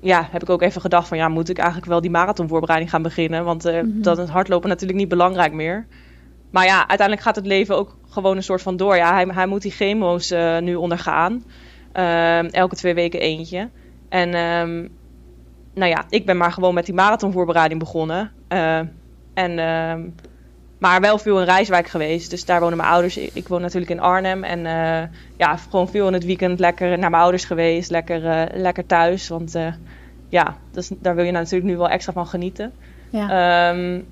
ja, 0.00 0.28
heb 0.30 0.42
ik 0.42 0.50
ook 0.50 0.62
even 0.62 0.80
gedacht 0.80 1.08
van 1.08 1.18
ja, 1.18 1.28
moet 1.28 1.48
ik 1.48 1.58
eigenlijk 1.58 1.88
wel 1.88 2.00
die 2.00 2.10
marathonvoorbereiding 2.10 2.90
gaan 2.90 3.02
beginnen? 3.02 3.44
Want 3.44 3.64
mm 3.64 4.02
dan 4.02 4.20
is 4.20 4.28
hardlopen 4.28 4.68
natuurlijk 4.68 4.98
niet 4.98 5.08
belangrijk 5.08 5.52
meer. 5.52 5.86
Maar 6.50 6.64
ja, 6.64 6.78
uiteindelijk 6.78 7.20
gaat 7.20 7.36
het 7.36 7.46
leven 7.46 7.76
ook 7.76 7.96
gewoon 8.12 8.36
een 8.36 8.42
soort 8.42 8.62
van 8.62 8.76
door. 8.76 8.96
Ja, 8.96 9.14
hij, 9.14 9.26
hij 9.32 9.46
moet 9.46 9.62
die 9.62 9.70
chemo's 9.70 10.32
uh, 10.32 10.58
nu 10.58 10.74
ondergaan. 10.74 11.44
Uh, 11.96 12.52
elke 12.52 12.76
twee 12.76 12.94
weken 12.94 13.20
eentje. 13.20 13.68
En 14.08 14.34
um, 14.34 14.88
nou 15.74 15.90
ja, 15.90 16.04
ik 16.08 16.26
ben 16.26 16.36
maar 16.36 16.52
gewoon 16.52 16.74
met 16.74 16.86
die 16.86 16.94
marathonvoorbereiding 16.94 17.80
begonnen. 17.80 18.30
Uh, 18.48 18.80
en 19.34 19.54
maar 20.78 21.00
wel 21.00 21.18
veel 21.18 21.38
in 21.38 21.44
Rijswijk 21.44 21.88
geweest. 21.88 22.30
Dus 22.30 22.44
daar 22.44 22.60
wonen 22.60 22.76
mijn 22.76 22.88
ouders. 22.88 23.16
Ik 23.16 23.48
woon 23.48 23.60
natuurlijk 23.60 23.90
in 23.90 24.00
Arnhem. 24.00 24.44
En 24.44 24.58
uh, 24.58 25.16
ja, 25.36 25.56
gewoon 25.56 25.88
veel 25.88 26.06
in 26.06 26.12
het 26.12 26.24
weekend 26.24 26.60
lekker 26.60 26.98
naar 26.98 27.10
mijn 27.10 27.22
ouders 27.22 27.44
geweest. 27.44 27.90
Lekker, 27.90 28.24
uh, 28.24 28.42
lekker 28.52 28.86
thuis. 28.86 29.28
Want 29.28 29.58
ja, 30.28 30.56
dus 30.70 30.90
daar 30.98 31.14
wil 31.14 31.24
je 31.24 31.32
natuurlijk 31.32 31.70
nu 31.70 31.76
wel 31.76 31.88
extra 31.88 32.12
van 32.12 32.26
genieten. 32.26 32.72
Ja. 33.10 33.70
Um, 33.70 34.06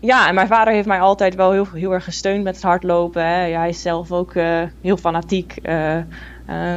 ja, 0.00 0.28
en 0.28 0.34
mijn 0.34 0.46
vader 0.46 0.72
heeft 0.72 0.86
mij 0.86 1.00
altijd 1.00 1.34
wel 1.34 1.52
heel, 1.52 1.66
heel 1.74 1.92
erg 1.92 2.04
gesteund 2.04 2.42
met 2.42 2.54
het 2.54 2.64
hardlopen. 2.64 3.24
Hè. 3.24 3.44
Ja, 3.44 3.58
hij 3.58 3.68
is 3.68 3.82
zelf 3.82 4.12
ook 4.12 4.32
heel 4.80 4.96
fanatiek. 4.96 5.54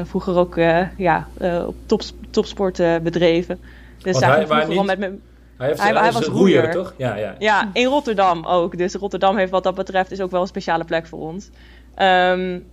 vroeger 0.04 0.36
ook 0.36 0.56
ja, 0.98 1.28
op 1.66 1.76
top, 1.86 2.02
topsport 2.30 2.78
bedreven. 3.04 3.60
Dus 3.98 4.20
hij, 4.20 4.66
niet... 4.68 4.86
met 4.86 5.00
me 5.00 5.18
hij, 5.58 5.68
heeft, 5.68 5.82
hij, 5.82 5.94
hij 5.94 6.12
was 6.12 6.26
roeier, 6.26 6.72
toch? 6.72 6.94
Ja, 6.98 7.16
ja. 7.16 7.36
ja, 7.40 7.70
in 7.74 7.86
Rotterdam 7.86 8.46
ook. 8.46 8.78
Dus 8.78 8.94
Rotterdam 8.94 9.38
heeft 9.38 9.52
wat 9.52 9.64
dat 9.64 9.76
betreft 9.76 10.12
is 10.12 10.22
ook 10.22 10.32
wel 10.32 10.42
een 10.42 10.48
speciale 10.48 10.84
plek 10.84 11.08
voor 11.08 11.20
ons. 11.20 11.50
Um, 11.98 12.66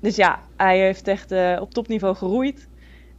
dus 0.00 0.16
ja, 0.16 0.38
hij 0.56 0.78
heeft 0.78 1.08
echt 1.08 1.32
op 1.60 1.74
topniveau 1.74 2.16
geroeid. 2.16 2.68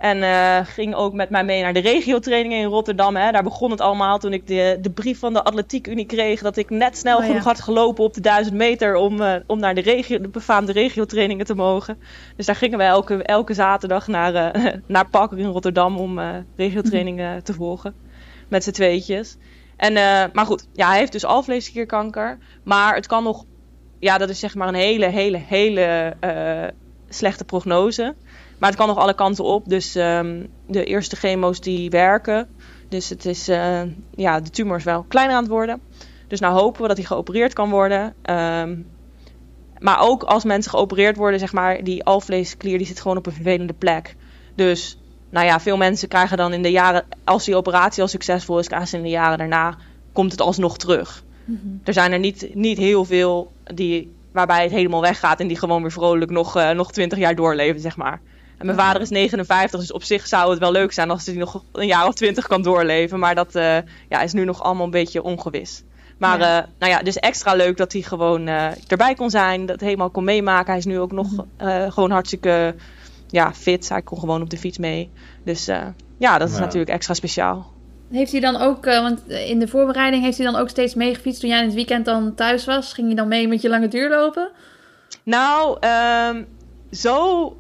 En 0.02 0.18
uh, 0.18 0.60
ging 0.64 0.96
ook 0.96 1.14
met 1.14 1.30
mij 1.30 1.44
mee 1.44 1.62
naar 1.62 1.74
de 1.74 1.80
regiotrainingen 1.80 2.60
in 2.60 2.66
Rotterdam. 2.66 3.16
Hè. 3.16 3.32
Daar 3.32 3.44
begon 3.44 3.72
het 3.72 3.82
allemaal 3.82 4.18
toen 4.20 4.34
ik 4.34 4.48
de, 4.48 4.78
de 4.82 4.92
brief 4.92 5.20
van 5.20 5.34
de 5.34 5.44
Atletiek 5.44 5.88
Unie 5.88 6.06
kreeg. 6.06 6.42
Dat 6.42 6.58
ik 6.58 6.70
net 6.70 6.98
snel 6.98 7.18
oh, 7.18 7.26
genoeg 7.26 7.44
had 7.44 7.62
gelopen 7.62 8.04
op 8.04 8.14
de 8.14 8.22
1000 8.22 8.56
meter 8.56 8.96
om, 8.96 9.22
uh, 9.22 9.36
om 9.48 9.60
naar 9.60 9.76
de, 9.76 9.82
regio, 9.82 10.20
de 10.20 10.30
befaamde 10.30 10.72
regiotrainingen 10.72 11.46
te 11.46 11.56
mogen. 11.56 11.98
Dus 12.36 12.46
daar 12.46 12.56
gingen 12.56 12.78
we 12.78 12.84
elke, 12.84 13.24
elke 13.24 13.54
zaterdag 13.54 14.08
naar, 14.08 14.54
naar 14.88 15.10
Parker 15.10 15.40
in 15.40 15.46
Rotterdam 15.46 15.98
om 15.98 16.20
regiotrainingen 16.56 17.44
te 17.44 17.54
volgen 17.54 17.96
met 18.52 18.64
z'n 18.64 18.72
tweetjes. 18.72 19.38
En, 19.78 19.96
eh, 19.96 20.24
maar 20.34 20.46
goed, 20.46 20.68
ja, 20.74 20.88
hij 20.88 20.98
heeft 20.98 21.12
dus 21.12 21.26
alvleesklierkanker. 21.26 22.38
Maar 22.64 22.96
het 22.96 23.08
kan 23.08 23.24
nog, 23.24 23.46
ja, 24.00 24.18
dat 24.18 24.30
is 24.30 24.40
zeg 24.40 24.56
maar 24.56 24.68
een 24.68 24.74
hele, 24.74 25.06
hele, 25.06 25.38
hele 25.38 26.16
eh, 26.20 26.68
slechte 27.10 27.46
prognose. 27.46 28.16
Maar 28.62 28.70
het 28.70 28.80
kan 28.80 28.88
nog 28.88 28.98
alle 28.98 29.14
kanten 29.14 29.44
op. 29.44 29.70
Dus 29.70 29.96
ehm, 29.96 30.44
de 30.68 30.84
eerste 30.84 31.16
chemo's 31.16 31.62
die 31.62 31.90
werken. 31.90 32.48
Dus 32.90 33.10
het 33.10 33.26
is, 33.26 33.48
eh, 33.48 33.82
ja, 34.16 34.40
de 34.40 34.50
tumor 34.50 34.78
is 34.78 34.84
wel 34.84 35.06
kleiner 35.08 35.36
aan 35.36 35.42
het 35.42 35.52
worden. 35.52 35.82
Dus 36.28 36.40
nou 36.40 36.54
hopen 36.54 36.82
we 36.82 36.88
dat 36.88 36.98
hij 36.98 37.06
geopereerd 37.06 37.54
kan 37.54 37.70
worden. 37.70 38.14
Ehm, 38.22 38.78
maar 39.80 40.00
ook 40.00 40.24
als 40.24 40.44
mensen 40.44 40.72
geopereerd 40.72 41.18
worden, 41.18 41.40
zeg 41.40 41.54
maar, 41.54 41.84
die 41.84 42.04
alvleesklier 42.04 42.78
die 42.78 42.88
zit 42.88 43.02
gewoon 43.02 43.18
op 43.18 43.26
een 43.26 43.32
vervelende 43.32 43.74
plek. 43.74 44.16
Dus, 44.56 44.98
nou 45.30 45.46
ja, 45.46 45.60
veel 45.60 45.78
mensen 45.78 46.08
krijgen 46.08 46.38
dan 46.38 46.54
in 46.54 46.62
de 46.62 46.72
jaren, 46.72 47.06
als 47.24 47.46
die 47.46 47.56
operatie 47.56 48.02
al 48.02 48.08
succesvol 48.08 48.60
is, 48.60 48.68
krijgen 48.68 48.88
ze 48.88 48.98
in 48.98 49.04
de 49.04 49.10
jaren 49.10 49.38
daarna, 49.38 49.78
komt 50.14 50.32
het 50.32 50.42
alsnog 50.42 50.78
terug. 50.78 51.24
Er 51.84 51.94
zijn 51.94 52.12
er 52.12 52.20
niet, 52.20 52.50
niet 52.54 52.78
heel 52.78 53.06
veel 53.06 53.52
die, 53.64 54.12
waarbij 54.32 54.64
het 54.64 54.72
helemaal 54.72 55.02
weggaat 55.02 55.40
en 55.40 55.48
die 55.48 55.58
gewoon 55.58 55.82
weer 55.82 55.92
vrolijk 55.92 56.32
nog, 56.32 56.56
eh, 56.56 56.70
nog 56.70 56.92
20 56.92 57.20
jaar 57.20 57.36
doorleven, 57.36 57.82
zeg 57.82 57.98
maar. 57.98 58.22
En 58.62 58.66
mijn 58.68 58.78
vader 58.78 59.02
is 59.02 59.10
59, 59.10 59.80
dus 59.80 59.92
op 59.92 60.04
zich 60.04 60.28
zou 60.28 60.50
het 60.50 60.60
wel 60.60 60.72
leuk 60.72 60.92
zijn 60.92 61.10
als 61.10 61.26
hij 61.26 61.36
nog 61.36 61.64
een 61.72 61.88
jaar 61.88 62.08
of 62.08 62.14
20 62.14 62.48
kan 62.48 62.62
doorleven. 62.62 63.20
Maar 63.20 63.36
dat 63.36 63.56
eh, 63.56 63.78
ja, 64.10 64.22
is 64.22 64.34
nu 64.34 64.46
nog 64.46 64.64
allemaal 64.64 64.86
een 64.86 64.92
beetje 64.92 65.24
ongewis. 65.24 65.84
Maar 66.18 66.40
Ja. 66.40 66.58
eh, 66.62 66.68
nou 66.80 66.92
ja, 66.92 67.00
dus 67.04 67.16
extra 67.18 67.54
leuk 67.54 67.78
dat 67.78 67.92
hij 67.94 68.02
gewoon 68.02 68.48
eh, 68.48 68.68
erbij 68.88 69.14
kon 69.16 69.30
zijn. 69.30 69.66
Dat 69.66 69.80
helemaal 69.80 70.10
kon 70.10 70.24
meemaken. 70.24 70.68
Hij 70.70 70.78
is 70.78 70.86
nu 70.86 71.00
ook 71.00 71.12
nog 71.12 71.28
eh, 71.58 71.92
gewoon 71.92 72.12
hartstikke 72.12 72.76
ja, 73.28 73.54
fit. 73.54 73.90
Hij 73.90 74.02
kon 74.02 74.20
gewoon 74.20 74.42
op 74.42 74.50
de 74.50 74.58
fiets 74.58 74.78
mee. 74.78 75.10
Dus 75.44 75.68
eh, 75.68 75.86
ja, 76.18 76.38
dat 76.38 76.50
is 76.50 76.56
Ja. 76.56 76.60
natuurlijk 76.62 76.92
extra 76.92 77.14
speciaal. 77.14 77.72
Heeft 78.12 78.32
hij 78.32 78.42
dan 78.42 78.56
ook, 78.56 78.86
want 78.86 79.28
in 79.30 79.60
de 79.60 79.68
voorbereiding 79.68 80.24
heeft 80.24 80.38
hij 80.38 80.46
dan 80.52 80.56
ook 80.56 80.70
steeds 80.70 80.94
meegefietst 80.96 81.40
toen 81.42 81.50
jij 81.50 81.60
in 81.60 81.66
het 81.66 81.74
weekend 81.76 82.06
dan 82.06 82.36
thuis 82.36 82.66
was? 82.66 82.94
Ging 82.94 83.10
je 83.10 83.16
dan 83.16 83.28
mee 83.28 83.48
met 83.48 83.62
je 83.62 83.70
lange 83.70 83.88
duur 83.88 84.10
lopen? 84.10 84.50
Nou, 85.24 85.78
ehm, 85.80 86.44
zo, 86.92 87.58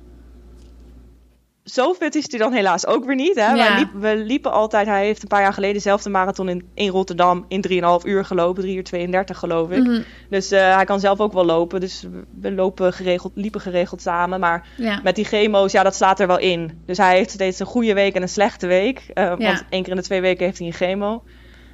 zo 1.65 1.93
fit 1.93 2.15
is 2.15 2.25
hij 2.29 2.39
dan 2.39 2.53
helaas 2.53 2.85
ook 2.85 3.05
weer 3.05 3.15
niet. 3.15 3.35
Hè? 3.35 3.53
Ja. 3.53 3.89
We 3.93 4.15
liepen 4.15 4.51
altijd, 4.51 4.87
hij 4.87 5.05
heeft 5.05 5.21
een 5.21 5.27
paar 5.27 5.41
jaar 5.41 5.53
geleden 5.53 5.81
zelf 5.81 6.01
de 6.01 6.09
marathon 6.09 6.49
in, 6.49 6.69
in 6.73 6.89
Rotterdam 6.89 7.45
in 7.47 7.65
3,5 7.69 8.05
uur 8.05 8.25
gelopen. 8.25 8.61
3 8.63 8.75
uur 8.75 8.83
32 8.83 9.37
geloof 9.37 9.69
ik. 9.71 9.83
Mhm, 9.83 10.01
Dus 10.29 10.51
eh, 10.51 10.75
hij 10.75 10.85
kan 10.85 10.99
zelf 10.99 11.19
ook 11.19 11.33
wel 11.33 11.45
lopen. 11.45 11.79
Dus 11.79 12.05
we- 12.41 12.51
lopen 12.51 12.93
geregeld, 12.93 13.31
liepen 13.35 13.61
geregeld 13.61 14.01
samen. 14.01 14.39
Maar 14.39 14.67
Ja. 14.77 14.99
met 15.03 15.15
die 15.15 15.25
chemo's, 15.25 15.71
ja, 15.71 15.83
dat 15.83 15.95
slaat 15.95 16.19
er 16.19 16.27
wel 16.27 16.39
in. 16.39 16.81
Dus 16.85 16.97
hij 16.97 17.15
heeft 17.17 17.31
steeds 17.31 17.59
een 17.59 17.65
goede 17.65 17.93
week 17.93 18.15
en 18.15 18.21
een 18.21 18.29
slechte 18.29 18.67
week. 18.67 19.03
Eh, 19.13 19.23
Ja. 19.23 19.35
Want 19.37 19.63
één 19.69 19.81
keer 19.81 19.91
in 19.91 19.97
de 19.99 20.03
twee 20.05 20.21
weken 20.21 20.45
heeft 20.45 20.57
hij 20.57 20.67
een 20.67 20.73
chemo. 20.73 21.23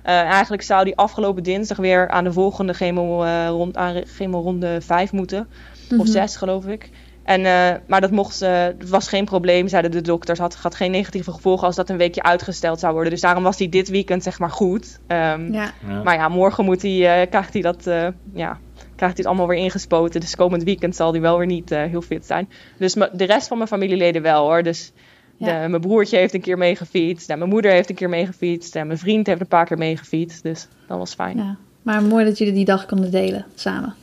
Eh, 0.03 0.13
eigenlijk 0.21 0.61
zou 0.61 0.83
die 0.83 0.95
afgelopen 0.95 1.43
dinsdag 1.43 1.77
weer 1.77 2.09
aan 2.09 2.23
de 2.23 2.33
volgende 2.33 2.73
chemo, 2.73 3.23
rond, 3.47 3.77
aan 3.77 4.01
chemo 4.05 4.39
ronde 4.41 4.81
5 4.81 5.11
moeten. 5.11 5.47
Of 5.91 5.97
Mhm. 5.97 6.05
6 6.07 6.35
geloof 6.35 6.65
ik. 6.65 6.89
En, 7.27 7.45
eh, 7.45 7.73
maar 7.87 8.01
dat 8.01 8.11
mocht, 8.11 8.41
eh, 8.41 8.65
dat 8.77 8.89
was 8.89 9.07
geen 9.07 9.25
probleem, 9.25 9.67
zeiden 9.67 9.91
de 9.91 10.01
dokters. 10.01 10.39
Had, 10.39 10.55
had 10.55 10.75
geen 10.75 10.91
negatieve 10.91 11.31
gevolgen 11.31 11.67
als 11.67 11.75
dat 11.75 11.89
een 11.89 11.97
weekje 11.97 12.23
uitgesteld 12.23 12.79
zou 12.79 12.93
worden. 12.93 13.11
Dus 13.11 13.21
daarom 13.21 13.43
was 13.43 13.57
hij 13.57 13.69
dit 13.69 13.89
weekend 13.89 14.23
zeg 14.23 14.39
maar 14.39 14.49
goed. 14.49 14.99
Ehm, 15.07 15.53
Ja. 15.53 15.71
Ja. 15.87 16.03
maar 16.03 16.15
ja, 16.15 16.29
morgen 16.29 16.65
moet 16.65 16.81
hij, 16.81 17.21
eh, 17.21 17.29
krijgt 17.29 17.53
hij 17.53 17.61
dat, 17.61 17.87
eh, 17.87 18.07
ja, 18.33 18.57
krijgt 18.75 18.99
hij 18.99 19.11
het 19.15 19.25
allemaal 19.25 19.47
weer 19.47 19.57
ingespoten. 19.63 20.19
Dus 20.19 20.35
komend 20.35 20.63
weekend 20.63 20.95
zal 20.95 21.11
hij 21.11 21.21
wel 21.21 21.37
weer 21.37 21.47
niet 21.47 21.71
eh, 21.71 21.83
heel 21.83 22.01
fit 22.01 22.25
zijn. 22.25 22.49
Dus 22.77 22.93
de 22.93 23.23
rest 23.25 23.47
van 23.47 23.57
mijn 23.57 23.69
familieleden 23.69 24.21
wel 24.21 24.45
hoor. 24.45 24.63
Dus 24.63 24.91
de- 25.37 25.45
mijn 25.69 25.81
broertje 25.81 26.17
heeft 26.17 26.33
een 26.33 26.41
keer 26.41 26.57
meegefietst. 26.57 27.29
En 27.29 27.37
mijn 27.37 27.49
moeder 27.49 27.71
heeft 27.71 27.89
een 27.89 27.95
keer 27.95 28.09
meegefietst. 28.09 28.75
En 28.75 28.87
mijn 28.87 28.99
vriend 28.99 29.27
heeft 29.27 29.41
een 29.41 29.47
paar 29.47 29.65
keer 29.65 29.77
meegefietst. 29.77 30.43
Dus 30.43 30.67
dat 30.87 30.97
was 30.97 31.13
fijn. 31.13 31.37
ja. 31.37 31.55
Maar 31.81 32.01
mooi 32.03 32.25
dat 32.25 32.37
jullie 32.37 32.53
die 32.53 32.65
dag 32.65 32.85
konden 32.85 33.11
delen 33.11 33.45
samen. 33.55 33.93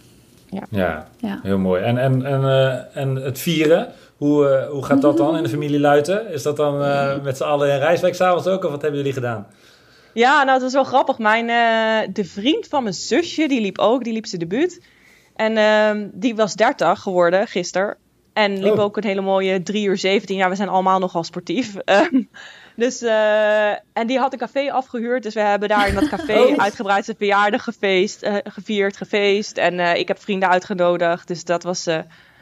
Ja, 0.70 1.06
Ja. 1.20 1.38
heel 1.42 1.58
mooi. 1.58 1.82
En, 1.82 1.98
en, 1.98 2.24
en, 2.26 2.42
eh, 2.44 2.96
en 3.02 3.14
het 3.14 3.38
vieren, 3.38 3.88
hoe, 4.16 4.48
eh, 4.48 4.68
hoe 4.70 4.84
gaat 4.84 5.00
dat 5.02 5.16
dan 5.16 5.36
in 5.36 5.42
de 5.42 5.48
familie 5.48 5.80
Luiten? 5.80 6.28
Is 6.32 6.42
dat 6.42 6.56
dan 6.56 6.82
eh, 6.82 7.20
met 7.22 7.36
z'n 7.36 7.42
allen 7.42 7.70
in 7.72 7.78
Rijswijk 7.78 8.14
s'avonds 8.14 8.46
ook, 8.46 8.64
of 8.64 8.70
wat 8.70 8.80
hebben 8.82 8.98
jullie 9.00 9.14
gedaan? 9.14 9.46
Ja, 10.12 10.38
nou, 10.42 10.50
het 10.52 10.62
was 10.62 10.72
wel 10.72 10.84
grappig. 10.84 11.18
Mijn, 11.18 11.48
eh, 11.48 12.08
de 12.12 12.24
vriend 12.24 12.66
van 12.68 12.82
mijn 12.82 12.94
zusje, 12.94 13.48
die 13.48 13.60
liep 13.60 13.78
ook. 13.78 14.04
Die 14.04 14.12
liep 14.12 14.26
zijn 14.26 14.40
debuut. 14.40 14.82
En 15.36 15.56
ehm, 15.56 16.08
die 16.12 16.34
was 16.36 16.54
30 16.54 17.00
geworden 17.00 17.46
gisteren. 17.46 17.96
En 18.32 18.62
liep 18.62 18.72
Oh. 18.72 18.80
ook 18.80 18.96
een 18.96 19.04
hele 19.04 19.20
mooie 19.20 19.62
3 19.62 19.86
uur 19.86 19.98
17. 19.98 20.36
Ja, 20.36 20.48
we 20.48 20.54
zijn 20.54 20.68
allemaal 20.68 20.98
nogal 20.98 21.24
sportief. 21.24 21.74
Dus, 22.76 23.02
eh, 23.02 23.70
en 23.70 24.06
die 24.06 24.18
had 24.18 24.32
een 24.32 24.38
café 24.38 24.72
afgehuurd. 24.72 25.22
Dus 25.22 25.34
we 25.34 25.40
hebben 25.40 25.68
daar 25.68 25.88
in 25.88 25.94
dat 25.94 26.08
café 26.08 26.38
Oh. 26.44 26.58
uitgebreid 26.58 27.04
zijn 27.04 27.16
verjaardag 27.16 27.62
gefeest, 27.64 28.22
eh, 28.22 28.36
gevierd, 28.44 28.96
gefeest. 28.96 29.56
En 29.58 29.80
eh, 29.80 29.94
ik 29.96 30.08
heb 30.08 30.20
vrienden 30.22 30.48
uitgenodigd. 30.48 31.28
Dus 31.28 31.44
dat 31.44 31.62
was, 31.62 31.86
eh, 31.86 31.98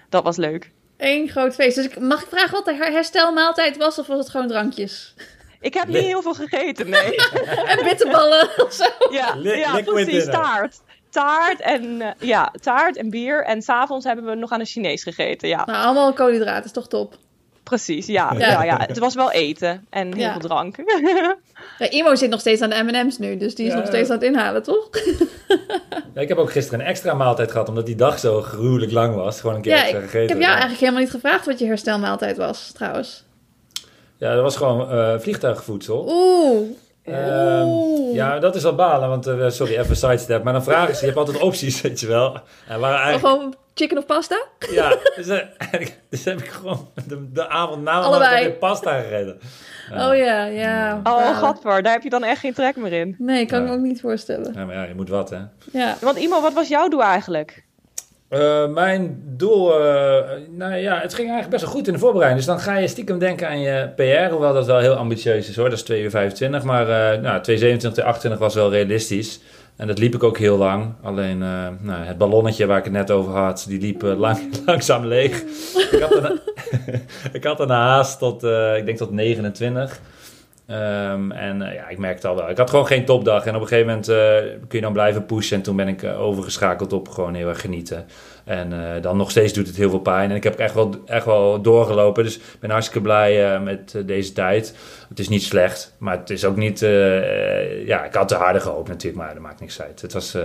dat 0.08 0.22
was 0.24 0.36
leuk. 0.36 0.70
Eén 0.96 1.28
groot 1.28 1.54
feest. 1.54 1.76
Dus 1.76 1.84
ik, 1.84 2.00
mag 2.00 2.22
ik 2.22 2.28
vragen 2.28 2.50
wat 2.52 2.64
de 2.64 2.74
her- 2.74 2.92
herstelmaaltijd 2.92 3.76
was 3.76 3.98
of 3.98 4.06
was 4.06 4.18
het 4.18 4.28
gewoon 4.28 4.48
drankjes? 4.48 5.14
Ik 5.60 5.74
heb 5.74 5.86
niet 5.88 5.96
heel 6.02 6.22
veel 6.22 6.34
gegeten, 6.34 6.88
nee. 6.90 7.14
En 7.72 7.84
bitterballen 7.84 8.48
of 8.66 8.72
zo? 8.72 8.84
Ja, 9.10 9.34
ja 9.42 9.80
precies. 9.82 10.24
Taart. 10.24 10.80
Taart 11.10 11.60
en, 11.60 12.14
ja, 12.18 12.52
taart 12.60 12.96
en 12.96 13.10
bier. 13.10 13.44
En 13.44 13.62
s'avonds 13.62 14.04
hebben 14.06 14.24
we 14.24 14.34
nog 14.34 14.50
aan 14.50 14.60
een 14.60 14.66
Chinees 14.66 15.02
gegeten. 15.02 15.48
Ja, 15.48 15.64
Nou, 15.64 15.84
allemaal 15.84 16.12
koolhydraten, 16.12 16.64
is 16.64 16.72
toch 16.72 16.88
top? 16.88 17.18
Precies. 17.62 18.06
Ja, 18.06 18.32
Ja. 18.38 18.48
ja. 18.48 18.62
Ja, 18.64 18.76
Het 18.86 18.98
was 18.98 19.14
wel 19.14 19.30
eten 19.32 19.86
en 19.90 20.14
heel 20.14 20.22
Ja. 20.24 20.30
veel 20.32 20.40
drank. 20.40 20.76
Ja, 21.78 21.90
Imo 21.90 22.14
zit 22.14 22.30
nog 22.30 22.40
steeds 22.40 22.60
aan 22.62 22.70
de 22.70 22.82
M&M's 22.82 23.18
nu, 23.18 23.36
dus 23.36 23.54
die 23.54 23.66
is 23.66 23.72
Ja. 23.72 23.78
nog 23.78 23.86
steeds 23.86 24.08
aan 24.10 24.14
het 24.16 24.24
inhalen, 24.24 24.62
toch? 24.62 24.88
Ja, 26.14 26.20
ik 26.20 26.28
heb 26.28 26.38
ook 26.38 26.52
gisteren 26.52 26.80
een 26.80 26.86
extra 26.86 27.14
maaltijd 27.14 27.50
gehad, 27.50 27.68
omdat 27.68 27.86
die 27.86 27.94
dag 27.94 28.18
zo 28.18 28.40
gruwelijk 28.40 28.92
lang 28.92 29.14
was. 29.14 29.40
Gewoon 29.40 29.56
een 29.56 29.62
keer 29.62 29.72
Ja, 29.72 29.78
extra 29.78 29.98
ik, 29.98 30.04
gegeten. 30.04 30.22
ik 30.22 30.28
heb 30.28 30.38
jou 30.38 30.50
eigenlijk 30.50 30.80
helemaal 30.80 31.00
niet 31.00 31.10
gevraagd 31.10 31.46
wat 31.46 31.58
je 31.58 31.66
herstelmaaltijd 31.66 32.36
was, 32.36 32.70
trouwens. 32.74 33.24
Ja, 34.16 34.34
dat 34.34 34.42
was 34.42 34.56
gewoon 34.56 34.90
eh, 34.90 35.14
vliegtuigvoedsel. 35.18 36.06
Oeh. 36.08 36.68
Ehm, 37.04 37.62
Oeh. 37.66 38.14
ja, 38.14 38.38
dat 38.38 38.54
is 38.54 38.62
wel 38.62 38.74
balen, 38.74 39.08
want 39.08 39.26
eh, 39.26 39.48
sorry, 39.48 39.76
even 39.76 39.96
sidestep. 39.96 40.42
Maar 40.42 40.52
dan 40.52 40.62
vragen 40.64 40.94
ze, 40.94 41.00
je 41.00 41.06
hebt 41.06 41.18
altijd 41.18 41.40
opties, 41.40 41.80
weet 41.82 42.00
je 42.00 42.06
wel. 42.06 42.40
En 42.68 42.80
waren 42.80 43.00
eigenlijk, 43.00 43.26
gewoon 43.34 43.54
chicken 43.74 43.98
of 43.98 44.06
pasta? 44.06 44.42
ja, 44.70 44.96
dus, 45.16 45.28
eh, 45.28 45.38
dus 46.10 46.24
heb 46.24 46.38
ik 46.38 46.48
gewoon 46.48 46.88
de, 47.08 47.32
de 47.32 47.48
avond 47.48 47.82
na 47.82 48.00
Allebei. 48.00 48.44
weer 48.44 48.52
pasta 48.52 49.00
gegeten. 49.00 49.38
Ja. 49.90 50.08
Oh 50.10 50.16
ja, 50.16 50.44
ja. 50.44 51.00
Oh, 51.04 51.38
gadver. 51.38 51.82
Daar 51.82 51.92
heb 51.92 52.02
je 52.02 52.10
dan 52.10 52.24
echt 52.24 52.40
geen 52.40 52.52
trek 52.54 52.76
meer 52.76 52.92
in. 52.92 53.14
Nee, 53.18 53.46
kan 53.46 53.62
ik 53.62 53.68
me 53.68 53.74
ook 53.74 53.80
niet 53.80 54.00
voorstellen. 54.00 54.52
Ja, 54.54 54.64
maar 54.64 54.74
ja, 54.74 54.82
je 54.82 54.94
moet 54.94 55.08
wat, 55.08 55.30
hè. 55.30 55.38
Ja. 55.72 55.96
Want 56.00 56.16
Imo, 56.18 56.40
wat 56.40 56.52
was 56.52 56.68
jouw 56.68 56.88
doel 56.88 57.02
eigenlijk? 57.02 57.64
Eh, 58.28 58.66
mijn 58.68 59.22
doel, 59.26 59.80
eh, 59.80 60.30
nou 60.50 60.74
ja, 60.74 61.00
het 61.00 61.14
ging 61.14 61.28
eigenlijk 61.28 61.48
best 61.50 61.62
wel 61.62 61.72
goed 61.72 61.86
in 61.86 61.92
de 61.92 61.98
voorbereiding. 61.98 62.44
Dus 62.44 62.54
dan 62.54 62.60
ga 62.60 62.76
je 62.78 62.88
stiekem 62.88 63.18
denken 63.18 63.48
aan 63.48 63.60
je 63.60 63.88
PR, 63.96 64.30
hoewel 64.32 64.52
dat 64.54 64.66
wel 64.66 64.78
heel 64.78 64.94
ambitieus 64.94 65.48
is 65.48 65.56
hoor. 65.56 65.68
Dat 65.68 65.78
is 65.78 65.84
2 65.84 66.02
uur 66.02 66.10
25, 66.10 66.62
maar 66.62 66.82
eh 66.82 67.20
nou, 67.20 67.40
227, 67.42 67.92
228 67.92 68.38
was 68.38 68.54
wel 68.54 68.70
realistisch. 68.70 69.40
En 69.82 69.88
dat 69.88 69.98
liep 69.98 70.14
ik 70.14 70.22
ook 70.22 70.38
heel 70.38 70.56
lang. 70.56 70.92
Alleen 71.02 71.42
eh, 71.42 71.68
nou, 71.80 72.04
het 72.04 72.18
ballonnetje 72.18 72.66
waar 72.66 72.78
ik 72.78 72.84
het 72.84 72.92
net 72.92 73.10
over 73.10 73.32
had, 73.32 73.64
die 73.68 73.80
liep 73.80 74.02
eh, 74.02 74.18
lang, 74.18 74.38
langzaam 74.66 75.04
leeg. 75.04 75.42
ik, 77.32 77.44
had 77.44 77.60
een, 77.60 77.70
haast 77.70 78.18
tot, 78.18 78.44
eh, 78.44 78.76
ik 78.76 78.84
denk 78.84 78.98
tot 78.98 79.10
29. 79.10 80.00
Ehm, 80.72 81.30
en 81.30 81.62
eh, 81.62 81.74
ja, 81.74 81.88
ik 81.88 81.98
merkte 81.98 82.28
al 82.28 82.36
wel. 82.36 82.50
Ik 82.50 82.56
had 82.56 82.70
gewoon 82.70 82.86
geen 82.86 83.04
topdag. 83.04 83.46
En 83.46 83.54
op 83.54 83.60
een 83.60 83.66
gegeven 83.66 83.86
moment 83.86 84.08
eh, 84.08 84.16
kun 84.68 84.78
je 84.78 84.80
dan 84.80 84.92
blijven 84.92 85.26
pushen. 85.26 85.56
En 85.56 85.62
toen 85.62 85.76
ben 85.76 85.88
ik 85.88 86.02
eh, 86.02 86.20
overgeschakeld 86.20 86.92
op 86.92 87.08
gewoon 87.08 87.34
heel 87.34 87.48
erg 87.48 87.60
genieten. 87.60 88.06
En 88.44 88.72
dan 89.00 89.16
nog 89.16 89.30
steeds 89.30 89.52
doet 89.52 89.66
het 89.66 89.76
heel 89.76 89.90
veel 89.90 89.98
pijn. 89.98 90.30
En 90.30 90.36
ik 90.36 90.42
heb 90.42 90.58
echt 90.58 90.74
wel, 90.74 90.94
echt 91.06 91.24
wel 91.24 91.60
doorgelopen. 91.60 92.24
Dus 92.24 92.36
ik 92.36 92.60
ben 92.60 92.70
hartstikke 92.70 93.02
blij 93.02 93.60
met 93.60 94.02
deze 94.06 94.32
tijd. 94.32 94.74
Het 95.08 95.18
is 95.18 95.28
niet 95.28 95.42
slecht. 95.42 95.94
Maar 95.98 96.18
het 96.18 96.30
is 96.30 96.44
ook 96.44 96.56
niet... 96.56 96.80
ja, 97.86 98.04
ik 98.04 98.14
had 98.14 98.28
te 98.28 98.34
harder 98.34 98.62
gehoopt 98.62 98.88
natuurlijk. 98.88 99.22
Maar 99.22 99.32
dat 99.34 99.42
maakt 99.42 99.60
niks 99.60 99.82
uit. 99.82 100.00
Het 100.00 100.12
was, 100.12 100.36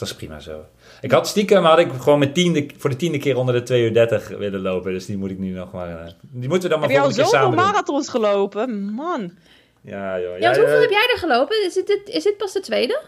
het 0.00 0.08
was 0.08 0.14
prima 0.14 0.40
zo. 0.40 0.64
Ik 1.00 1.10
had 1.10 1.28
stiekem, 1.28 1.64
had 1.64 1.78
ik 1.78 1.88
gewoon 2.00 2.18
met 2.18 2.34
tiende, 2.34 2.66
voor 2.76 2.90
de 2.90 2.96
tiende 2.96 3.18
keer 3.18 3.36
onder 3.36 3.54
de 3.54 3.62
2 3.62 3.82
uur 3.82 3.92
30 3.94 4.28
willen 4.28 4.60
lopen. 4.60 4.92
Dus 4.92 5.06
die 5.06 5.16
moet 5.16 5.30
ik 5.30 5.38
nu 5.38 5.50
nog 5.50 5.72
maar... 5.72 5.88
eh, 5.88 6.10
die 6.20 6.48
moeten 6.48 6.68
we 6.70 6.74
dan 6.76 6.78
maar 6.80 6.88
Heb 6.88 6.98
al 6.98 7.04
volgende 7.04 7.30
keer 7.30 7.40
samen 7.40 7.56
doen. 7.56 7.66
marathons 7.66 8.08
gelopen? 8.08 8.92
Man. 8.92 9.32
Ja, 9.80 10.20
joh. 10.20 10.38
Ja, 10.38 10.50
Ja, 10.52 10.58
hoeveel 10.60 10.80
heb 10.80 10.90
jij 10.90 11.08
er 11.12 11.18
gelopen? 11.18 11.64
Is 11.64 11.74
dit, 11.74 12.00
is 12.04 12.22
dit 12.22 12.36
pas 12.36 12.52
de 12.52 12.60
tweede? 12.60 13.00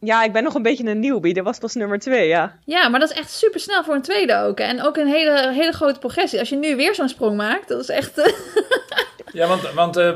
Ja, 0.00 0.22
ik 0.24 0.32
ben 0.32 0.42
nog 0.42 0.54
een 0.54 0.62
beetje 0.62 0.84
een 0.86 1.00
newbie. 1.00 1.34
Dat 1.34 1.44
was 1.44 1.58
pas 1.58 1.74
nummer 1.74 1.98
twee, 1.98 2.28
ja. 2.28 2.58
Ja, 2.64 2.88
maar 2.88 3.00
dat 3.00 3.10
is 3.10 3.16
echt 3.16 3.30
super 3.30 3.60
snel 3.60 3.84
voor 3.84 3.94
een 3.94 4.02
tweede 4.02 4.36
ook. 4.42 4.58
En 4.60 4.82
ook 4.82 4.96
een 4.96 5.06
hele, 5.06 5.52
hele 5.52 5.72
grote 5.72 5.98
progressie. 5.98 6.38
Als 6.38 6.48
je 6.48 6.56
nu 6.56 6.76
weer 6.76 6.94
zo'n 6.94 7.08
sprong 7.08 7.36
maakt, 7.36 7.68
dat 7.68 7.80
is 7.80 7.88
echt... 7.88 8.18
eh, 8.18 8.32
Ja, 9.32 9.46
want, 9.48 9.72
want 9.72 9.96
eh, 9.96 10.12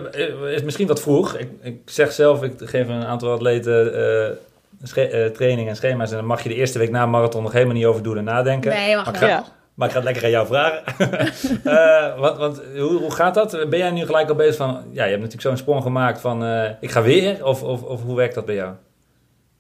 is 0.55 0.63
misschien 0.63 0.87
wat 0.87 1.01
vroeg. 1.01 1.37
Ik, 1.37 1.49
ik 1.63 1.81
zeg 1.85 2.13
zelf, 2.13 2.43
ik 2.43 2.53
geef 2.57 2.89
een 2.89 3.05
aantal 3.05 3.33
atleten 3.33 3.93
training 5.33 5.69
en 5.69 5.77
schema's. 5.77 6.11
En 6.11 6.17
dan 6.17 6.27
mag 6.27 6.43
je 6.43 6.49
de 6.49 6.55
eerste 6.55 6.79
week 6.79 6.91
na 6.91 7.03
een 7.03 7.11
marathon 7.11 7.43
nog 7.43 7.53
helemaal 7.53 7.75
niet 7.75 7.85
over 7.85 8.03
doen 8.03 8.19
en 8.19 8.25
nadenken. 8.25 8.71
nee, 8.73 8.97
mag 8.97 9.05
Maar 9.05 9.15
ik 9.15 9.21
wel. 9.21 9.29
ga- 9.29 9.35
Ja. 9.35 9.45
Maar 9.75 9.89
ik 9.89 9.95
ga 9.95 10.01
het 10.01 10.09
lekker 10.11 10.25
aan 10.25 10.31
jou 10.31 10.47
vragen. 10.47 10.83
Eh, 11.73 12.19
want 12.21 12.37
want 12.39 12.63
hoe, 12.77 12.99
hoe 13.01 13.11
gaat 13.13 13.35
dat? 13.35 13.51
Ben 13.69 13.79
jij 13.79 13.91
nu 13.91 14.05
gelijk 14.07 14.29
al 14.29 14.35
bezig 14.35 14.57
van... 14.57 14.71
Ja, 14.93 15.05
je 15.05 15.11
hebt 15.11 15.23
natuurlijk 15.23 15.41
zo'n 15.43 15.57
sprong 15.57 15.83
gemaakt 15.83 16.21
van... 16.21 16.45
eh, 16.45 16.71
ik 16.81 16.91
ga 16.91 17.03
weer? 17.03 17.45
Of, 17.47 17.63
of, 17.63 17.83
of 17.83 18.03
hoe 18.03 18.17
werkt 18.17 18.35
dat 18.35 18.45
bij 18.45 18.55
jou? 18.55 18.73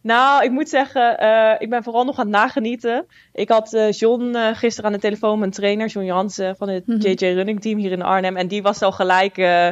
Nou, 0.03 0.45
ik 0.45 0.51
moet 0.51 0.69
zeggen, 0.69 1.19
eh, 1.19 1.53
ik 1.59 1.71
ben 1.71 1.83
vooral 1.83 2.05
nog 2.05 2.19
aan 2.19 2.27
het 2.27 2.35
nagenieten. 2.35 3.07
Ik 3.33 3.49
had 3.49 3.73
eh, 3.75 3.91
John 3.93 4.35
eh, 4.35 4.57
gisteren 4.57 4.91
aan 4.91 4.97
de 4.97 5.03
telefoon, 5.03 5.39
mijn 5.39 5.51
trainer, 5.51 5.87
John 5.89 6.07
Jansen 6.07 6.57
van 6.57 6.69
het 6.69 6.87
Mhm. 6.87 7.01
JJ 7.01 7.27
Running 7.35 7.61
Team 7.61 7.79
hier 7.79 7.93
in 7.93 8.03
Arnhem. 8.03 8.37
En 8.37 8.49
die 8.49 8.63
was 8.63 8.83
al 8.83 8.93
gelijk, 8.93 9.39
eh, 9.39 9.69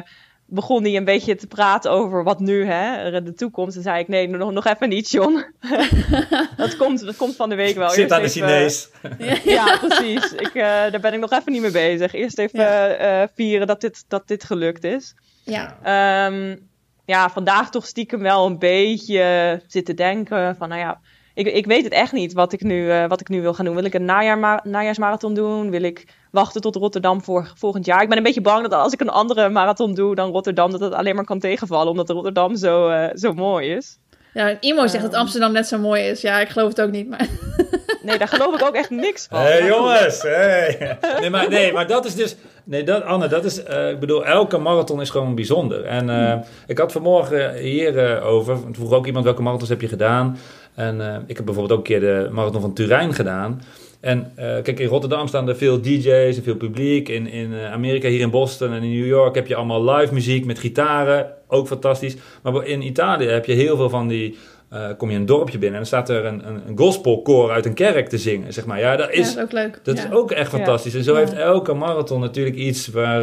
begon 0.51 0.83
die 0.83 0.97
een 0.97 1.05
beetje 1.05 1.35
te 1.35 1.47
praten 1.47 1.91
over 1.91 2.25
wat 2.25 2.41
nu, 2.41 2.65
hè, 2.65 3.11
de 3.23 3.35
toekomst. 3.35 3.77
En 3.77 3.83
zei 3.83 4.01
ik, 4.01 4.09
nee, 4.09 4.29
nog, 4.29 4.53
nog 4.53 4.67
even 4.67 4.89
niet, 4.89 5.11
John. 5.11 5.45
dat, 6.57 6.77
komt, 6.77 7.05
dat 7.05 7.17
komt 7.17 7.37
van 7.37 7.49
de 7.49 7.55
week 7.55 7.77
wel. 7.77 7.91
Zit 7.91 7.99
Eerst 7.99 8.13
aan 8.13 8.23
de 8.23 8.27
even- 8.29 8.41
Chinees. 8.49 8.89
Ja, 9.55 9.79
precies. 9.79 10.33
Ik, 10.33 10.51
eh, 10.55 10.63
daar 10.63 11.01
ben 11.01 11.13
ik 11.13 11.21
nog 11.21 11.33
even 11.33 11.53
niet 11.53 11.61
mee 11.63 11.71
bezig. 11.71 12.15
Eerst 12.15 12.39
even 12.39 12.61
Ja. 12.61 12.89
eh, 12.89 13.29
vieren 13.35 13.67
dat 13.67 13.81
dit, 13.81 14.05
dat 14.09 14.29
dit 14.29 14.45
gelukt 14.45 14.85
is. 14.85 15.15
Ja. 15.45 15.77
Ehm, 15.83 16.57
ja, 17.05 17.31
vandaag 17.31 17.71
toch 17.71 17.87
stiekem 17.87 18.21
wel 18.21 18.47
een 18.47 18.59
beetje 18.59 19.63
zitten 19.67 19.97
denken 19.97 20.57
van, 20.57 20.69
nou 20.69 20.81
ja, 20.81 21.01
ik, 21.35 21.47
ik 21.47 21.67
weet 21.67 21.85
het 21.85 21.93
echt 21.93 22.13
niet 22.13 22.33
wat 22.33 22.53
ik 22.53 22.63
nu, 22.63 22.91
eh, 22.91 23.09
wat 23.09 23.21
ik 23.21 23.29
nu 23.29 23.41
wil 23.41 23.55
gaan 23.55 23.65
doen. 23.65 23.75
Wil 23.75 23.85
ik 23.85 23.95
een 23.95 24.05
najaarsmarathon 24.65 25.35
doen? 25.35 25.71
Wil 25.71 25.83
ik 25.83 26.07
wachten 26.31 26.61
tot 26.61 26.77
Rotterdam 26.77 27.23
voor, 27.23 27.53
volgend 27.55 27.85
jaar? 27.87 28.03
Ik 28.03 28.09
ben 28.09 28.17
een 28.17 28.23
beetje 28.23 28.41
bang 28.41 28.63
dat 28.69 28.81
als 28.81 28.93
ik 28.93 29.01
een 29.01 29.09
andere 29.09 29.49
marathon 29.49 29.95
doe 29.95 30.15
dan 30.15 30.31
Rotterdam, 30.31 30.71
dat 30.71 30.81
het 30.81 30.93
alleen 30.93 31.15
maar 31.15 31.25
kan 31.25 31.39
tegenvallen, 31.39 31.91
omdat 31.91 32.11
Rotterdam 32.11 32.57
zo, 32.57 32.89
eh, 32.89 33.17
zo 33.17 33.33
mooi 33.33 33.71
is. 33.73 33.99
Ja, 34.35 34.57
Imo 34.61 34.87
zegt 34.87 35.05
dat 35.05 35.15
Amsterdam 35.15 35.53
net 35.53 35.67
zo 35.67 35.79
mooi 35.79 36.03
is. 36.03 36.21
Ja, 36.21 36.41
ik 36.41 36.49
geloof 36.49 36.69
het 36.69 36.81
ook 36.81 36.91
niet, 36.91 37.09
maar... 37.09 37.29
Nee, 38.03 38.19
daar 38.19 38.29
geloof 38.29 38.55
ik 38.55 38.67
ook 38.67 38.75
echt 38.75 38.91
niks 38.91 39.27
van. 39.31 39.41
Hé 39.41 39.47
hey, 39.47 39.67
jongens, 39.67 40.23
hey. 40.23 40.99
nee, 41.21 41.31
maar, 41.31 41.49
nee, 41.49 41.73
maar 41.73 41.87
dat 41.87 42.05
is 42.05 42.15
dus... 42.15 42.37
Nee, 42.65 42.83
dat, 42.85 43.03
Anne, 43.03 43.29
dat 43.29 43.45
is... 43.45 43.63
eh, 43.63 43.91
ik 43.91 44.01
bedoel, 44.01 44.25
elke 44.25 44.59
marathon 44.59 45.01
is 45.01 45.11
gewoon 45.11 45.35
bijzonder. 45.35 45.85
En 45.85 46.11
eh, 46.11 46.39
ik 46.67 46.79
had 46.79 46.93
vanmorgen 46.93 47.55
hier 47.55 47.99
eh, 47.99 48.27
over... 48.27 48.59
Vroeg 48.73 48.93
ook 48.93 49.07
iemand 49.07 49.25
welke 49.25 49.43
marathons 49.43 49.69
heb 49.69 49.81
je 49.81 49.89
gedaan. 49.89 50.39
En 50.75 51.01
eh, 51.01 51.17
ik 51.27 51.37
heb 51.37 51.45
bijvoorbeeld 51.45 51.79
ook 51.79 51.87
een 51.89 51.93
keer 51.93 52.01
de 52.01 52.29
marathon 52.33 52.61
van 52.61 52.73
Turijn 52.75 53.15
gedaan. 53.15 53.63
En 54.01 54.33
eh, 54.35 54.45
kijk, 54.63 54.79
in 54.79 54.87
Rotterdam 54.87 55.27
staan 55.29 55.49
er 55.49 55.57
veel 55.57 55.81
DJ's 55.81 56.37
en 56.37 56.43
veel 56.43 56.57
publiek. 56.57 57.09
In, 57.09 57.27
in 57.27 57.53
eh, 57.55 57.73
Amerika, 57.73 58.09
hier 58.09 58.21
in 58.21 58.31
Boston 58.31 58.73
en 58.73 58.83
in 58.83 58.97
New 58.99 59.07
York 59.07 59.35
heb 59.35 59.47
je 59.47 59.55
allemaal 59.55 59.85
live 59.91 60.15
muziek 60.15 60.45
met 60.45 60.59
gitaren. 60.59 61.27
Ook 61.49 61.67
fantastisch. 61.67 62.17
Maar 62.43 62.67
in 62.67 62.83
Italië 62.83 63.27
heb 63.27 63.45
je 63.45 63.53
heel 63.53 63.77
veel 63.77 63.91
van 63.91 64.09
die... 64.09 64.39
eh, 64.71 64.89
kom 64.99 65.11
je 65.11 65.17
een 65.17 65.27
dorpje 65.27 65.59
binnen 65.59 65.79
en 65.81 65.87
dan 65.89 66.01
staat 66.01 66.09
er 66.09 66.25
een, 66.25 66.49
een, 66.49 66.61
een 66.69 66.79
gospelkoor 66.79 67.51
uit 67.51 67.67
een 67.67 67.75
kerk 67.75 68.09
te 68.09 68.19
zingen, 68.19 68.53
zeg 68.53 68.67
maar. 68.67 68.79
Ja, 68.81 68.97
dat 68.97 69.07
Ja, 69.15 69.21
is, 69.21 69.27
dat 69.27 69.37
is 69.37 69.43
ook 69.43 69.53
leuk. 69.53 69.81
dat 69.83 69.97
ja. 69.99 70.05
is 70.05 70.11
ook 70.13 70.31
echt 70.31 70.51
fantastisch. 70.51 70.95
En 70.95 71.05
zo 71.05 71.15
heeft 71.15 71.33
elke 71.33 71.75
marathon 71.75 72.21
natuurlijk 72.21 72.57
iets 72.57 72.89
waar, 72.89 73.23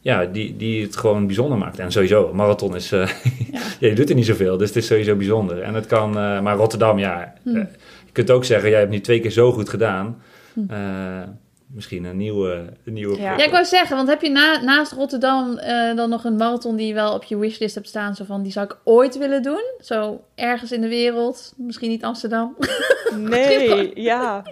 ja, 0.00 0.24
die, 0.24 0.56
die 0.56 0.82
het 0.82 0.96
gewoon 0.96 1.26
bijzonder 1.26 1.58
maakt. 1.58 1.78
En 1.78 1.92
sowieso, 1.92 2.28
een 2.28 2.36
marathon 2.36 2.76
is, 2.76 2.88
je 3.80 3.92
doet 3.94 4.08
er 4.08 4.14
niet 4.14 4.26
zoveel, 4.26 4.56
dus 4.56 4.68
het 4.68 4.76
is 4.76 4.86
sowieso 4.86 5.14
bijzonder. 5.16 5.60
En 5.62 5.74
het 5.74 5.86
kan, 5.86 6.10
maar 6.12 6.56
Rotterdam, 6.56 6.98
ja, 6.98 7.34
Hm. 7.42 7.64
Je 8.12 8.22
kunt 8.22 8.30
ook 8.30 8.44
zeggen, 8.44 8.70
jij 8.70 8.78
hebt 8.78 8.90
nu 8.90 9.00
twee 9.00 9.20
keer 9.20 9.30
zo 9.30 9.52
goed 9.52 9.68
gedaan. 9.68 10.22
Hm. 10.52 10.60
Eh, 10.68 11.22
misschien 11.66 12.04
een 12.04 12.16
nieuwe, 12.16 12.72
een 12.84 12.92
nieuwe 12.92 13.16
Ja. 13.16 13.36
Ja, 13.36 13.44
ik 13.44 13.50
wou 13.50 13.64
zeggen, 13.64 13.96
want 13.96 14.08
heb 14.08 14.22
je 14.22 14.30
na, 14.30 14.62
naast 14.62 14.92
Rotterdam 14.92 15.58
eh, 15.58 15.96
dan 15.96 16.10
nog 16.10 16.24
een 16.24 16.36
marathon 16.36 16.76
die 16.76 16.86
je 16.86 16.94
wel 16.94 17.14
op 17.14 17.24
je 17.24 17.38
wishlist 17.38 17.74
hebt 17.74 17.88
staan? 17.88 18.14
Zo 18.14 18.24
van, 18.24 18.42
die 18.42 18.52
zou 18.52 18.66
ik 18.66 18.76
ooit 18.84 19.18
willen 19.18 19.42
doen. 19.42 19.64
Zo 19.80 20.24
ergens 20.34 20.72
in 20.72 20.80
de 20.80 20.88
wereld. 20.88 21.52
Misschien 21.56 21.88
niet 21.88 22.04
Amsterdam. 22.04 22.56
Nee, 23.16 24.00
ja. 24.00 24.42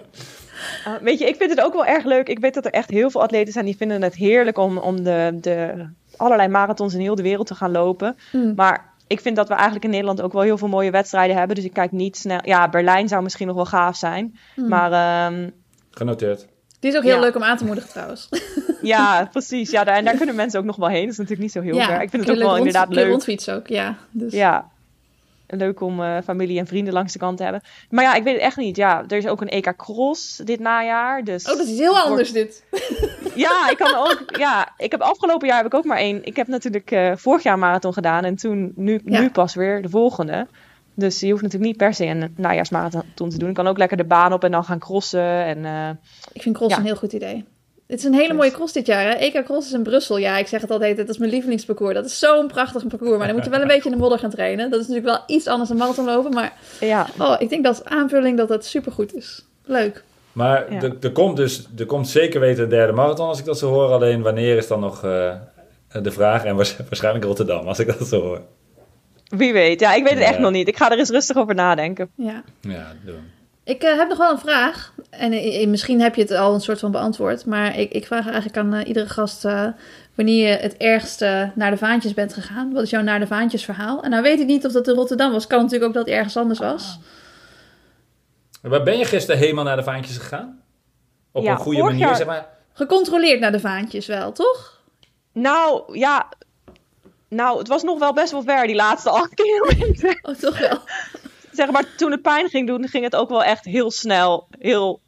Uh, 0.87 0.93
weet 1.01 1.19
je, 1.19 1.25
ik 1.25 1.35
vind 1.35 1.49
het 1.49 1.61
ook 1.61 1.73
wel 1.73 1.85
erg 1.85 2.05
leuk. 2.05 2.27
Ik 2.27 2.39
weet 2.39 2.53
dat 2.53 2.65
er 2.65 2.71
echt 2.71 2.89
heel 2.89 3.09
veel 3.09 3.21
atleten 3.21 3.53
zijn 3.53 3.65
die 3.65 3.77
vinden 3.77 4.01
het 4.01 4.15
heerlijk 4.15 4.57
om, 4.57 4.77
om 4.77 5.03
de, 5.03 5.37
de 5.41 5.85
allerlei 6.15 6.47
marathons 6.49 6.93
in 6.93 6.99
heel 6.99 7.15
de 7.15 7.21
wereld 7.21 7.47
te 7.47 7.55
gaan 7.55 7.71
lopen. 7.71 8.15
Hm. 8.31 8.53
Maar 8.55 8.90
ik 9.11 9.19
vind 9.19 9.35
dat 9.35 9.47
we 9.47 9.53
eigenlijk 9.53 9.83
in 9.83 9.89
Nederland 9.89 10.21
ook 10.21 10.33
wel 10.33 10.41
heel 10.41 10.57
veel 10.57 10.67
mooie 10.67 10.91
wedstrijden 10.91 11.35
hebben. 11.37 11.55
Dus 11.55 11.65
ik 11.65 11.73
kijk 11.73 11.91
niet 11.91 12.17
snel. 12.17 12.39
Ja, 12.43 12.69
Berlijn 12.69 13.07
zou 13.07 13.23
misschien 13.23 13.47
nog 13.47 13.55
wel 13.55 13.65
gaaf 13.65 13.95
zijn. 13.95 14.37
Hm. 14.55 14.67
Maar 14.67 14.91
ehm, 14.91 15.49
Genoteerd. 15.91 16.47
Die 16.79 16.91
is 16.91 16.97
ook 16.97 17.03
heel 17.03 17.15
Ja. 17.15 17.19
leuk 17.21 17.35
om 17.35 17.43
aan 17.43 17.57
te 17.57 17.65
moedigen 17.65 17.89
trouwens. 17.89 18.29
ja, 18.81 19.27
precies. 19.31 19.71
Ja, 19.71 19.83
daar, 19.83 19.95
en 19.95 20.05
daar 20.05 20.15
kunnen 20.15 20.35
mensen 20.35 20.59
ook 20.59 20.65
nog 20.65 20.75
wel 20.75 20.87
heen. 20.87 21.01
Dat 21.01 21.11
is 21.11 21.17
natuurlijk 21.17 21.41
niet 21.41 21.51
zo 21.51 21.61
heel 21.61 21.75
ver. 21.85 22.01
Ik 22.01 22.09
vind 22.09 22.27
het 22.27 22.35
ook 22.35 22.43
wel 22.43 22.57
inderdaad 22.57 22.93
leuk. 22.93 23.07
rondfietsen 23.09 23.55
ook, 23.55 23.67
ja. 23.67 23.95
Dus. 24.11 24.33
Ja. 24.33 24.70
Leuk 25.57 25.81
om 25.81 26.01
eh, 26.03 26.17
familie 26.23 26.59
en 26.59 26.67
vrienden 26.67 26.93
langs 26.93 27.13
de 27.13 27.19
kant 27.19 27.37
te 27.37 27.43
hebben. 27.43 27.61
Maar 27.89 28.03
ja, 28.03 28.13
ik 28.13 28.23
weet 28.23 28.33
het 28.33 28.43
echt 28.43 28.57
niet. 28.57 28.75
Ja, 28.75 29.03
er 29.07 29.17
is 29.17 29.27
ook 29.27 29.41
een 29.41 29.49
EK 29.49 29.73
Cross 29.77 30.37
dit 30.37 30.59
najaar. 30.59 31.23
Dus 31.23 31.49
Oh, 31.51 31.57
dat 31.57 31.67
is 31.67 31.77
heel 31.77 31.91
Wordt- 31.91 32.05
anders 32.05 32.31
dit. 32.31 32.63
Ja, 33.35 33.69
ik 33.71 33.77
kan 33.77 33.95
ook. 33.95 34.23
Ja, 34.37 34.73
ik 34.77 34.91
heb 34.91 35.01
afgelopen 35.01 35.47
jaar 35.47 35.57
heb 35.57 35.65
ik 35.65 35.73
ook 35.73 35.85
maar 35.85 35.97
één. 35.97 36.25
Ik 36.25 36.35
heb 36.35 36.47
natuurlijk 36.47 36.91
eh, 36.91 37.11
vorig 37.15 37.43
jaar 37.43 37.59
marathon 37.59 37.93
gedaan 37.93 38.23
en 38.23 38.35
toen 38.35 38.71
nu, 38.75 39.01
Ja. 39.05 39.19
nu 39.19 39.29
pas 39.29 39.53
weer 39.55 39.81
de 39.81 39.89
volgende. 39.89 40.47
Dus 40.95 41.19
je 41.19 41.29
hoeft 41.29 41.41
natuurlijk 41.41 41.69
niet 41.71 41.79
per 41.79 41.93
se 41.93 42.05
een 42.05 42.33
najaarsmarathon 42.37 43.29
te 43.29 43.37
doen. 43.37 43.47
Je 43.49 43.55
kan 43.55 43.67
ook 43.67 43.77
lekker 43.77 43.97
de 43.97 44.03
baan 44.05 44.33
op 44.33 44.43
en 44.43 44.51
dan 44.51 44.63
gaan 44.63 44.79
crossen. 44.79 45.45
En 45.45 45.65
eh, 45.65 45.89
Ik 46.33 46.41
vind 46.41 46.55
cross 46.55 46.71
Ja. 46.73 46.79
een 46.79 46.85
heel 46.85 46.95
goed 46.95 47.13
idee. 47.13 47.45
Het 47.91 47.99
is 47.99 48.05
een 48.05 48.13
hele 48.13 48.27
Dus. 48.27 48.37
mooie 48.37 48.51
cross 48.51 48.73
dit 48.73 48.85
jaar. 48.85 49.03
Hè? 49.05 49.11
EK 49.11 49.43
Cross 49.45 49.67
is 49.67 49.73
in 49.73 49.83
Brussel. 49.83 50.17
Ja, 50.17 50.37
ik 50.37 50.47
zeg 50.47 50.61
het 50.61 50.71
altijd. 50.71 50.97
Dat 50.97 51.09
is 51.09 51.17
mijn 51.17 51.31
lievelingsparcours. 51.31 51.93
Dat 51.93 52.05
is 52.05 52.19
zo'n 52.19 52.47
prachtig 52.47 52.87
parcours. 52.87 53.17
Maar 53.17 53.25
dan 53.27 53.35
moeten 53.35 53.51
we 53.51 53.57
wel 53.57 53.61
een 53.67 53.73
beetje 53.73 53.89
in 53.89 53.95
de 53.95 54.01
modder 54.01 54.19
gaan 54.19 54.29
trainen. 54.29 54.69
Dat 54.69 54.79
is 54.81 54.87
natuurlijk 54.87 55.15
wel 55.15 55.35
iets 55.37 55.47
anders 55.47 55.69
dan 55.69 55.77
marathonlopen. 55.77 56.33
Maar 56.33 56.53
ja, 56.79 57.07
oh, 57.19 57.35
ik 57.39 57.49
denk 57.49 57.63
dat 57.63 57.85
aanvulling 57.85 58.37
dat 58.37 58.47
dat 58.47 58.65
supergoed 58.65 59.15
is. 59.15 59.45
Leuk. 59.65 60.03
Maar 60.31 60.73
Ja. 60.73 60.81
er, 60.81 60.95
er 61.01 61.11
komt 61.11 61.37
dus, 61.37 61.67
er 61.77 61.85
komt 61.85 62.07
zeker 62.09 62.39
weten 62.39 62.63
een 62.63 62.69
derde 62.69 62.93
marathon 62.93 63.27
als 63.27 63.39
ik 63.39 63.45
dat 63.45 63.57
zo 63.57 63.69
hoor. 63.69 63.91
Alleen 63.91 64.21
wanneer 64.21 64.57
is 64.57 64.67
dan 64.67 64.79
nog 64.79 65.03
eh, 65.03 65.33
de 66.01 66.11
vraag? 66.11 66.43
En 66.45 66.55
waars- 66.55 66.77
waarschijnlijk 66.77 67.25
Rotterdam 67.25 67.67
als 67.67 67.79
ik 67.79 67.87
dat 67.99 68.07
zo 68.07 68.21
hoor. 68.21 68.41
wie 69.27 69.53
weet. 69.53 69.79
Ja, 69.79 69.93
ik 69.93 70.03
weet 70.03 70.13
het 70.13 70.21
echt 70.23 70.35
Ja. 70.35 70.39
nog 70.41 70.51
niet. 70.51 70.67
Ik 70.67 70.77
ga 70.77 70.91
er 70.91 70.97
eens 70.97 71.09
rustig 71.09 71.37
over 71.37 71.55
nadenken. 71.55 72.09
Ja. 72.15 72.43
Ja, 72.61 72.87
doen. 73.05 73.31
Ik 73.63 73.83
eh, 73.83 73.97
heb 73.97 74.09
nog 74.09 74.17
wel 74.17 74.31
een 74.31 74.39
vraag. 74.39 74.93
En 75.09 75.31
eh, 75.33 75.67
misschien 75.67 76.01
heb 76.01 76.15
je 76.15 76.21
het 76.21 76.31
al 76.31 76.53
een 76.53 76.61
soort 76.61 76.79
van 76.79 76.91
beantwoord. 76.91 77.45
Maar 77.45 77.77
ik, 77.79 77.91
ik 77.91 78.05
vraag 78.05 78.25
eigenlijk 78.25 78.57
aan 78.57 78.73
eh, 78.73 78.87
iedere 78.87 79.09
gast... 79.09 79.45
eh, 79.45 79.67
wanneer 80.15 80.47
je 80.49 80.57
het 80.57 80.77
ergste 80.77 81.51
naar 81.55 81.71
de 81.71 81.77
vaantjes 81.77 82.13
bent 82.13 82.33
gegaan. 82.33 82.73
Wat 82.73 82.83
is 82.83 82.89
jouw 82.89 83.01
naar 83.01 83.19
de 83.19 83.27
vaantjes 83.27 83.65
verhaal? 83.65 84.03
En 84.03 84.09
nou 84.09 84.23
weet 84.23 84.39
ik 84.39 84.45
niet 84.47 84.65
of 84.65 84.71
dat 84.71 84.87
in 84.87 84.93
Rotterdam 84.95 85.31
was. 85.31 85.47
Kan 85.47 85.57
natuurlijk 85.59 85.85
ook 85.87 85.93
dat 85.93 86.05
het 86.05 86.15
ergens 86.15 86.37
anders 86.37 86.59
was. 86.59 86.99
Waar 88.61 88.83
ben 88.83 88.97
je 88.97 89.05
gisteren 89.05 89.39
helemaal 89.39 89.63
naar 89.63 89.75
de 89.75 89.83
vaantjes 89.83 90.17
gegaan? 90.17 90.61
Op 91.31 91.43
Ja, 91.43 91.51
een 91.51 91.57
goede 91.57 91.83
manier, 91.83 91.99
jaar- 91.99 92.15
zeg 92.15 92.25
maar. 92.27 92.47
Gecontroleerd 92.73 93.39
naar 93.39 93.51
de 93.51 93.59
vaantjes 93.59 94.05
wel, 94.05 94.31
toch? 94.31 94.81
Nou, 95.33 95.97
ja. 95.99 96.29
Nou, 97.29 97.57
het 97.57 97.67
was 97.67 97.83
nog 97.83 97.99
wel 97.99 98.13
best 98.13 98.31
wel 98.31 98.43
ver, 98.43 98.67
die 98.67 98.75
laatste 98.75 99.09
acht 99.09 99.33
kilometer. 99.41 100.19
Oh, 100.21 100.35
toch 100.35 100.59
wel. 100.59 100.79
Zeg 101.65 101.71
maar, 101.71 101.95
toen 101.97 102.11
het 102.11 102.21
pijn 102.21 102.49
ging 102.49 102.67
doen, 102.67 102.87
ging 102.87 103.03
het 103.03 103.15
ook 103.15 103.29
wel 103.29 103.43
echt 103.43 103.65
heel 103.65 103.91
snel, 103.91 104.47
heel 104.59 105.01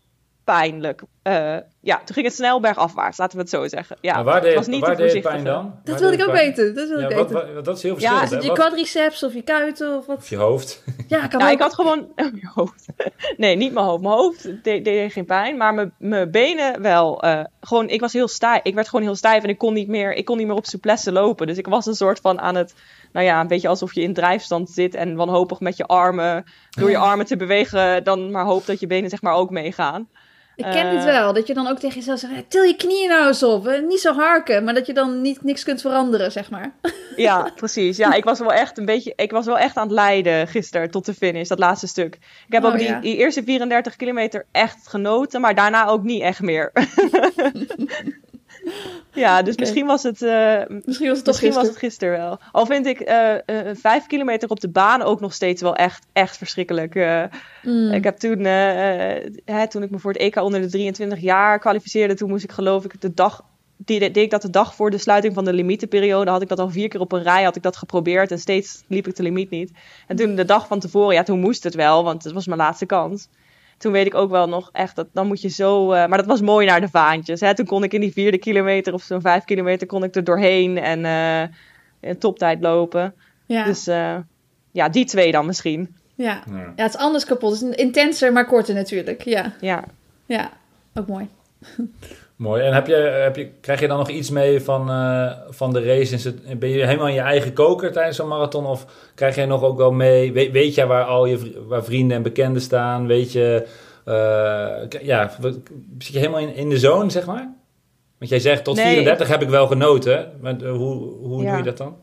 pijnlijk. 0.44 1.02
Eh, 1.22 1.58
ja, 1.80 1.98
toen 1.98 2.14
ging 2.16 2.26
het 2.26 2.36
snel 2.36 2.60
bergafwaarts, 2.60 3.18
laten 3.18 3.36
we 3.36 3.42
het 3.42 3.52
zo 3.52 3.68
zeggen. 3.68 3.98
Ja, 4.02 4.14
maar 4.14 4.24
waar 4.24 4.34
het 4.36 4.44
deed, 4.44 4.56
was 4.56 4.68
niet 4.68 4.80
waar 4.80 4.96
deed 4.96 5.14
het 5.14 5.22
pijn 5.22 5.44
dan? 5.44 5.64
Dat 5.84 6.00
Waar 6.00 6.00
wil 6.00 6.10
deed 6.10 6.20
ik 6.20 6.26
ook 6.28 6.32
het 6.32 6.42
pijn? 6.42 6.56
weten. 6.56 6.76
Dat 6.76 6.90
wil 6.90 7.00
Ja, 7.00 7.08
ik 7.10 7.16
wat, 7.16 7.32
weten. 7.32 7.54
wat- 7.56 7.66
dat 7.66 7.78
is 7.78 7.84
heel 7.84 7.92
Ja, 7.92 7.98
verschillend. 8.00 8.24
Is 8.32 8.36
het 8.38 8.44
hè? 8.44 8.50
je 8.50 8.54
quadriceps 8.70 9.24
of 9.24 9.34
je 9.34 9.42
kuiten 9.42 9.90
of 9.98 9.98
Of 10.00 10.06
wat? 10.06 10.28
je 10.28 10.36
hoofd. 10.36 10.84
Ja, 11.08 11.28
kan 11.28 11.40
Nou, 11.40 11.52
ook. 11.52 11.58
ik 11.58 11.62
had 11.64 11.74
gewoon 11.74 12.08
mijn 12.16 12.50
hoofd. 12.54 12.86
Nee, 13.38 13.56
niet 13.56 13.74
mijn 13.74 13.86
hoofd. 13.86 14.02
Mijn 14.02 14.14
hoofd 14.16 14.64
deed, 14.64 14.86
deed 14.86 15.12
geen 15.14 15.26
pijn, 15.26 15.58
maar 15.58 15.74
mijn, 15.74 15.94
mijn 15.98 16.32
benen 16.32 16.82
wel. 16.82 17.22
eh, 17.22 17.44
gewoon, 17.62 17.90
ik 17.90 18.00
was 18.00 18.14
heel 18.14 18.28
stijf. 18.28 18.64
Ik 18.64 18.74
werd 18.76 18.90
gewoon 18.90 19.06
heel 19.06 19.16
stijf 19.16 19.44
en 19.44 19.50
ik 19.50 19.58
kon 19.58 19.74
niet 19.74 19.88
meer, 19.88 20.14
ik 20.14 20.26
kon 20.26 20.38
niet 20.38 20.48
meer 20.48 20.56
op 20.56 20.66
souplesse 20.66 21.12
lopen. 21.12 21.48
Dus 21.48 21.58
ik 21.58 21.68
was 21.68 21.86
een 21.86 21.96
soort 21.96 22.20
van 22.20 22.40
aan 22.42 22.56
het, 22.56 22.74
nou 23.14 23.26
ja, 23.26 23.42
een 23.42 23.48
beetje 23.48 23.68
alsof 23.68 23.94
je 23.96 24.02
in 24.02 24.14
drijfstand 24.14 24.70
zit 24.70 24.96
en 24.96 25.16
wanhopig 25.16 25.60
met 25.60 25.78
je 25.78 25.86
armen, 25.86 26.44
door 26.70 26.90
je 26.90 26.98
armen 26.98 27.26
te 27.26 27.36
bewegen, 27.38 28.04
dan 28.04 28.32
maar 28.32 28.46
hoop 28.46 28.66
dat 28.66 28.80
je 28.80 28.88
benen 28.88 29.10
zeg 29.10 29.22
maar 29.22 29.34
ook 29.34 29.50
meegaan. 29.50 30.08
Ik 30.56 30.64
ken 30.64 30.86
Eh, 30.86 30.92
dit 30.92 31.04
wel. 31.04 31.34
Dat 31.34 31.48
je 31.48 31.54
dan 31.54 31.68
ook 31.68 31.80
tegen 31.80 31.96
jezelf 31.96 32.20
zegt, 32.20 32.34
"Ja, 32.34 32.42
til 32.48 32.64
je 32.64 32.76
knieën 32.76 33.10
nou 33.10 33.28
eens 33.28 33.44
op. 33.44 33.66
hè. 33.66 33.78
Niet 33.82 34.00
zo 34.00 34.14
harken. 34.14 34.64
Maar 34.64 34.74
dat 34.74 34.86
je 34.86 34.94
dan 34.94 35.22
niet, 35.22 35.44
niks 35.44 35.64
kunt 35.64 35.82
veranderen, 35.82 36.32
zeg 36.32 36.50
maar. 36.50 36.72
Ja, 37.16 37.50
precies. 37.56 37.98
Ja, 37.98 38.14
ik 38.14 38.24
was 38.24 38.40
wel 38.40 38.54
echt 38.54 38.78
een 38.78 38.86
beetje, 38.86 39.14
ik 39.16 39.32
was 39.32 39.46
wel 39.46 39.58
echt 39.58 39.78
aan 39.78 39.84
het 39.88 39.92
lijden 39.96 40.48
gisteren 40.48 40.92
tot 40.92 41.06
de 41.06 41.14
finish, 41.14 41.48
dat 41.48 41.60
laatste 41.60 41.88
stuk. 41.88 42.16
Ik 42.48 42.54
heb 42.54 42.64
Oh, 42.64 42.72
ook 42.72 42.78
die, 42.78 42.88
ja. 42.88 43.00
die 43.00 43.16
eerste 43.18 43.44
34 43.44 43.96
kilometer 43.96 44.46
echt 44.52 44.88
genoten, 44.88 45.42
maar 45.42 45.56
daarna 45.56 45.86
ook 45.88 46.04
niet 46.04 46.22
echt 46.22 46.42
meer. 46.42 46.72
ja, 49.14 49.42
dus 49.42 49.58
misschien 49.58 49.86
was 49.86 50.04
het, 50.04 50.22
eh, 50.22 50.62
Misschien 50.86 51.08
was 51.08 51.18
het 51.18 51.26
toch 51.26 51.26
misschien 51.26 51.54
was 51.54 51.68
het 51.68 51.78
gisteren 51.78 52.18
wel. 52.18 52.40
Al 52.52 52.66
vind 52.66 52.86
ik 52.86 53.00
eh, 53.00 53.34
eh, 53.34 53.76
vijf 53.76 54.08
kilometer 54.08 54.50
op 54.50 54.60
de 54.60 54.70
baan 54.70 55.02
ook 55.02 55.20
nog 55.20 55.34
steeds 55.34 55.62
wel 55.62 55.76
echt, 55.76 56.06
echt 56.14 56.38
verschrikkelijk. 56.38 56.96
Mm. 57.64 57.92
Ik 57.92 58.04
heb 58.04 58.18
toen, 58.18 58.44
hè, 58.44 59.68
toen 59.68 59.84
ik 59.84 59.90
me 59.90 60.00
voor 60.00 60.12
het 60.12 60.22
EK 60.22 60.36
onder 60.36 60.62
de 60.62 60.70
23 60.70 61.20
jaar 61.20 61.60
kwalificeerde, 61.60 62.14
toen 62.14 62.30
moest 62.30 62.44
ik 62.44 62.52
geloof 62.52 62.86
ik 62.86 63.02
de 63.02 63.14
dag, 63.14 63.44
die, 63.78 64.00
deed 64.00 64.18
ik 64.18 64.30
dat 64.30 64.42
de 64.42 64.50
dag 64.50 64.76
voor 64.76 64.92
de 64.92 64.98
sluiting 64.98 65.34
van 65.34 65.46
de 65.46 65.54
limietenperiode, 65.54 66.32
had 66.32 66.42
ik 66.42 66.48
dat 66.48 66.60
al 66.60 66.70
vier 66.70 66.88
keer 66.88 67.00
op 67.00 67.12
een 67.12 67.24
rij, 67.24 67.44
had 67.44 67.56
ik 67.56 67.64
dat 67.64 67.78
geprobeerd 67.78 68.32
en 68.32 68.40
steeds 68.40 68.84
liep 68.88 69.08
ik 69.08 69.16
de 69.16 69.24
limiet 69.24 69.50
niet. 69.50 69.72
En 70.08 70.16
toen 70.16 70.36
de 70.36 70.46
dag 70.46 70.68
van 70.68 70.80
tevoren, 70.80 71.16
ja 71.16 71.24
toen 71.24 71.40
moest 71.40 71.64
het 71.64 71.76
wel, 71.76 72.04
want 72.04 72.24
het 72.24 72.34
was 72.34 72.48
mijn 72.48 72.60
laatste 72.60 72.86
kans. 72.86 73.28
Toen 73.84 73.92
weet 73.92 74.06
ik 74.06 74.16
ook 74.16 74.30
wel 74.30 74.48
nog 74.48 74.70
echt, 74.72 74.96
dat, 74.96 75.08
dan 75.14 75.28
moet 75.28 75.42
je 75.42 75.50
zo, 75.50 75.92
eh, 75.92 76.08
maar 76.08 76.18
dat 76.18 76.28
was 76.28 76.42
mooi 76.42 76.68
naar 76.68 76.82
de 76.82 76.88
vaantjes. 76.90 77.40
Hè? 77.40 77.56
Toen 77.56 77.66
kon 77.66 77.84
ik 77.84 77.94
in 77.94 78.02
die 78.02 78.12
vierde 78.12 78.38
kilometer 78.38 78.94
of 78.94 79.02
zo'n 79.04 79.22
vijf 79.22 79.44
kilometer, 79.44 79.88
kon 79.88 80.04
ik 80.04 80.16
er 80.16 80.24
doorheen 80.24 80.78
en 80.78 81.06
eh, 81.06 81.56
een 82.10 82.18
toptijd 82.18 82.62
lopen. 82.62 83.14
Ja. 83.46 83.64
Dus 83.64 83.88
eh, 83.88 84.18
ja, 84.72 84.90
die 84.90 85.06
twee 85.06 85.32
dan 85.32 85.46
misschien. 85.46 85.96
Ja. 86.16 86.44
Ja. 86.50 86.74
ja, 86.76 86.84
het 86.84 86.94
is 86.94 87.00
anders 87.00 87.26
kapot. 87.26 87.60
Het 87.60 87.70
is 87.70 87.76
intenser, 87.76 88.34
maar 88.34 88.46
korter 88.46 88.76
natuurlijk. 88.76 89.22
Ja, 89.24 89.54
Ja. 89.60 89.84
ja. 90.26 90.52
ook 90.94 91.08
mooi. 91.08 91.28
Mooi. 92.44 92.62
En 92.64 92.74
heb 92.74 92.88
je, 92.88 92.96
heb 92.96 93.36
je, 93.36 93.50
krijg 93.62 93.80
je 93.80 93.88
dan 93.88 93.98
nog 93.98 94.10
iets 94.10 94.30
mee 94.30 94.62
van, 94.62 94.90
eh, 94.90 95.32
van 95.50 95.74
de 95.74 95.84
race? 95.84 96.34
Ben 96.58 96.70
je 96.70 96.86
helemaal 96.86 97.08
in 97.08 97.14
je 97.14 97.20
eigen 97.20 97.54
koker 97.54 97.92
tijdens 97.92 98.18
zo'n 98.18 98.28
marathon? 98.28 98.66
Of 98.66 98.86
krijg 99.16 99.36
je 99.36 99.46
nog 99.46 99.64
ook 99.64 99.78
wel 99.78 99.92
mee? 99.92 100.32
Weet, 100.34 100.52
weet 100.52 100.76
je 100.76 100.86
waar 100.86 101.04
al 101.04 101.26
je 101.26 101.64
waar 101.68 101.84
vrienden 101.84 102.18
en 102.18 102.24
bekenden 102.24 102.62
staan? 102.62 103.08
Weet 103.08 103.32
je, 103.32 103.68
eh, 104.06 105.02
ja, 105.02 105.32
zit 105.98 106.14
je 106.14 106.20
helemaal 106.20 106.40
in, 106.40 106.56
in 106.56 106.70
de 106.70 106.78
zone, 106.80 107.10
zeg 107.10 107.26
maar? 107.26 107.54
Want 108.18 108.32
jij 108.32 108.40
zegt 108.40 108.64
tot 108.64 108.76
Nee, 108.76 108.86
34 108.86 109.28
heb 109.28 109.42
ik 109.42 109.50
wel 109.50 109.68
genoten. 109.68 110.32
Maar 110.42 110.62
eh, 110.62 110.72
hoe, 110.72 110.96
hoe 111.18 111.44
Ja. 111.44 111.50
doe 111.50 111.58
je 111.58 111.64
dat 111.64 111.78
dan? 111.78 111.96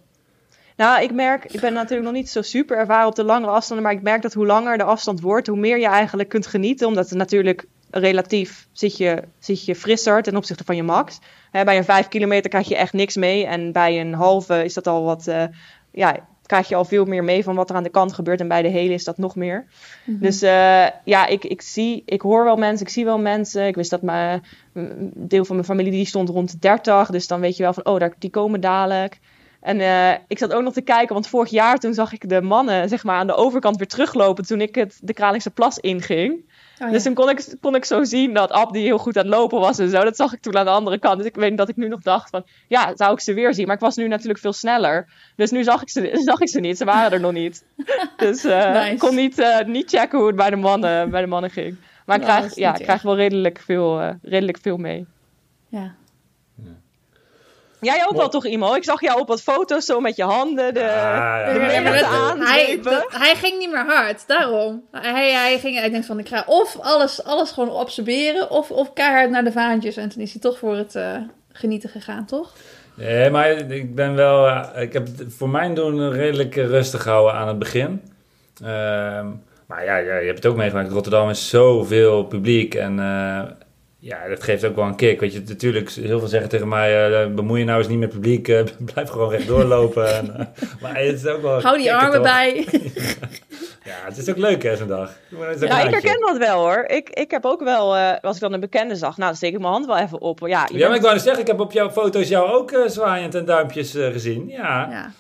Nou, 0.77 1.03
ik 1.03 1.13
merk, 1.13 1.45
ik 1.45 1.61
ben 1.61 1.73
natuurlijk 1.73 2.05
nog 2.05 2.17
niet 2.19 2.31
zo 2.31 2.43
super 2.43 2.77
ervaren 2.77 3.09
op 3.09 3.15
de 3.15 3.25
langere 3.25 3.53
afstanden, 3.53 3.85
maar 3.87 3.95
ik 3.95 4.03
merk 4.03 4.23
dat 4.23 4.35
hoe 4.35 4.47
langer 4.47 4.79
de 4.79 4.85
afstand 4.85 5.21
wordt, 5.21 5.47
hoe 5.47 5.59
meer 5.59 5.79
je 5.79 5.89
eigenlijk 5.89 6.29
kunt 6.29 6.47
genieten, 6.47 6.87
omdat 6.87 7.09
het 7.09 7.19
natuurlijk 7.19 7.67
relatief 7.91 8.69
zit 8.73 8.97
je, 8.97 9.23
zit 9.39 9.65
je 9.65 9.75
frisser 9.75 10.23
ten 10.23 10.37
opzichte 10.37 10.65
van 10.65 10.77
je 10.77 10.83
max. 10.83 11.19
Hè, 11.51 11.65
bij 11.65 11.77
een 11.77 11.85
5 11.85 12.09
kilometer 12.09 12.51
krijg 12.51 12.69
je 12.69 12.77
echt 12.77 12.93
niks 12.93 13.17
mee 13.17 13.47
en 13.47 13.73
bij 13.73 14.01
een 14.01 14.15
halve 14.15 14.65
is 14.65 14.75
dat 14.75 14.87
al 14.87 15.05
wat, 15.05 15.27
eh, 15.27 15.45
ja, 15.93 16.29
krijg 16.47 16.69
je 16.69 16.75
al 16.75 16.85
veel 16.85 17.05
meer 17.05 17.25
mee 17.25 17.45
van 17.45 17.55
wat 17.55 17.71
er 17.71 17.77
aan 17.77 17.83
de 17.83 17.91
kant 17.91 18.13
gebeurt 18.13 18.41
en 18.41 18.49
bij 18.49 18.63
de 18.63 18.69
hele 18.69 18.95
is 18.95 19.05
dat 19.05 19.19
nog 19.19 19.37
meer. 19.37 19.67
Dus 20.07 20.43
eh, 20.43 20.87
ja, 21.05 21.27
ik, 21.27 21.45
ik 21.45 21.63
zie, 21.63 22.03
ik 22.07 22.21
hoor 22.21 22.45
wel 22.45 22.57
mensen, 22.57 22.87
ik 22.87 22.93
zie 22.93 23.05
wel 23.05 23.19
mensen. 23.19 23.67
Ik 23.67 23.75
wist 23.75 23.91
dat 23.91 24.03
mijn 24.03 24.43
een 24.73 25.13
deel 25.15 25.45
van 25.45 25.55
mijn 25.55 25.67
familie 25.67 25.93
die 25.93 26.07
stond 26.07 26.29
rond 26.29 26.51
de 26.51 26.59
30, 26.59 27.11
dus 27.11 27.27
dan 27.27 27.41
weet 27.41 27.57
je 27.57 27.63
wel 27.63 27.73
van, 27.73 27.87
oh, 27.87 27.99
daar, 27.99 28.15
die 28.19 28.31
komen 28.31 28.61
dadelijk. 28.61 29.19
En 29.61 29.81
eh, 29.81 30.19
ik 30.29 30.39
zat 30.39 30.53
ook 30.53 30.63
nog 30.63 30.73
te 30.73 30.81
kijken, 30.81 31.15
want 31.15 31.29
vorig 31.29 31.51
jaar 31.51 31.79
toen 31.79 31.95
zag 31.95 32.13
ik 32.13 32.29
de 32.29 32.41
mannen 32.41 32.89
zeg 32.89 33.05
maar, 33.05 33.17
aan 33.17 33.27
de 33.27 33.35
overkant 33.35 33.77
weer 33.77 33.89
teruglopen 33.89 34.47
toen 34.47 34.61
ik 34.61 34.75
het, 34.75 34.99
de 35.03 35.13
Kralingse 35.13 35.51
Plas 35.51 35.79
inging. 35.79 36.50
Oh, 36.81 36.87
ja. 36.87 36.93
Dus 36.93 37.03
toen 37.03 37.15
kon 37.15 37.29
ik, 37.29 37.55
kon 37.61 37.75
ik 37.75 37.85
zo 37.85 38.05
zien 38.05 38.35
dat 38.35 38.51
Ab 38.51 38.73
die 38.73 38.83
heel 38.83 38.99
goed 38.99 39.17
aan 39.17 39.25
het 39.25 39.35
lopen 39.35 39.61
was 39.61 39.79
en 39.79 39.89
zo. 39.89 40.05
Dat 40.05 40.17
zag 40.17 40.33
ik 40.33 40.41
toen 40.41 40.57
aan 40.57 40.65
de 40.65 40.71
andere 40.71 40.99
kant. 40.99 41.17
Dus 41.17 41.27
ik 41.27 41.35
weet 41.35 41.57
dat 41.57 41.69
ik 41.69 41.77
nu 41.77 41.89
nog 41.89 42.01
dacht 42.01 42.31
van, 42.31 42.45
ja, 42.69 42.97
zou 42.97 43.13
ik 43.13 43.21
ze 43.21 43.35
weer 43.35 43.55
zien? 43.55 43.67
Maar 43.67 43.75
ik 43.75 43.81
was 43.81 43.97
nu 43.97 44.09
natuurlijk 44.09 44.39
veel 44.41 44.53
sneller. 44.53 45.09
Dus 45.37 45.51
nu 45.51 45.63
zag 45.65 45.83
ik 45.83 45.89
ze, 45.91 46.11
zag 46.25 46.41
ik 46.41 46.49
ze 46.49 46.61
niet. 46.61 46.77
Ze 46.77 46.85
waren 46.85 47.13
er 47.13 47.21
nog 47.21 47.33
niet. 47.33 47.65
Dus 48.17 48.45
eh, 48.45 48.73
Nice. 48.73 48.91
ik 48.91 48.99
kon 48.99 49.15
niet, 49.15 49.39
eh, 49.39 49.67
niet 49.67 49.91
checken 49.91 50.19
hoe 50.19 50.27
het 50.27 50.37
bij 50.37 50.51
de 50.51 50.57
mannen, 50.57 51.11
bij 51.11 51.21
de 51.21 51.27
mannen 51.27 51.51
ging. 51.51 51.77
Maar 52.07 52.17
ik 52.17 52.27
dat 52.27 52.37
krijg, 52.37 52.55
ja, 52.55 52.75
ik 52.77 52.83
krijg 52.83 53.03
wel 53.03 53.17
redelijk 53.17 53.61
veel, 53.65 54.01
eh, 54.01 54.11
redelijk 54.23 54.59
veel 54.61 54.77
mee. 54.77 55.07
ja. 55.69 55.95
Jij 57.81 58.05
ook 58.09 58.17
wel 58.17 58.29
toch, 58.29 58.45
Imo? 58.45 58.75
Ik 58.75 58.85
zag 58.85 59.01
jou 59.01 59.21
op 59.21 59.29
wat 59.29 59.43
foto's 59.43 59.85
zo 59.85 60.01
met 60.01 60.17
je 60.17 60.23
handen. 60.23 60.75
De... 60.75 60.81
Ja. 60.81 61.53
de 61.53 61.61
Ja, 61.61 62.05
aan. 62.05 62.41
hij, 62.41 62.81
hij 63.09 63.35
ging 63.35 63.59
niet 63.59 63.71
meer 63.71 63.85
hard, 63.87 64.27
daarom. 64.27 64.83
Hij, 64.93 65.33
hij, 65.33 65.59
ging, 65.59 65.79
hij 65.79 65.91
denkt 65.91 66.07
van, 66.07 66.19
ik 66.19 66.29
ga 66.29 66.45
of 66.47 66.77
alles, 66.81 67.25
alles 67.25 67.51
gewoon 67.51 67.77
absorberen, 67.77 68.51
of, 68.51 68.71
of 68.71 68.93
keihard 68.93 69.31
naar 69.31 69.45
de 69.45 69.53
vaantjes. 69.53 69.97
En 69.97 70.09
toen 70.09 70.23
is 70.23 70.33
hij 70.33 70.41
toch 70.41 70.59
voor 70.59 70.77
het 70.77 70.95
eh, 70.95 71.17
genieten 71.53 71.91
gegaan, 71.91 72.27
toch? 72.27 72.53
Nee, 72.95 73.31
maar 73.31 73.51
ik 73.51 73.95
ben 73.95 74.15
wel. 74.15 74.47
eh, 74.47 74.83
ik 74.83 74.93
heb 74.93 75.07
het 75.07 75.25
voor 75.29 75.49
mijn 75.49 75.75
doen 75.75 76.13
redelijk 76.13 76.55
rustig 76.55 77.03
gehouden 77.03 77.35
aan 77.35 77.49
het 77.49 77.59
begin. 77.59 78.03
Ehm, 78.63 79.27
maar 79.67 79.85
ja, 79.85 79.97
ja, 79.97 80.17
je 80.17 80.27
hebt 80.27 80.43
het 80.43 80.47
ook 80.53 80.57
meegemaakt. 80.57 80.91
Rotterdam 80.91 81.31
is 81.31 81.49
zoveel 81.49 82.25
publiek. 82.25 82.75
En 82.75 82.99
eh, 82.99 83.41
ja, 84.01 84.29
dat 84.29 84.43
geeft 84.43 84.65
ook 84.65 84.77
wel 84.77 84.85
een 84.85 84.97
kick. 84.97 85.21
Weet 85.21 85.33
je, 85.33 85.43
natuurlijk, 85.47 85.91
heel 85.91 86.19
veel 86.19 86.29
zeggen 86.29 86.49
tegen 86.49 86.69
mij: 86.69 87.23
eh, 87.23 87.31
bemoei 87.35 87.59
je 87.61 87.67
nou 87.67 87.79
eens 87.79 87.89
niet 87.89 87.99
met 87.99 88.09
publiek. 88.11 88.49
eh, 88.49 88.63
blijf 88.95 89.09
gewoon 89.09 89.31
rechtdoor 89.31 89.65
lopen. 89.65 90.17
en, 90.17 90.37
eh, 90.39 90.47
maar 90.83 90.97
het 90.97 91.15
is 91.17 91.27
ook 91.27 91.43
wel. 91.43 91.61
Hou 91.61 91.77
die 91.77 91.87
kicken, 91.87 92.01
armen 92.01 92.17
toch? 92.23 92.23
bij. 92.33 92.67
Ja, 93.85 93.97
het 94.05 94.17
is 94.17 94.29
ook 94.31 94.37
leuk, 94.37 94.63
hè, 94.63 94.77
zo'n 94.77 94.89
dag. 94.89 95.13
Ja, 95.61 95.83
ik 95.85 95.91
herken 95.91 96.21
dat 96.21 96.37
wel 96.37 96.59
hoor. 96.59 96.85
Ik, 96.87 97.09
ik 97.11 97.31
heb 97.31 97.45
ook 97.45 97.61
wel, 97.63 97.97
eh, 97.97 98.13
als 98.21 98.35
ik 98.35 98.43
dan 98.43 98.53
een 98.53 98.61
bekende 98.61 98.95
zag, 98.97 99.17
nou 99.17 99.29
dan 99.29 99.37
steek 99.37 99.53
ik 99.53 99.59
mijn 99.59 99.73
hand 99.73 99.87
wel 99.87 99.97
even 99.99 100.21
op. 100.21 100.41
Ja, 100.41 100.47
Ja, 100.47 100.59
maar 100.63 100.79
bent- 100.79 100.95
ik 100.95 101.01
wou 101.01 101.15
net 101.15 101.23
zeggen, 101.23 101.41
ik 101.43 101.47
heb 101.47 101.61
op 101.61 101.73
jouw 101.73 101.91
foto's 101.91 102.29
jou 102.29 102.51
ook 102.53 102.83
zwaaiend 102.87 103.35
en 103.35 103.45
duimpjes 103.45 103.95
eh, 103.95 104.07
gezien. 104.13 104.49
Ja. 104.49 104.89
Ja. 104.91 105.13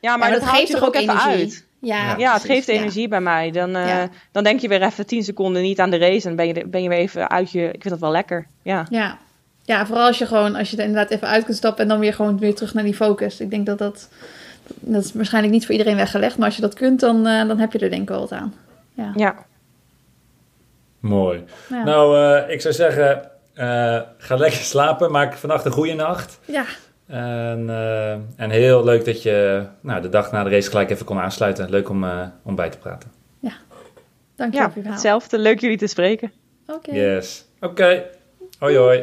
ja 0.00 0.16
maar 0.16 0.28
Ja, 0.28 0.34
dat, 0.34 0.44
haalt 0.44 0.68
je 0.68 0.76
er 0.76 0.84
ook 0.84 0.94
even 0.94 1.20
uit. 1.20 1.64
Ja, 1.84 2.14
Ja, 2.18 2.32
het 2.32 2.44
geeft 2.44 2.66
ja. 2.66 2.72
energie 2.72 3.08
bij 3.08 3.20
mij. 3.20 3.50
Dan, 3.50 3.76
eh, 3.76 3.88
Ja. 3.88 4.08
dan 4.32 4.44
denk 4.44 4.60
je 4.60 4.68
weer 4.68 4.82
even 4.82 5.06
10 5.06 5.22
seconden 5.22 5.62
niet 5.62 5.78
aan 5.80 5.90
de 5.90 5.98
race 5.98 6.28
en 6.28 6.36
ben 6.36 6.46
je, 6.46 6.66
ben 6.66 6.82
je 6.82 6.88
weer 6.88 6.98
even 6.98 7.30
uit 7.30 7.50
je... 7.50 7.64
Ik 7.64 7.80
vind 7.82 7.88
dat 7.88 7.98
wel 8.00 8.10
lekker. 8.10 8.46
Ja, 8.62 8.86
Ja. 8.90 9.18
ja, 9.62 9.86
vooral 9.86 10.06
als 10.06 10.18
je 10.18 10.26
gewoon, 10.26 10.54
als 10.54 10.70
je 10.70 10.76
er 10.76 10.84
inderdaad 10.84 11.10
even 11.10 11.28
uit 11.28 11.44
kunt 11.44 11.56
stappen 11.56 11.82
en 11.82 11.88
dan 11.88 11.98
weer 11.98 12.14
gewoon 12.14 12.38
weer 12.38 12.54
terug 12.54 12.74
naar 12.74 12.84
die 12.84 12.94
focus. 12.94 13.40
Ik 13.40 13.50
denk 13.50 13.66
dat 13.66 13.78
dat, 13.78 14.08
dat 14.80 15.04
is 15.04 15.12
waarschijnlijk 15.12 15.52
niet 15.54 15.64
voor 15.64 15.72
iedereen 15.74 15.96
weggelegd, 15.96 16.36
maar 16.36 16.46
als 16.46 16.56
je 16.56 16.62
dat 16.62 16.74
kunt, 16.74 17.00
dan, 17.00 17.26
eh, 17.26 17.46
dan 17.48 17.58
heb 17.58 17.72
je 17.72 17.78
er 17.78 17.90
denk 17.90 18.02
ik 18.02 18.08
wel 18.08 18.20
wat 18.20 18.32
aan. 18.32 18.54
Ja. 18.94 19.12
ja. 19.16 19.34
Mooi. 21.00 21.44
Ja. 21.68 21.84
Nou, 21.84 22.18
eh, 22.18 22.52
ik 22.54 22.60
zou 22.60 22.74
zeggen, 22.74 23.30
eh, 23.54 24.00
ga 24.18 24.36
lekker 24.36 24.60
slapen. 24.60 25.10
Maak 25.10 25.34
vannacht 25.34 25.64
een 25.64 25.72
goede 25.72 25.94
nacht. 25.94 26.38
ja. 26.44 26.64
En, 27.06 27.64
eh, 27.70 28.12
en 28.12 28.50
heel 28.50 28.84
leuk 28.84 29.04
dat 29.04 29.22
je 29.22 29.66
nou, 29.80 30.02
de 30.02 30.08
dag 30.08 30.32
na 30.32 30.44
de 30.44 30.50
race 30.50 30.70
gelijk 30.70 30.90
even 30.90 31.06
kon 31.06 31.18
aansluiten. 31.18 31.70
Leuk 31.70 31.88
om, 31.88 32.04
eh, 32.04 32.26
om 32.42 32.54
bij 32.54 32.70
te 32.70 32.78
praten. 32.78 33.12
Dank 34.36 34.52
je 34.52 34.58
ja 34.58 34.62
wel 34.64 34.72
voor 34.72 34.82
je 34.82 34.88
verhaal. 34.88 34.92
hetzelfde. 34.92 35.38
Leuk 35.38 35.60
jullie 35.60 35.76
te 35.78 35.86
spreken. 35.86 36.32
Oké. 36.66 36.94
Yes. 36.94 37.44
Oké. 37.60 38.04
Hoi 38.58 38.76
hoi. 38.76 38.96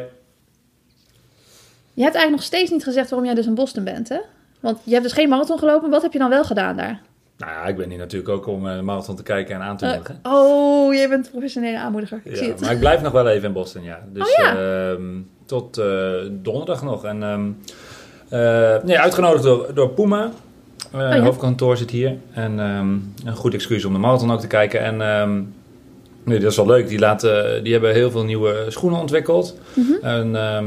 Je 1.94 2.02
hebt 2.02 2.14
eigenlijk 2.14 2.30
nog 2.30 2.42
steeds 2.42 2.70
niet 2.70 2.84
gezegd 2.84 3.10
waarom 3.10 3.26
jij 3.26 3.36
dus 3.36 3.46
in 3.46 3.54
Boston 3.54 3.84
bent, 3.84 4.08
hè? 4.08 4.18
Want 4.60 4.78
je 4.84 4.90
hebt 4.90 5.02
dus 5.02 5.12
geen 5.12 5.28
marathon 5.28 5.58
gelopen. 5.58 5.90
Wat 5.90 6.02
heb 6.02 6.12
je 6.12 6.18
dan 6.18 6.28
wel 6.28 6.44
gedaan 6.44 6.76
daar? 6.76 7.00
Nou 7.36 7.52
ja, 7.52 7.64
ik 7.66 7.76
ben 7.76 7.88
hier 7.88 7.98
natuurlijk 7.98 8.32
ook 8.32 8.46
om 8.46 8.68
eh, 8.68 8.76
de 8.76 8.82
marathon 8.82 9.16
te 9.16 9.22
kijken 9.22 9.54
en 9.54 9.60
aan 9.62 9.76
te 9.76 9.86
moedigen. 9.86 10.18
oh, 10.22 10.94
jij 10.94 11.08
bent 11.08 11.30
professionele 11.30 11.78
aanmoediger. 11.78 12.20
Ik 12.24 12.36
zie 12.36 12.46
Ja, 12.46 12.52
het. 12.52 12.60
maar 12.60 12.72
ik 12.72 12.78
blijf 12.78 13.02
nog 13.02 13.12
wel 13.12 13.28
even 13.28 13.46
in 13.48 13.52
Boston, 13.54 13.82
ja. 13.82 14.00
Dus 14.12 14.22
Oh, 14.22 14.44
ja. 14.44 14.56
ehm, 14.56 15.20
tot 15.46 15.78
eh, 15.78 16.12
donderdag 16.30 16.82
nog. 16.82 17.04
En 17.04 17.22
ehm, 17.22 17.46
eh, 17.48 17.72
nee, 18.84 18.98
uitgenodigd 18.98 19.42
door, 19.42 19.70
door 19.74 19.90
Puma. 19.90 20.22
Eh, 20.24 20.30
Oh, 20.94 21.00
ja. 21.00 21.20
Hoofdkantoor 21.20 21.76
zit 21.76 21.90
hier. 21.90 22.16
En 22.32 22.60
ehm, 22.60 22.88
een 23.28 23.36
goed 23.36 23.54
excuus 23.54 23.84
om 23.84 23.92
de 23.92 23.98
marathon 23.98 24.32
ook 24.32 24.40
te 24.40 24.46
kijken. 24.46 24.80
En 24.80 25.00
ehm, 25.00 25.40
nee, 26.24 26.38
dat 26.38 26.50
is 26.50 26.56
wel 26.56 26.66
leuk. 26.66 26.88
Die, 26.88 26.98
laten, 26.98 27.64
die 27.64 27.72
hebben 27.72 27.92
heel 27.92 28.10
veel 28.10 28.24
nieuwe 28.24 28.64
schoenen 28.68 29.00
ontwikkeld. 29.00 29.58
Mhm. 29.74 30.04
En 30.06 30.36
ehm, 30.36 30.66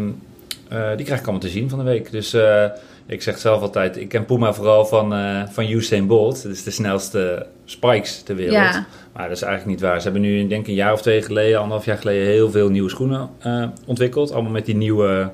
eh, 0.67 0.95
die 0.95 1.05
krijg 1.05 1.19
ik 1.19 1.25
allemaal 1.25 1.39
te 1.41 1.49
zien 1.49 1.69
van 1.69 1.79
de 1.79 1.85
week. 1.85 2.11
Dus 2.11 2.33
eh, 2.33 2.65
ik 3.05 3.21
zeg 3.21 3.37
zelf 3.37 3.61
altijd, 3.61 3.97
ik 3.97 4.09
ken 4.09 4.25
Puma 4.25 4.53
vooral 4.53 4.85
van, 4.85 5.13
eh, 5.13 5.41
van 5.49 5.69
Usain 5.69 6.07
Bolt. 6.07 6.43
Dat 6.43 6.51
is 6.51 6.63
de 6.63 6.71
snelste 6.71 7.45
spikes 7.65 8.21
ter 8.21 8.35
wereld. 8.35 8.55
Ja. 8.55 8.85
Maar 9.13 9.27
dat 9.27 9.37
is 9.37 9.43
eigenlijk 9.43 9.71
niet 9.71 9.87
waar. 9.89 9.97
Ze 9.97 10.03
hebben 10.03 10.21
nu, 10.21 10.39
ik 10.39 10.49
denk 10.49 10.67
een 10.67 10.73
jaar 10.73 10.93
of 10.93 11.01
twee 11.01 11.21
geleden, 11.21 11.57
anderhalf 11.57 11.85
jaar 11.85 11.97
geleden, 11.97 12.27
heel 12.27 12.51
veel 12.51 12.69
nieuwe 12.69 12.89
schoenen 12.89 13.29
eh, 13.39 13.63
ontwikkeld. 13.85 14.31
Allemaal 14.31 14.51
met 14.51 14.65
die 14.65 14.75
nieuwe 14.75 15.29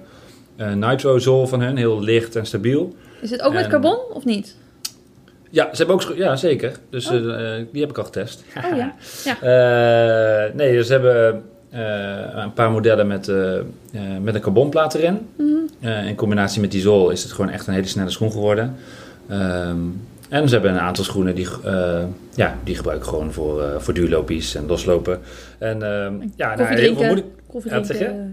eh 0.62 0.74
Nitro 0.74 1.18
Zool 1.20 1.47
van 1.47 1.62
hun. 1.62 1.78
Heel 1.78 2.01
licht 2.01 2.36
en 2.36 2.45
stabiel. 2.45 2.95
Is 3.22 3.30
het 3.32 3.41
ook 3.41 3.53
met 3.53 3.68
carbon 3.68 3.97
of 4.14 4.26
niet? 4.26 4.55
Ja, 5.49 5.70
ze 5.72 5.78
hebben 5.78 5.95
ook 5.95 6.14
ja 6.18 6.36
zeker. 6.36 6.72
Dus 6.89 7.09
Oh. 7.09 7.16
eh, 7.16 7.57
eh, 7.59 7.66
die 7.72 7.82
heb 7.82 7.89
ik 7.89 7.97
al 7.97 8.03
getest. 8.03 8.43
Oh 8.72 8.78
ja. 8.78 8.93
Ja. 9.24 10.51
Nee, 10.53 10.74
dus 10.74 10.88
ze 10.88 10.93
hebben 10.93 11.43
een 12.36 12.53
paar 12.53 12.72
modellen 12.72 13.07
met, 13.07 13.32
met 14.22 14.36
een 14.36 14.41
carbonplaat 14.41 14.93
erin. 14.93 15.28
Mhm. 15.36 15.88
In 16.07 16.16
combinatie 16.16 16.62
met 16.62 16.72
die 16.72 16.82
zool 16.82 17.09
is 17.09 17.24
het 17.24 17.32
gewoon 17.32 17.51
echt 17.51 17.68
een 17.68 17.74
hele 17.74 17.88
snelle 17.88 18.09
schoen 18.09 18.32
geworden. 18.32 18.76
Ehm, 19.30 19.78
en 20.30 20.47
ze 20.47 20.53
hebben 20.53 20.72
een 20.72 20.80
aantal 20.80 21.03
schoenen 21.03 21.36
die, 21.36 21.47
ja, 22.36 22.57
die 22.64 22.76
gebruik 22.76 22.97
ik 22.97 23.03
gewoon 23.03 23.32
voor, 23.32 23.64
voor 23.78 23.93
duurlopies 23.93 24.55
en 24.55 24.66
loslopen. 24.68 25.20
En 25.57 25.84
ehm, 25.84 26.14
ja, 26.36 26.55
nou, 26.55 26.74
heel 26.76 26.95
veel 26.95 27.07
moet 27.07 27.18
ik 27.18 27.26
Koffie. 27.52 27.72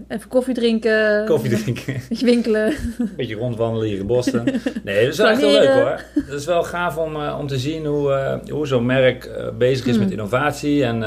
Even 0.07 0.29
koffie 0.29 0.53
drinken. 0.53 1.25
koffie 1.25 1.49
drinken. 1.57 1.93
Een 1.93 2.01
beetje 2.09 2.25
winkelen. 2.25 2.73
Een 2.97 3.11
beetje 3.15 3.35
rondwandelen 3.35 3.87
hier 3.87 3.99
in 3.99 4.07
Boston. 4.07 4.43
Nee, 4.83 5.03
dat 5.03 5.13
is 5.13 5.17
wel 5.17 5.27
echt 5.27 5.41
wel 5.41 5.51
leuk 5.51 5.73
hoor. 5.73 6.03
Het 6.13 6.33
is 6.33 6.45
wel 6.45 6.63
gaaf 6.63 6.97
om, 6.97 7.15
eh, 7.15 7.37
om 7.39 7.47
te 7.47 7.57
zien 7.59 7.85
hoe, 7.85 8.11
eh, 8.11 8.51
hoe 8.51 8.67
zo'n 8.67 8.85
merk 8.85 9.25
eh, 9.25 9.47
bezig 9.57 9.85
is 9.85 9.97
met 9.97 10.11
innovatie. 10.11 10.83
En 10.83 11.03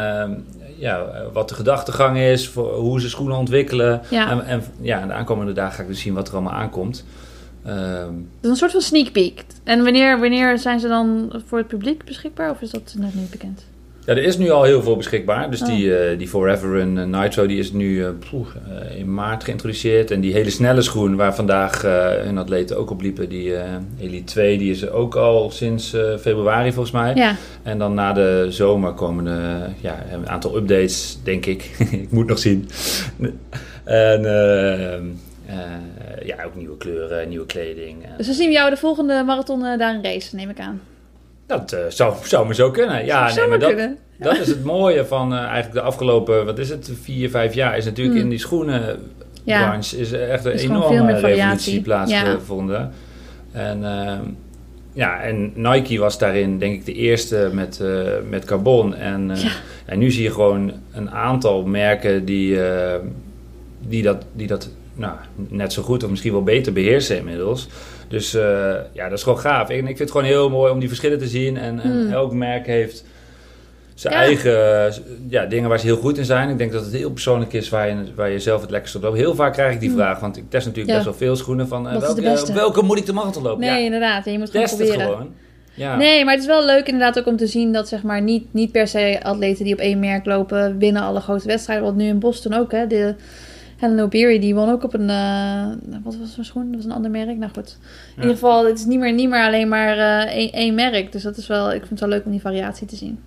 ja, 0.79 1.07
wat 1.33 1.49
de 1.49 1.55
gedachtegang 1.55 2.19
is, 2.19 2.49
voor 2.49 2.75
hoe 2.75 3.01
ze 3.01 3.09
schoenen 3.09 3.37
ontwikkelen. 3.37 4.01
Ja. 4.11 4.31
En, 4.31 4.45
en 4.47 4.63
ja, 4.81 5.07
de 5.07 5.13
aankomende 5.13 5.53
dagen 5.53 5.75
ga 5.75 5.83
ik 5.83 5.89
dus 5.89 6.01
zien 6.01 6.15
wat 6.15 6.29
er 6.29 6.35
allemaal 6.35 6.53
aankomt. 6.53 7.05
Is 8.41 8.49
een 8.49 8.57
soort 8.57 8.73
van 8.73 8.81
sneak 8.81 9.13
peek. 9.13 9.45
En 9.65 9.83
wanneer, 9.85 10.21
wanneer 10.21 10.59
zijn 10.59 10.81
ze 10.81 10.89
dan 10.89 11.33
voor 11.47 11.59
het 11.59 11.67
publiek 11.69 12.05
beschikbaar? 12.05 12.51
Of 12.51 12.61
is 12.61 12.71
dat 12.71 12.95
nog 12.99 13.15
niet 13.15 13.31
bekend? 13.31 13.65
Ja, 14.05 14.12
er 14.12 14.24
is 14.24 14.38
nu 14.38 14.50
al 14.50 14.62
heel 14.62 14.82
veel 14.82 14.96
beschikbaar. 14.96 15.50
Dus 15.50 15.61
Oh. 15.62 15.66
die, 15.68 15.96
eh, 15.96 16.18
die 16.18 16.28
Forever 16.28 16.70
Run 16.70 16.98
eh, 16.98 17.05
Nitro 17.05 17.46
die 17.46 17.59
is 17.59 17.72
nu 17.72 18.05
eh, 18.05 18.09
in 18.98 19.14
maart 19.14 19.44
geïntroduceerd. 19.44 20.11
En 20.11 20.20
die 20.20 20.32
hele 20.32 20.50
snelle 20.50 20.82
schoen 20.82 21.16
waar 21.16 21.34
vandaag 21.34 21.82
hun 22.22 22.38
atleten 22.38 22.78
ook 22.78 22.90
op 22.90 23.00
liepen, 23.00 23.28
die 23.28 23.55
Elite 24.00 24.24
2, 24.24 24.59
die 24.59 24.70
is 24.70 24.82
er 24.82 24.92
ook 24.92 25.14
al 25.14 25.50
sinds 25.50 25.96
februari 26.20 26.72
volgens 26.72 26.94
mij. 26.94 27.14
Ja. 27.14 27.36
En 27.62 27.78
dan 27.78 27.94
na 27.94 28.12
de 28.12 28.46
zomer 28.48 28.92
komen 28.92 29.26
er 29.26 29.74
ja, 29.80 30.05
een 30.12 30.28
aantal 30.28 30.57
updates, 30.57 31.18
denk 31.24 31.46
ik. 31.46 31.62
ik 32.03 32.11
moet 32.11 32.26
nog 32.26 32.38
zien. 32.38 32.68
en 33.84 34.22
ja, 36.24 36.44
ook 36.44 36.55
nieuwe 36.55 36.76
kleuren, 36.76 37.28
nieuwe 37.28 37.46
kleding. 37.46 38.07
Dus 38.16 38.26
dan 38.26 38.34
zien 38.34 38.48
we 38.48 38.55
jou 38.55 38.70
de 38.70 38.76
volgende 38.76 39.22
marathon 39.26 39.61
daar 39.61 39.94
een 39.94 40.03
race, 40.05 40.36
neem 40.36 40.50
ik 40.50 40.59
aan. 40.59 40.80
Dat 41.53 41.72
eh, 41.72 41.80
zou, 41.88 42.14
zou 42.22 42.46
maar 42.46 42.55
zo 42.55 42.70
kunnen. 42.70 43.05
Ja, 43.05 43.28
Zou 43.28 43.40
nee, 43.40 43.48
maar 43.48 43.59
dat, 43.59 43.68
kunnen. 43.68 43.98
dat 44.18 44.38
is 44.38 44.46
het 44.46 44.64
mooie 44.64 45.05
van 45.05 45.32
eh, 45.32 45.38
eigenlijk 45.38 45.72
de 45.72 45.80
afgelopen, 45.80 46.44
wat 46.44 46.59
is 46.59 46.68
het, 46.68 46.90
vier, 47.03 47.30
vijf 47.30 47.55
jaar, 47.55 47.76
is 47.76 47.84
natuurlijk 47.84 48.14
Hmm. 48.16 48.24
in 48.24 48.30
die 48.30 48.38
schoenen 48.38 48.98
Ja. 49.44 49.68
branche 49.68 49.96
is 49.98 50.12
echt 50.12 50.44
een 50.44 50.53
is 50.53 50.62
enorme 50.62 51.12
revolutie 51.20 51.80
plaatsgevonden. 51.80 52.90
En, 53.53 53.84
ehm, 53.84 54.20
ja, 54.92 55.20
en 55.20 55.53
Nike 55.55 55.98
was 55.98 56.18
daarin 56.18 56.59
denk 56.59 56.74
ik 56.74 56.84
de 56.84 56.92
eerste 56.94 57.50
met, 57.53 57.80
eh, 57.80 58.03
met 58.28 58.44
carbon. 58.44 58.94
En, 58.94 59.30
Ja. 59.34 59.50
en 59.84 59.98
nu 59.98 60.11
zie 60.11 60.22
je 60.22 60.30
gewoon 60.30 60.72
een 60.92 61.11
aantal 61.11 61.62
merken 61.64 62.24
die, 62.24 62.59
die 63.88 64.03
dat, 64.03 64.24
die 64.32 64.46
dat 64.46 64.68
nou, 64.94 65.12
net 65.48 65.72
zo 65.72 65.82
goed 65.82 66.05
of 66.05 66.11
misschien 66.11 66.32
wel 66.32 66.42
beter 66.42 66.72
beheersen 66.72 67.16
inmiddels. 67.16 67.68
Dus 68.13 68.35
eh, 68.35 68.75
ja, 68.93 69.09
dat 69.09 69.19
is 69.19 69.23
gewoon 69.23 69.39
gaaf. 69.39 69.69
En 69.69 69.77
ik 69.79 69.85
vind 69.85 69.99
het 69.99 70.11
gewoon 70.11 70.27
heel 70.27 70.51
mooi 70.51 70.73
om 70.73 70.79
die 70.79 70.89
verschillen 70.89 71.19
te 71.19 71.27
zien. 71.27 71.57
En, 71.57 71.81
en 71.81 71.91
Hmm. 71.91 72.13
elk 72.13 72.33
merk 72.33 72.67
heeft 72.67 73.05
zijn 73.95 74.15
Ja. 74.15 74.21
eigen 74.21 74.93
ja, 75.29 75.47
dingen 75.47 75.69
waar 75.69 75.79
ze 75.79 75.87
heel 75.87 75.97
goed 75.97 76.19
in 76.19 76.25
zijn. 76.25 76.49
Ik 76.49 76.59
denk 76.59 76.73
dat 76.73 76.85
het 76.85 76.93
heel 76.93 77.11
persoonlijk 77.11 77.53
is 77.53 77.69
waar 77.69 77.89
je, 77.89 77.95
waar 78.15 78.31
je 78.31 78.39
zelf 78.39 78.61
het 78.61 78.71
lekkerst 78.71 78.95
op 78.97 79.03
loopt. 79.03 79.17
Heel 79.17 79.35
vaak 79.35 79.53
krijg 79.53 79.75
ik 79.75 79.81
die 79.81 79.89
Hmm. 79.89 79.99
vraag, 79.99 80.21
want 80.21 80.37
ik 80.37 80.45
test 80.49 80.67
natuurlijk 80.67 80.89
Ja. 80.97 81.05
best 81.05 81.19
wel 81.19 81.29
veel 81.29 81.37
schoenen. 81.37 81.69
Van, 81.69 81.87
eh, 81.89 81.93
Wat 81.93 82.03
welke, 82.19 82.41
op 82.49 82.55
welke 82.55 82.83
moet 82.83 82.99
ik 82.99 83.07
de 83.07 83.13
marathon 83.13 83.43
lopen? 83.43 83.61
Nee, 83.61 83.71
ja, 83.79 83.85
inderdaad. 83.85 84.27
En 84.27 84.33
je 84.33 84.39
moet 84.39 84.51
gewoon 84.51 84.67
test 84.67 84.79
het 84.79 84.89
proberen. 84.89 85.13
gewoon. 85.13 85.33
Ja. 85.75 85.97
Nee, 85.97 86.25
maar 86.25 86.33
het 86.35 86.43
is 86.43 86.49
wel 86.49 86.65
leuk 86.65 86.87
inderdaad 86.87 87.19
ook 87.19 87.27
om 87.27 87.37
te 87.37 87.47
zien 87.47 87.73
dat 87.73 87.89
zeg 87.89 88.03
maar 88.03 88.23
niet, 88.23 88.45
niet 88.53 88.73
per 88.73 88.89
se 88.89 89.21
atleten 89.23 89.65
die 89.65 89.73
op 89.73 89.79
één 89.81 89.99
merk 89.99 90.27
lopen 90.27 90.79
winnen 90.79 91.03
alle 91.03 91.21
grote 91.21 91.47
wedstrijden. 91.47 91.85
Want 91.85 91.97
nu 91.97 92.07
in 92.07 92.19
Boston 92.19 92.55
ook, 92.55 92.73
hè. 92.73 92.87
De 92.87 93.15
Helen 93.83 94.05
O'Beary 94.05 94.39
die 94.39 94.55
won 94.55 94.68
ook 94.70 94.83
op 94.85 94.95
een, 94.95 95.11
eh, 95.11 95.66
wat 96.03 96.16
was 96.16 96.35
zo'n 96.35 96.45
schoen? 96.45 96.66
Dat 96.66 96.74
was 96.76 96.85
een 96.85 96.93
ander 96.93 97.11
merk. 97.11 97.37
Nou 97.39 97.53
goed. 97.53 97.76
In 97.78 97.83
Ja. 98.16 98.20
ieder 98.22 98.33
geval, 98.33 98.66
het 98.66 98.78
is 98.78 98.85
niet 98.85 98.99
meer, 98.99 99.12
niet 99.12 99.28
meer 99.28 99.45
alleen 99.47 99.68
maar 99.68 99.99
eh, 99.99 100.35
één, 100.37 100.53
één 100.53 100.74
merk. 100.74 101.12
Dus 101.12 101.22
dat 101.22 101.37
is 101.37 101.47
wel, 101.47 101.66
ik 101.72 101.78
vind 101.78 101.91
het 101.91 102.01
wel 102.01 102.09
leuk 102.09 102.24
om 102.24 102.30
die 102.30 102.41
variatie 102.41 102.87
te 102.87 102.97
zien. 102.97 103.18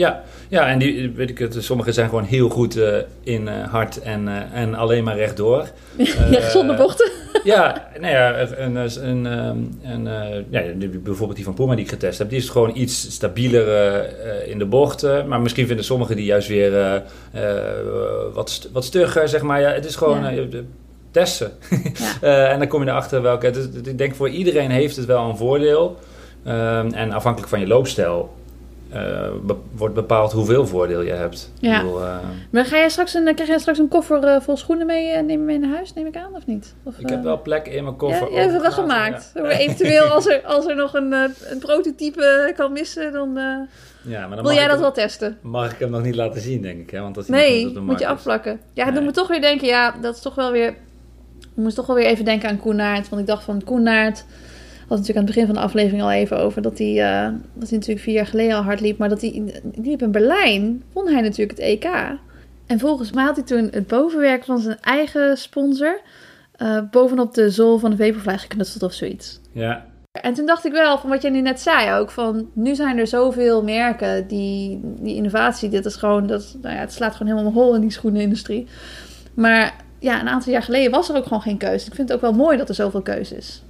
Ja, 0.00 0.22
ja, 0.48 0.66
en 0.68 0.78
die, 0.78 1.10
weet 1.10 1.30
ik 1.30 1.38
het, 1.38 1.56
sommige 1.58 1.92
zijn 1.92 2.08
gewoon 2.08 2.24
heel 2.24 2.48
goed 2.48 2.76
eh, 2.76 2.96
in 3.22 3.48
eh, 3.48 3.68
hard 3.68 4.00
en, 4.02 4.28
eh, 4.28 4.60
en 4.60 4.74
alleen 4.74 5.04
maar 5.04 5.16
rechtdoor. 5.16 5.66
ja, 6.30 6.48
zonder 6.50 6.76
bochten. 6.76 7.10
Ja, 7.44 7.88
nou 8.00 8.12
ja, 8.12 8.40
een, 8.56 8.76
een, 9.24 10.08
ja, 10.50 10.62
bijvoorbeeld 11.02 11.34
die 11.36 11.44
van 11.44 11.54
Puma 11.54 11.74
die 11.74 11.84
ik 11.84 11.90
getest 11.90 12.18
heb, 12.18 12.28
die 12.28 12.38
is 12.38 12.48
gewoon 12.48 12.70
iets 12.74 13.12
stabieler 13.14 13.66
in 14.48 14.58
de 14.58 14.64
bocht. 14.66 15.02
eh, 15.02 15.24
maar 15.24 15.40
misschien 15.40 15.66
vinden 15.66 15.84
sommigen 15.84 16.16
die 16.16 16.24
juist 16.24 16.48
weer 16.48 17.02
wat, 18.34 18.50
st- 18.50 18.68
wat 18.72 18.84
stugger, 18.84 19.28
zeg 19.28 19.42
maar. 19.42 19.60
Ja, 19.60 19.70
het 19.72 19.84
is 19.84 19.96
gewoon 19.96 20.34
Ja. 20.34 20.44
testen. 21.10 21.50
Ja. 22.20 22.48
En 22.52 22.58
dan 22.58 22.68
kom 22.68 22.82
je 22.84 22.88
erachter 22.90 23.22
welke... 23.22 23.52
ik 23.84 23.98
denk 23.98 24.14
voor 24.14 24.28
iedereen 24.28 24.70
heeft 24.70 24.96
het 24.96 25.06
wel 25.06 25.28
een 25.28 25.36
voordeel. 25.36 25.96
Ehm, 26.44 26.92
en 26.92 27.12
afhankelijk 27.12 27.50
van 27.50 27.60
je 27.60 27.66
loopstijl 27.66 28.38
eh, 28.92 29.28
be- 29.42 29.56
wordt 29.76 29.94
bepaald 29.94 30.32
hoeveel 30.32 30.66
voordeel 30.66 31.00
je 31.00 31.12
hebt. 31.12 31.50
Ja. 31.58 31.76
Ik 31.76 31.82
bedoel, 31.82 32.02
eh, 32.02 32.16
Maar 32.50 32.64
ga 32.64 32.76
jij 32.76 32.88
straks 32.88 33.14
een, 33.14 33.34
krijg 33.34 33.48
jij 33.48 33.58
straks 33.58 33.78
een 33.78 33.88
koffer 33.88 34.24
eh, 34.24 34.40
vol 34.40 34.56
schoenen 34.56 34.86
mee, 34.86 35.22
neem 35.22 35.44
mee 35.44 35.58
naar 35.58 35.70
huis, 35.74 35.94
neem 35.94 36.06
ik 36.06 36.16
aan, 36.16 36.34
of 36.34 36.46
niet? 36.46 36.74
Of, 36.82 36.98
ik 36.98 37.08
heb 37.08 37.22
wel 37.22 37.42
plek 37.42 37.66
in 37.66 37.72
mijn 37.72 37.84
Ja, 37.84 37.92
koffer. 37.98 38.30
je 38.32 38.38
hebt 38.38 38.52
het 38.52 38.62
wel 38.62 38.72
gemaakt. 38.72 39.30
ja. 39.34 39.42
Eventueel, 39.42 40.04
als 40.04 40.26
er, 40.26 40.40
als 40.44 40.66
er 40.66 40.76
nog 40.76 40.94
een, 40.94 41.12
een 41.12 41.58
prototype 41.58 42.52
kan 42.56 42.72
missen, 42.72 43.12
dan 43.12 43.28
Ja, 44.02 44.26
maar 44.26 44.36
dan 44.36 44.44
wil 44.46 44.54
jij 44.54 44.62
dat 44.62 44.70
hem- 44.72 44.80
wel 44.80 44.92
testen. 44.92 45.38
Mag 45.40 45.72
ik 45.72 45.78
hem 45.78 45.90
nog 45.90 46.02
niet 46.02 46.14
laten 46.14 46.40
zien, 46.40 46.62
denk 46.62 46.80
ik. 46.80 46.90
Hè? 46.90 47.00
Want 47.00 47.16
als 47.16 47.26
Nee, 47.28 47.58
niet 47.58 47.68
op 47.68 47.74
de 47.74 47.80
moet 47.80 47.98
je 47.98 48.06
afvlakken. 48.06 48.60
Ja, 48.72 48.84
Nee. 48.84 48.94
dan 48.94 49.04
moet 49.04 49.14
toch 49.14 49.28
weer 49.28 49.40
denken, 49.40 49.66
ja, 49.66 49.94
dat 50.00 50.14
is 50.14 50.20
toch 50.20 50.34
wel 50.34 50.52
weer... 50.52 50.68
Ik 51.40 51.66
moest 51.66 51.76
toch 51.76 51.86
wel 51.86 51.96
weer 51.96 52.06
even 52.06 52.24
denken 52.24 52.48
aan 52.48 52.58
Koenaert. 52.60 53.08
Want 53.08 53.20
ik 53.22 53.28
dacht 53.28 53.44
van 53.44 53.64
Koenaert... 53.64 54.24
natuurlijk 54.98 55.18
aan 55.18 55.24
het 55.24 55.34
begin 55.34 55.46
van 55.46 55.54
de 55.54 55.68
aflevering 55.68 56.02
al 56.02 56.10
even 56.10 56.38
over... 56.38 56.62
dat 56.62 56.78
hij, 56.78 57.02
eh, 57.02 57.32
dat 57.54 57.68
hij 57.68 57.78
natuurlijk 57.78 58.04
vier 58.04 58.14
jaar 58.14 58.26
geleden 58.26 58.56
al 58.56 58.62
hard 58.62 58.80
liep. 58.80 58.98
Maar 58.98 59.08
dat 59.08 59.20
hij, 59.20 59.62
liep 59.74 60.02
in 60.02 60.10
Berlijn, 60.10 60.82
won 60.92 61.08
hij 61.08 61.20
natuurlijk 61.20 61.58
het 61.58 61.66
EK. 61.66 61.84
En 62.66 62.78
volgens 62.78 63.12
mij 63.12 63.24
had 63.24 63.36
hij 63.36 63.44
toen 63.44 63.68
het 63.70 63.86
bovenwerk 63.86 64.44
van 64.44 64.58
zijn 64.58 64.78
eigen 64.80 65.36
sponsor... 65.38 66.00
eh, 66.52 66.78
bovenop 66.90 67.34
de 67.34 67.50
zool 67.50 67.78
van 67.78 67.90
de 67.90 67.96
Vaporfly 67.96 68.38
geknutseld 68.38 68.82
of 68.82 68.92
zoiets. 68.92 69.40
Ja, 69.52 69.86
En 70.12 70.34
toen 70.34 70.46
dacht 70.46 70.64
ik 70.64 70.72
wel, 70.72 70.98
van 70.98 71.10
wat 71.10 71.22
jij 71.22 71.30
nu 71.30 71.40
net 71.40 71.60
zei 71.60 71.98
ook, 71.98 72.10
van 72.10 72.50
nu 72.52 72.74
zijn 72.74 72.98
er 72.98 73.06
zoveel 73.06 73.62
merken 73.62 74.26
die, 74.26 74.80
die 74.82 75.14
innovatie, 75.14 75.68
dit 75.68 75.84
is 75.84 75.96
gewoon, 75.96 76.26
dat, 76.26 76.56
nou 76.62 76.74
ja, 76.74 76.80
het 76.80 76.92
slaat 76.92 77.14
gewoon 77.16 77.32
helemaal 77.32 77.62
hol 77.62 77.74
in 77.74 77.80
die 77.80 77.90
schoenenindustrie. 77.90 78.66
Maar 79.34 79.74
ja, 79.98 80.20
een 80.20 80.28
aantal 80.28 80.52
jaar 80.52 80.62
geleden 80.62 80.90
was 80.90 81.08
er 81.08 81.16
ook 81.16 81.22
gewoon 81.22 81.42
geen 81.42 81.58
keuze. 81.58 81.86
Ik 81.86 81.94
vind 81.94 82.08
het 82.08 82.16
ook 82.16 82.22
wel 82.22 82.44
mooi 82.44 82.56
dat 82.56 82.68
er 82.68 82.74
zoveel 82.74 83.02
keuze 83.02 83.36
is. 83.36 83.62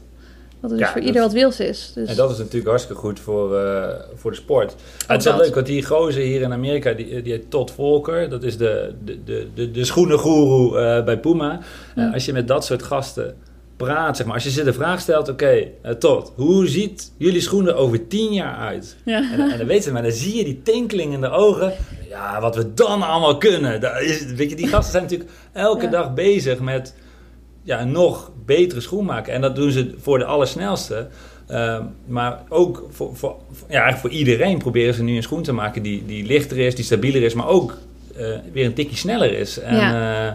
Dat 0.61 0.71
er 0.71 0.77
dus 0.77 0.87
Ja, 0.87 0.93
voor 0.93 1.01
ieder 1.03 1.23
wat 1.23 1.33
wils 1.33 1.61
is. 1.61 1.93
Dus, 1.95 2.09
en 2.09 2.17
dat 2.17 2.31
is 2.31 2.39
natuurlijk 2.39 2.67
hartstikke 2.69 3.01
goed 3.01 3.21
voor, 3.21 3.57
eh, 3.59 3.89
voor 4.15 4.31
de 4.31 4.37
sport. 4.37 4.75
het 5.07 5.19
is 5.19 5.25
wel 5.25 5.37
leuk, 5.37 5.55
want 5.55 5.67
die 5.67 5.85
gozer 5.87 6.23
hier 6.23 6.41
in 6.41 6.53
Amerika, 6.53 6.93
die, 6.93 7.23
die 7.23 7.33
heet 7.33 7.51
Todd 7.51 7.71
Volker. 7.71 8.31
Dat 8.31 8.43
is 8.43 8.57
de, 8.57 8.93
de, 9.05 9.25
de, 9.25 9.47
de, 9.55 9.71
de 9.71 9.85
schoenengoeroe 9.85 10.79
eh, 10.79 11.05
bij 11.05 11.19
Puma. 11.19 11.53
Eh, 11.95 12.05
Ja. 12.05 12.11
als 12.13 12.25
je 12.25 12.33
met 12.33 12.49
dat 12.49 12.65
soort 12.65 12.83
gasten 12.83 13.35
praat, 13.77 14.17
zeg 14.17 14.27
maar. 14.27 14.35
Als 14.35 14.45
je 14.45 14.51
ze 14.51 14.65
de 14.65 14.73
vraag 14.73 15.01
stelt, 15.01 15.29
oké, 15.29 15.65
eh, 15.83 15.93
Todd, 15.93 16.33
hoe 16.35 16.69
ziet 16.69 17.13
jullie 17.17 17.41
schoenen 17.41 17.77
over 17.77 18.07
tien 18.07 18.33
jaar 18.33 18.57
uit? 18.57 18.97
ja. 19.05 19.33
En, 19.33 19.51
en 19.51 19.59
dan 19.59 19.67
weten 19.67 19.83
ze, 19.83 19.93
maar 19.93 20.03
dan 20.03 20.13
zie 20.13 20.37
je 20.37 20.45
die 20.45 20.61
tinkeling 20.63 21.13
in 21.13 21.21
de 21.21 21.31
ogen. 21.31 21.73
Ja, 22.09 22.41
wat 22.41 22.57
we 22.57 22.75
dan 22.75 23.03
allemaal 23.03 23.39
kunnen. 23.39 23.81
Dat 23.81 24.01
is, 24.01 24.25
weet 24.25 24.51
je, 24.51 24.57
die 24.57 24.67
gasten 24.67 24.91
zijn 24.91 25.03
natuurlijk 25.03 25.31
elke 25.53 25.89
dag 25.89 26.15
bezig 26.15 26.61
met 26.61 26.95
ja, 27.63 27.81
een 27.81 27.93
nog 27.93 28.31
betere 28.45 28.81
schoen 28.81 29.05
maken. 29.05 29.33
En 29.33 29.41
dat 29.41 29.57
doen 29.57 29.71
ze 29.71 29.95
voor 30.01 30.19
de 30.19 30.25
allersnelste. 30.25 31.09
Ehm, 31.47 31.85
maar 32.07 32.43
ook 32.49 32.87
voor, 32.91 33.17
voor, 33.17 33.37
ja, 33.51 33.83
eigenlijk 33.83 33.99
voor 33.99 34.11
iedereen 34.11 34.59
proberen 34.59 34.95
ze 34.95 35.03
nu 35.03 35.17
een 35.17 35.23
schoen 35.23 35.43
te 35.43 35.53
maken 35.53 35.83
die, 35.83 36.07
die 36.07 36.27
lichter 36.27 36.59
is, 36.59 36.75
die 36.75 36.85
stabieler 36.85 37.23
is, 37.23 37.35
maar 37.35 37.49
ook 37.49 37.79
eh, 38.17 38.27
weer 38.53 38.65
een 38.65 38.75
tikje 38.75 38.97
sneller 38.97 39.33
is. 39.33 39.59
En, 39.59 39.79
eh, 39.79 40.27
eh, 40.27 40.35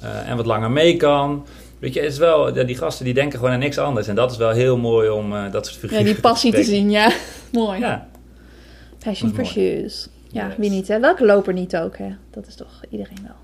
en 0.00 0.36
wat 0.36 0.46
langer 0.46 0.70
mee 0.70 0.96
kan. 0.96 1.46
Weet 1.78 1.94
je, 1.94 2.00
het 2.00 2.12
is 2.12 2.18
wel, 2.18 2.56
ja, 2.56 2.62
die 2.62 2.76
gasten 2.76 3.04
die 3.04 3.14
denken 3.14 3.38
gewoon 3.38 3.54
aan 3.54 3.60
niks 3.60 3.78
anders. 3.78 4.08
En 4.08 4.14
dat 4.14 4.30
is 4.30 4.36
wel 4.36 4.50
heel 4.50 4.76
mooi 4.76 5.08
om 5.08 5.30
dat 5.50 5.66
soort 5.66 5.74
ja, 5.74 5.80
figuren 5.80 6.04
die 6.04 6.20
passie 6.20 6.52
te 6.52 6.64
zien, 6.64 6.90
ja. 6.90 7.12
mooi. 7.52 7.80
Ja, 7.80 8.08
Passion 9.04 9.34
for 9.34 9.46
shoes. 9.46 10.08
Ja, 10.28 10.46
Yes. 10.46 10.56
wie 10.56 10.70
niet 10.70 10.88
hè? 10.88 11.00
Welke 11.00 11.24
loper 11.24 11.52
niet 11.52 11.76
ook 11.76 11.98
hè? 11.98 12.08
Dat 12.30 12.46
is 12.46 12.54
toch 12.54 12.80
iedereen 12.90 13.18
wel. 13.22 13.36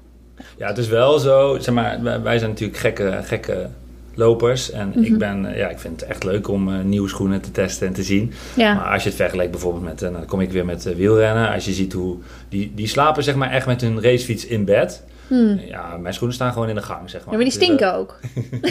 Ja, 0.59 0.67
het 0.67 0.79
is 0.79 0.89
wel 0.89 1.19
zo. 1.19 1.57
Zeg 1.61 1.75
maar, 1.75 2.03
wij, 2.23 2.39
zijn 2.39 2.51
natuurlijk 2.51 2.79
gekke, 2.79 3.19
gekke 3.25 3.67
lopers. 4.15 4.71
En 4.71 4.89
Mhm. 4.89 5.03
ik, 5.05 5.19
ben, 5.19 5.47
eh, 5.47 5.57
ja, 5.59 5.69
ik 5.69 5.79
vind 5.79 6.01
het 6.01 6.11
echt 6.11 6.25
leuk 6.25 6.49
om 6.49 6.69
eh, 6.75 6.81
nieuwe 6.85 7.09
schoenen 7.09 7.41
te 7.41 7.51
testen 7.51 7.87
en 7.87 7.93
te 7.93 8.03
zien. 8.03 8.33
Ja, 8.57 8.75
Maar 8.75 8.93
als 8.93 9.03
je 9.03 9.09
het 9.09 9.19
vergelijkt 9.19 9.51
bijvoorbeeld 9.53 9.85
met, 9.85 10.03
eh, 10.03 10.13
dan 10.13 10.25
kom 10.27 10.41
ik 10.41 10.53
weer 10.53 10.65
met 10.65 10.95
wielrennen. 10.97 11.53
Als 11.53 11.65
je 11.65 11.73
ziet 11.73 11.93
hoe, 11.93 12.17
die, 12.49 12.73
die 12.75 12.87
slapen 12.87 13.23
zeg 13.23 13.35
maar 13.35 13.51
echt 13.51 13.67
met 13.67 13.81
hun 13.81 14.03
racefiets 14.03 14.47
in 14.47 14.65
bed. 14.65 15.03
Hm. 15.31 15.59
Ja, 15.67 15.97
mijn 15.97 16.15
schoenen 16.15 16.35
staan 16.37 16.53
gewoon 16.53 16.69
in 16.69 16.75
de 16.75 16.83
gang, 16.83 17.11
zeg 17.11 17.25
maar. 17.25 17.35
Ja, 17.35 17.41
maar 17.41 17.51
die 17.51 17.59
Dus, 17.59 17.65
stinken 17.67 17.95
ook. 17.95 18.19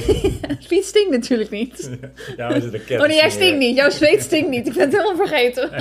Fiets 0.68 0.88
stinkt 0.88 1.12
natuurlijk 1.12 1.50
niet. 1.50 1.90
eh, 2.02 2.10
ja, 2.38 2.50
maar 2.50 2.62
zit 2.62 2.74
een 2.74 2.80
Oh 2.80 2.86
ketting 2.86 3.08
nee, 3.08 3.16
jij 3.16 3.26
in, 3.26 3.32
stinkt 3.32 3.54
eh. 3.54 3.68
niet. 3.68 3.76
Jouw 3.78 3.90
zweet 3.90 4.22
stinkt 4.22 4.50
niet. 4.50 4.68
Ik 4.68 4.74
ben 4.74 4.84
het 4.90 4.92
helemaal 4.98 5.28
vergeten. 5.28 5.70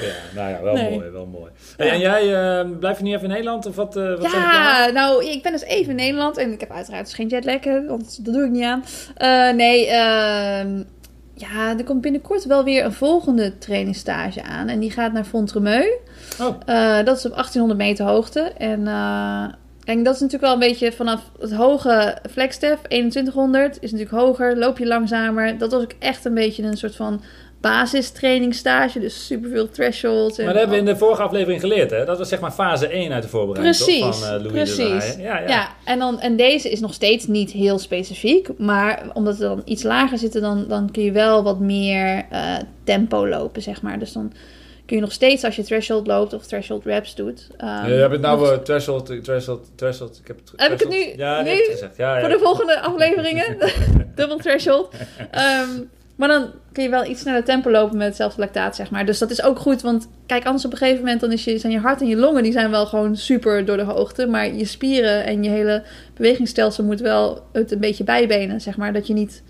Ja, 0.00 0.12
nou 0.34 0.50
ja, 0.50 0.62
wel 0.62 0.74
Nee. 0.74 0.90
mooi, 0.90 1.10
wel 1.10 1.26
mooi. 1.26 1.50
Hey, 1.76 1.90
en 1.90 1.98
jij, 1.98 2.34
eh, 2.60 2.68
blijf 2.78 2.98
je 2.98 3.04
nu 3.04 3.10
even 3.10 3.22
in 3.22 3.28
Nederland? 3.30 3.66
Of 3.66 3.74
wat, 3.76 3.96
eh, 3.96 4.08
wat? 4.08 4.32
Ja, 4.32 4.90
nou, 4.90 5.24
ik 5.24 5.42
ben 5.42 5.52
dus 5.52 5.62
even 5.62 5.90
in 5.90 5.96
Nederland. 5.96 6.36
En 6.36 6.52
ik 6.52 6.60
heb 6.60 6.70
uiteraard 6.70 7.04
dus 7.04 7.14
geen 7.14 7.28
jetlag, 7.28 7.64
hè, 7.64 7.86
want 7.86 8.24
dat 8.24 8.34
doe 8.34 8.44
ik 8.44 8.50
niet 8.50 8.64
aan. 8.64 8.84
Eh, 9.16 9.50
nee, 9.56 9.86
ehm, 9.86 10.82
ja, 11.34 11.78
er 11.78 11.84
komt 11.84 12.00
binnenkort 12.00 12.44
wel 12.44 12.64
weer 12.64 12.84
een 12.84 12.92
volgende 12.92 13.58
trainingsstage 13.58 14.42
aan. 14.42 14.68
En 14.68 14.80
die 14.80 14.90
gaat 14.90 15.12
naar 15.12 15.24
Fontremeu. 15.24 15.84
Oh, 16.40 16.56
Eh, 16.66 17.04
dat 17.04 17.16
is 17.16 17.26
op 17.26 17.32
1800 17.32 17.78
meter 17.80 18.06
hoogte. 18.06 18.40
En, 18.40 18.86
eh, 18.86 19.44
en 19.84 20.02
dat 20.02 20.14
is 20.14 20.20
natuurlijk 20.20 20.42
wel 20.42 20.52
een 20.52 20.68
beetje 20.68 20.92
vanaf 20.92 21.30
het 21.40 21.52
hoge 21.52 22.18
flagstep, 22.30 22.78
2100, 22.88 23.76
is 23.80 23.92
natuurlijk 23.92 24.20
hoger, 24.20 24.58
loop 24.58 24.78
je 24.78 24.86
langzamer. 24.86 25.58
Dat 25.58 25.72
was 25.72 25.82
ook 25.82 25.92
echt 25.98 26.24
een 26.24 26.34
beetje 26.34 26.62
een 26.62 26.76
soort 26.76 26.96
van 26.96 27.22
basistrainingsstage, 27.70 29.00
dus 29.00 29.26
superveel 29.26 29.68
thresholds. 29.70 30.38
En 30.38 30.44
maar 30.44 30.54
dat 30.54 30.62
hebben 30.62 30.82
we 30.84 30.88
in 30.90 30.92
de 30.94 31.00
vorige 31.00 31.22
aflevering 31.22 31.60
geleerd, 31.60 31.90
hè? 31.90 32.04
Dat 32.04 32.18
was 32.18 32.28
zeg 32.28 32.40
maar 32.40 32.50
fase 32.52 32.86
1 32.88 33.12
uit 33.12 33.22
de 33.22 33.28
voorbereiding, 33.28 33.76
toch? 33.76 33.86
Precies, 33.86 34.18
Van 34.26 34.42
Louis 34.42 34.52
precies. 34.52 35.16
Ja, 35.16 35.38
ja. 35.38 35.48
Ja, 35.48 35.68
en, 35.84 35.98
dan, 35.98 36.20
en 36.20 36.36
deze 36.36 36.70
is 36.70 36.80
nog 36.80 36.94
steeds 36.94 37.26
niet 37.26 37.50
heel 37.50 37.78
specifiek. 37.78 38.48
Maar 38.58 39.02
omdat 39.12 39.36
we 39.36 39.42
dan 39.44 39.62
iets 39.64 39.82
lager 39.82 40.18
zitten, 40.18 40.40
dan, 40.40 40.64
dan 40.68 40.90
kun 40.90 41.02
je 41.02 41.12
wel 41.12 41.42
wat 41.42 41.60
meer 41.60 42.24
eh, 42.30 42.54
tempo 42.84 43.28
lopen, 43.28 43.62
zeg 43.62 43.82
maar. 43.82 43.98
Dus 43.98 44.12
dan 44.12 44.32
kun 44.86 44.96
je 44.96 45.02
nog 45.02 45.12
steeds, 45.12 45.44
als 45.44 45.56
je 45.56 45.62
threshold 45.62 46.06
loopt 46.06 46.32
of 46.32 46.46
threshold 46.46 46.84
reps 46.84 47.14
doet... 47.14 47.48
ehm, 47.56 47.86
je 47.88 47.92
hebt 47.94 48.12
het 48.12 48.20
nou 48.20 48.40
nog- 48.40 48.62
threshold, 48.62 49.24
threshold, 49.24 49.66
threshold. 49.76 50.18
Ik 50.22 50.26
heb 50.26 50.36
het, 50.36 50.52
Heb 50.56 50.72
ik 50.72 50.78
het 50.80 50.88
nu- 50.88 51.12
Ja, 51.16 51.42
nu? 51.42 51.50
Ja, 51.96 52.14
ja. 52.16 52.20
voor 52.20 52.28
de 52.28 52.38
volgende 52.38 52.80
afleveringen. 52.80 53.56
Dubbel 54.16 54.36
threshold. 54.38 54.94
Ehm, 55.30 55.68
maar 56.16 56.28
dan 56.28 56.46
kun 56.72 56.82
je 56.82 56.88
wel 56.88 57.04
iets 57.06 57.20
sneller 57.20 57.44
tempo 57.44 57.70
lopen 57.70 57.96
met 57.96 58.06
hetzelfde 58.06 58.40
lactaat, 58.40 58.76
zeg 58.76 58.90
maar. 58.90 59.06
Dus 59.06 59.18
dat 59.18 59.30
is 59.30 59.42
ook 59.42 59.58
goed, 59.58 59.82
want 59.82 60.08
kijk, 60.26 60.44
anders 60.44 60.64
op 60.64 60.72
een 60.72 60.78
gegeven 60.78 61.00
moment... 61.00 61.20
dan 61.20 61.32
is 61.32 61.44
je, 61.44 61.58
zijn 61.58 61.72
je 61.72 61.78
hart 61.78 62.00
en 62.00 62.06
je 62.08 62.16
longen, 62.16 62.42
die 62.42 62.52
zijn 62.52 62.70
wel 62.70 62.86
gewoon 62.86 63.16
super 63.16 63.64
door 63.64 63.76
de 63.76 63.82
hoogte. 63.82 64.26
Maar 64.26 64.54
je 64.54 64.64
spieren 64.64 65.24
en 65.24 65.42
je 65.42 65.50
hele 65.50 65.82
bewegingsstelsel 66.16 66.84
moet 66.84 67.00
wel 67.00 67.46
het 67.52 67.72
een 67.72 67.78
beetje 67.80 68.04
bijbenen, 68.04 68.60
zeg 68.60 68.76
maar. 68.76 68.92
Dat 68.92 69.06
je 69.06 69.12
niet 69.12 69.42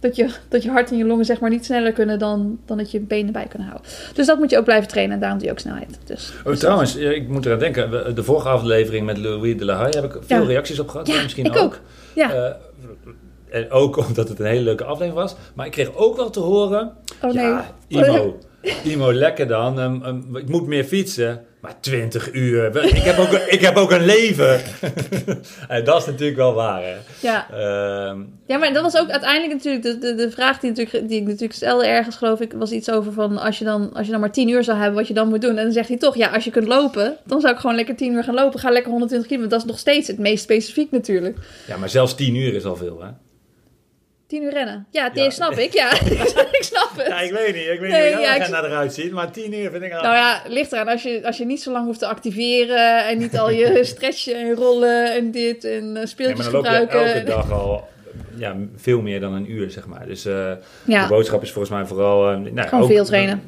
dat 0.00 0.16
je, 0.16 0.28
dat 0.48 0.62
je 0.62 0.70
hart 0.70 0.90
en 0.90 0.96
je 0.96 1.04
longen 1.04 1.24
zeg 1.24 1.40
maar 1.40 1.50
niet 1.50 1.64
sneller 1.64 1.92
kunnen 1.92 2.18
dan, 2.18 2.58
dan 2.66 2.76
dat 2.78 2.90
je 2.90 3.00
benen 3.00 3.32
bij 3.32 3.46
kunnen 3.48 3.68
houden. 3.68 3.90
Dus 4.14 4.26
dat 4.26 4.38
moet 4.38 4.50
je 4.50 4.58
ook 4.58 4.64
blijven 4.64 4.88
trainen 4.88 5.14
en 5.14 5.20
daarom 5.20 5.38
doe 5.38 5.46
je 5.46 5.52
ook 5.52 5.60
snelheid. 5.60 5.98
Dus, 6.04 6.32
Oh, 6.46 6.52
trouwens, 6.54 6.96
ik 6.96 7.28
moet 7.28 7.46
eraan 7.46 7.58
denken. 7.58 8.14
De 8.14 8.22
vorige 8.22 8.48
aflevering 8.48 9.06
met 9.06 9.18
Louis 9.18 9.56
de 9.58 9.64
la 9.64 9.74
Haye 9.76 9.94
heb 9.94 10.04
ik 10.04 10.12
veel 10.26 10.40
Ja. 10.40 10.46
reacties 10.46 10.78
op 10.78 10.88
gehad. 10.88 11.06
Ja, 11.06 11.22
misschien 11.22 11.44
ik 11.46 11.56
ook. 11.56 11.80
Ja, 12.14 12.32
Eh, 12.32 12.50
en 13.54 13.70
ook 13.70 13.96
omdat 14.08 14.28
het 14.28 14.38
een 14.38 14.46
hele 14.46 14.60
leuke 14.64 14.84
aflevering 14.84 15.14
was. 15.14 15.34
Maar 15.54 15.66
ik 15.66 15.72
kreeg 15.72 15.94
ook 15.96 16.16
wel 16.16 16.30
te 16.30 16.40
horen... 16.40 16.92
oh 17.22 17.32
nee. 17.32 17.44
Ja, 17.44 17.74
Imo, 17.88 18.38
Imo, 18.92 19.12
lekker 19.12 19.46
dan. 19.46 19.80
Ehm, 19.80 20.02
ehm, 20.02 20.36
ik 20.36 20.48
moet 20.48 20.66
meer 20.66 20.84
fietsen. 20.84 21.44
Maar 21.60 21.80
20 21.80 22.32
uur. 22.32 22.84
Ik 22.96 23.02
heb 23.02 23.18
ook, 23.18 23.32
een- 23.32 23.52
ik 23.52 23.60
heb 23.60 23.76
ook 23.76 23.90
een 23.90 24.04
leven. 24.04 24.60
en 25.68 25.84
dat 25.84 26.00
is 26.00 26.06
natuurlijk 26.06 26.36
wel 26.36 26.54
waar, 26.54 26.82
hè. 26.82 26.94
Ja. 27.20 27.50
Ehm, 27.50 28.20
ja, 28.46 28.56
maar 28.58 28.72
dat 28.72 28.82
was 28.82 28.96
ook 28.98 29.10
uiteindelijk 29.10 29.52
natuurlijk 29.52 29.82
de, 29.84 29.98
de, 29.98 30.14
de 30.14 30.30
vraag 30.30 30.60
die, 30.60 30.70
natuurlijk, 30.70 31.08
die 31.08 31.20
ik 31.20 31.26
natuurlijk 31.26 31.52
stelde 31.52 31.86
ergens, 31.86 32.16
geloof 32.16 32.40
ik, 32.40 32.52
was 32.52 32.70
iets 32.70 32.90
over 32.90 33.12
van 33.12 33.38
als 33.38 33.58
je, 33.58 33.64
dan, 33.64 33.92
als 33.92 34.06
je 34.06 34.12
dan 34.12 34.20
maar 34.20 34.32
10 34.32 34.48
uur 34.48 34.64
zou 34.64 34.78
hebben, 34.78 34.96
wat 34.98 35.08
je 35.08 35.14
dan 35.14 35.28
moet 35.28 35.40
doen. 35.40 35.56
En 35.56 35.64
dan 35.64 35.72
zegt 35.72 35.88
hij 35.88 35.98
toch, 35.98 36.16
ja, 36.16 36.28
als 36.28 36.44
je 36.44 36.50
kunt 36.50 36.66
lopen, 36.66 37.16
dan 37.26 37.40
zou 37.40 37.52
ik 37.54 37.60
gewoon 37.60 37.76
lekker 37.76 37.96
10 37.96 38.12
uur 38.12 38.24
gaan 38.24 38.34
lopen. 38.34 38.60
Ga 38.60 38.70
lekker 38.70 38.90
120 38.90 39.28
kilometer. 39.28 39.56
Dat 39.58 39.64
is 39.66 39.70
nog 39.72 39.80
steeds 39.80 40.08
het 40.08 40.18
meest 40.18 40.42
specifiek 40.42 40.90
natuurlijk. 40.90 41.38
ja, 41.66 41.76
maar 41.76 41.88
zelfs 41.88 42.14
10 42.14 42.34
uur 42.34 42.54
is 42.54 42.64
al 42.64 42.76
veel, 42.76 43.00
hè. 43.02 43.08
10 44.26 44.42
uur 44.42 44.50
rennen. 44.52 44.86
Ja, 44.90 45.10
die 45.10 45.22
Ja. 45.22 45.30
snap 45.30 45.52
ik. 45.52 45.72
Ja, 45.72 45.92
ik 46.58 46.62
snap 46.62 46.90
het. 46.96 47.06
Ja, 47.06 47.20
ik 47.20 47.32
weet 47.32 47.54
niet. 47.54 47.66
Ik 47.66 47.80
weet 47.80 47.90
Nee, 47.90 48.04
niet 48.04 48.12
hoe 48.14 48.22
jouw 48.22 48.30
ja, 48.30 48.34
ik- 48.34 48.40
agenda 48.40 48.64
eruit 48.64 48.94
ziet. 48.94 49.12
Maar 49.12 49.30
10 49.30 49.54
uur 49.54 49.70
vind 49.70 49.82
ik 49.82 49.92
al... 49.92 50.02
Nou 50.02 50.14
ja, 50.14 50.42
ligt 50.48 50.72
eraan. 50.72 50.88
Als 50.88 51.02
je, 51.02 51.20
als 51.26 51.36
je 51.36 51.44
niet 51.44 51.62
zo 51.62 51.72
lang 51.72 51.86
hoeft 51.86 51.98
te 51.98 52.06
activeren 52.06 53.06
en 53.06 53.18
niet 53.18 53.38
al 53.38 53.50
je 53.50 53.78
stretchen 53.84 54.34
en 54.34 54.54
rollen 54.54 55.14
en 55.14 55.30
dit 55.30 55.64
en 55.64 55.72
eh, 55.72 55.92
Nee, 55.92 56.06
speeltjes 56.06 56.38
maar 56.50 56.52
dan 56.52 56.62
loop 56.62 56.64
je 56.72 56.78
gebruiken. 56.78 57.14
elke 57.14 57.24
dag 57.30 57.50
al 57.52 57.88
ja, 58.36 58.56
veel 58.76 59.00
meer 59.00 59.20
dan 59.20 59.32
een 59.32 59.50
uur, 59.50 59.70
zeg 59.70 59.86
maar. 59.86 60.06
Dus 60.06 60.24
eh, 60.24 60.52
Ja, 60.84 61.02
de 61.02 61.08
boodschap 61.08 61.42
is 61.42 61.50
volgens 61.52 61.74
mij 61.74 61.84
vooral... 61.86 62.30
eh, 62.30 62.36
nou, 62.36 62.68
gewoon 62.68 62.84
ook- 62.84 62.90
veel 62.90 63.04
trainen. 63.04 63.42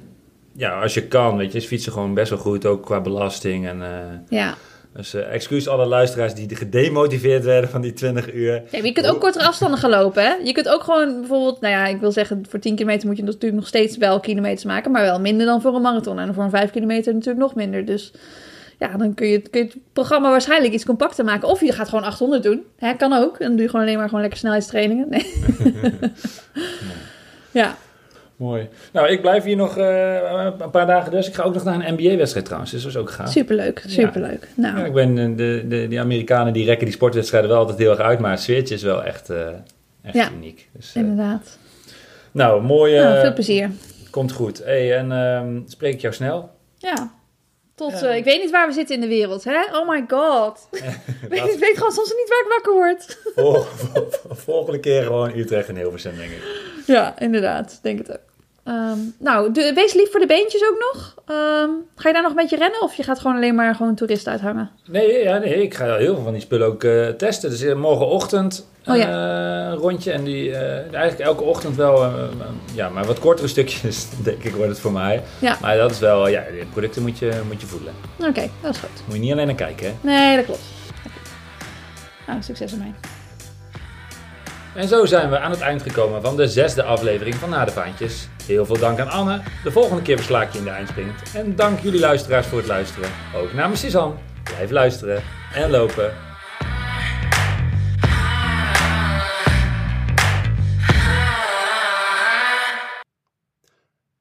Ja, 0.52 0.80
als 0.80 0.94
je 0.94 1.02
kan, 1.06 1.36
weet 1.36 1.52
je, 1.52 1.58
is 1.58 1.66
fietsen 1.66 1.92
gewoon 1.92 2.14
best 2.14 2.30
wel 2.30 2.38
goed, 2.38 2.66
ook 2.66 2.84
qua 2.84 3.00
belasting. 3.00 3.66
En, 3.66 3.82
Ja. 4.28 4.54
Dus 4.96 5.14
eh, 5.14 5.34
excuus 5.34 5.68
alle 5.68 5.86
luisteraars 5.86 6.34
die 6.34 6.56
gedemotiveerd 6.56 7.44
werden 7.44 7.70
van 7.70 7.80
die 7.80 7.92
20 7.92 8.32
uur. 8.32 8.62
ja 8.70 8.82
je 8.82 8.92
kunt 8.92 9.06
ook 9.06 9.20
kortere 9.20 9.44
afstanden 9.44 9.78
gaan 9.78 9.90
lopen, 9.90 10.22
hè? 10.22 10.34
Je 10.34 10.52
kunt 10.52 10.68
ook 10.68 10.82
gewoon 10.82 11.20
bijvoorbeeld, 11.20 11.60
nou 11.60 11.74
ja, 11.74 11.86
ik 11.86 12.00
wil 12.00 12.12
zeggen, 12.12 12.46
voor 12.48 12.58
10 12.58 12.74
kilometer 12.74 13.08
moet 13.08 13.16
je 13.16 13.22
natuurlijk 13.22 13.54
nog 13.54 13.66
steeds 13.66 13.96
wel 13.96 14.20
kilometers 14.20 14.64
maken, 14.64 14.90
maar 14.90 15.02
wel 15.02 15.20
minder 15.20 15.46
dan 15.46 15.60
voor 15.60 15.74
een 15.74 15.82
marathon. 15.82 16.18
En 16.18 16.34
voor 16.34 16.44
een 16.44 16.50
5 16.50 16.70
kilometer 16.70 17.12
natuurlijk 17.12 17.40
nog 17.40 17.54
minder. 17.54 17.84
Dus 17.84 18.12
ja, 18.78 18.96
dan 18.96 19.14
kun 19.14 19.26
je, 19.26 19.40
kun 19.40 19.60
je 19.60 19.66
het 19.66 19.76
programma 19.92 20.30
waarschijnlijk 20.30 20.72
iets 20.72 20.84
compacter 20.84 21.24
maken. 21.24 21.48
Of 21.48 21.60
je 21.60 21.72
gaat 21.72 21.88
gewoon 21.88 22.04
800 22.04 22.42
doen. 22.42 22.64
Hè, 22.76 22.94
kan 22.94 23.12
ook. 23.12 23.38
En 23.38 23.46
dan 23.46 23.56
doe 23.56 23.62
je 23.62 23.70
gewoon 23.70 23.86
alleen 23.86 23.98
maar 23.98 24.06
gewoon 24.06 24.20
lekker 24.20 24.38
snelheidstrainingen. 24.38 25.08
Nee. 25.08 25.32
ja. 27.50 27.76
Mooi. 28.36 28.68
Nou, 28.92 29.08
ik 29.08 29.20
blijf 29.20 29.44
hier 29.44 29.56
nog 29.56 29.76
eh, 29.78 30.52
een 30.58 30.70
paar 30.70 30.86
dagen 30.86 31.10
dus. 31.10 31.28
Ik 31.28 31.34
ga 31.34 31.42
ook 31.42 31.54
nog 31.54 31.64
naar 31.64 31.74
een 31.88 31.94
NBA-wedstrijd 31.94 32.44
trouwens, 32.46 32.72
dus 32.72 32.82
dat 32.82 32.90
is 32.90 32.96
ook 32.96 33.10
gaaf. 33.10 33.30
Superleuk, 33.30 33.82
superleuk. 33.86 34.48
Nou, 34.56 34.78
Ja, 34.78 34.84
ik 34.84 34.92
ben 34.92 35.18
eh, 35.18 35.36
de, 35.36 35.64
de, 35.68 35.88
die 35.88 36.00
Amerikanen 36.00 36.52
die 36.52 36.64
rekken 36.64 36.84
die 36.86 36.94
sportwedstrijden 36.94 37.50
wel 37.50 37.58
altijd 37.58 37.78
heel 37.78 37.90
erg 37.90 38.00
uit, 38.00 38.18
maar 38.18 38.30
het 38.30 38.40
sfeertje 38.40 38.74
is 38.74 38.82
wel 38.82 39.04
echt, 39.04 39.30
eh, 39.30 39.46
echt 40.02 40.14
Ja. 40.14 40.30
uniek. 40.36 40.68
Dus, 40.72 40.92
inderdaad. 40.94 41.58
nou, 42.32 42.62
mooi. 42.62 42.98
nou, 42.98 43.20
veel 43.20 43.32
plezier. 43.32 43.70
komt 44.10 44.32
goed. 44.32 44.64
Hey, 44.64 44.96
en 44.96 45.12
ehm, 45.12 45.60
spreek 45.66 45.94
ik 45.94 46.00
jou 46.00 46.14
snel? 46.14 46.50
Ja. 46.78 47.10
Tot, 47.76 48.02
eh, 48.02 48.16
ik 48.16 48.24
weet 48.24 48.40
niet 48.40 48.50
waar 48.50 48.66
we 48.66 48.72
zitten 48.72 48.94
in 48.94 49.00
de 49.00 49.06
wereld, 49.08 49.44
hè? 49.44 49.62
Oh 49.78 49.88
my 49.88 50.04
god. 50.08 50.68
ik 50.70 51.28
weet, 51.28 51.58
weet 51.58 51.76
gewoon 51.76 51.92
soms 51.92 52.14
niet 52.16 52.28
waar 52.28 52.40
ik 52.40 52.48
wakker 52.48 52.72
word. 52.72 53.18
Vol- 53.34 53.64
volgende 54.34 54.80
keer 54.80 55.02
gewoon 55.02 55.36
Utrecht 55.36 55.68
en 55.68 55.76
Hilversum, 55.76 56.16
denk 56.16 56.30
ik. 56.30 56.42
Ja, 56.86 57.18
inderdaad. 57.18 57.78
Denk 57.82 57.98
het 57.98 58.10
ook. 58.12 58.20
Ehm, 58.66 58.98
nou, 59.18 59.52
de, 59.52 59.72
wees 59.74 59.94
lief 59.94 60.10
voor 60.10 60.20
de 60.20 60.26
beentjes 60.26 60.62
ook 60.62 60.92
nog. 60.92 61.14
Ehm, 61.26 61.70
ga 61.96 62.08
je 62.08 62.14
daar 62.14 62.22
nog 62.22 62.30
een 62.30 62.36
beetje 62.36 62.56
rennen 62.56 62.82
of 62.82 62.94
je 62.94 63.02
gaat 63.02 63.18
gewoon 63.18 63.36
alleen 63.36 63.54
maar 63.54 63.74
gewoon 63.74 63.94
toeristen 63.94 64.32
uithangen? 64.32 64.70
Nee, 64.88 65.22
ja, 65.22 65.38
nee, 65.38 65.62
ik 65.62 65.74
ga 65.74 65.96
heel 65.96 66.14
veel 66.14 66.24
van 66.24 66.32
die 66.32 66.42
spullen 66.42 66.66
ook 66.66 66.84
eh, 66.84 67.08
testen. 67.08 67.50
Dus 67.50 67.62
eh, 67.62 67.74
morgenochtend 67.74 68.66
Oh 68.86 68.96
eh, 68.96 69.08
een 69.70 69.74
rondje. 69.74 70.12
En 70.12 70.24
die, 70.24 70.56
eigenlijk 70.56 71.18
elke 71.18 71.42
ochtend 71.42 71.76
wel, 71.76 72.12
ja, 72.74 72.88
maar 72.88 73.04
wat 73.04 73.18
kortere 73.18 73.48
stukjes, 73.56 74.06
denk 74.22 74.44
ik, 74.44 74.54
wordt 74.54 74.70
het 74.70 74.80
voor 74.80 74.92
mij. 74.92 75.22
Ja. 75.38 75.56
Maar 75.60 75.76
dat 75.76 75.90
is 75.90 75.98
wel, 75.98 76.28
ja, 76.28 76.40
de 76.40 76.66
producten 76.72 77.02
moet 77.02 77.18
je, 77.18 77.40
moet 77.48 77.60
je 77.60 77.66
voelen. 77.66 77.92
Oké, 78.18 78.50
dat 78.62 78.74
is 78.74 78.80
goed. 78.80 79.02
Moet 79.04 79.14
je 79.14 79.20
niet 79.20 79.32
alleen 79.32 79.46
naar 79.46 79.54
kijken, 79.54 79.86
hè. 79.86 79.92
Nee, 80.00 80.36
dat 80.36 80.44
klopt. 80.44 80.64
Nou, 82.26 82.42
succes 82.42 82.72
ermee. 82.72 82.94
En 84.76 84.88
zo 84.88 85.04
zijn 85.04 85.30
we 85.30 85.38
aan 85.38 85.50
het 85.50 85.60
eind 85.60 85.82
gekomen 85.82 86.22
van 86.22 86.36
de 86.36 86.48
zesde 86.48 86.82
aflevering 86.82 87.34
van 87.34 87.50
Na 87.50 87.64
de 87.64 87.70
Vaantjes. 87.70 88.28
Heel 88.46 88.66
veel 88.66 88.78
dank 88.78 88.98
aan 88.98 89.08
Anne. 89.08 89.40
De 89.64 89.70
volgende 89.70 90.02
keer 90.02 90.16
versla 90.16 90.42
ik 90.42 90.52
je 90.52 90.58
in 90.58 90.64
de 90.64 90.70
eindsprint. 90.70 91.34
En 91.34 91.56
dank 91.56 91.80
jullie 91.80 92.00
luisteraars 92.00 92.46
voor 92.46 92.58
het 92.58 92.66
luisteren. 92.66 93.10
Ook 93.36 93.52
namens 93.52 93.80
Suzanne. 93.80 94.14
Blijf 94.42 94.70
luisteren 94.70 95.22
en 95.54 95.70
lopen. 95.70 96.12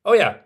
Oh 0.02 0.16
ja, 0.16 0.42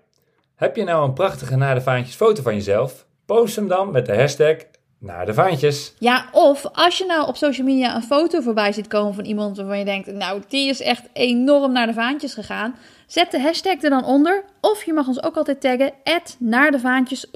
heb 0.56 0.76
je 0.76 0.84
nou 0.84 1.06
een 1.08 1.14
prachtige 1.14 1.56
Na 1.56 1.74
de 1.74 1.82
Vaantjes 1.82 2.16
foto 2.16 2.42
van 2.42 2.56
jezelf? 2.56 3.06
Post 3.26 3.56
hem 3.56 3.68
dan 3.68 3.92
met 3.92 4.06
de 4.06 4.16
hashtag 4.18 4.56
Naar 5.02 5.26
de 5.26 5.34
Vaantjes. 5.34 5.94
Ja, 6.00 6.26
of 6.32 6.66
als 6.74 6.98
je 6.98 7.06
nou 7.06 7.28
op 7.28 7.36
social 7.36 7.68
media 7.68 7.96
een 7.96 8.04
foto 8.04 8.42
voorbij 8.42 8.72
ziet 8.72 8.88
komen 8.88 9.14
van 9.14 9.26
iemand 9.26 9.58
waarvan 9.58 9.80
je 9.80 9.86
denkt, 9.86 10.14
nou, 10.14 10.42
die 10.48 10.70
is 10.70 10.82
echt 10.82 11.10
enorm 11.14 11.72
naar 11.72 11.88
de 11.88 11.94
vaantjes 11.94 12.34
gegaan. 12.34 12.76
Zet 13.08 13.32
de 13.32 13.42
hashtag 13.42 13.82
er 13.82 13.90
dan 13.90 14.06
onder. 14.06 14.44
Of 14.62 14.84
je 14.84 14.94
mag 14.94 15.08
ons 15.08 15.24
ook 15.24 15.36
altijd 15.36 15.62
taggen, 15.62 15.94
naar 16.40 16.72
de 16.72 16.80
vaantjes 16.80 17.30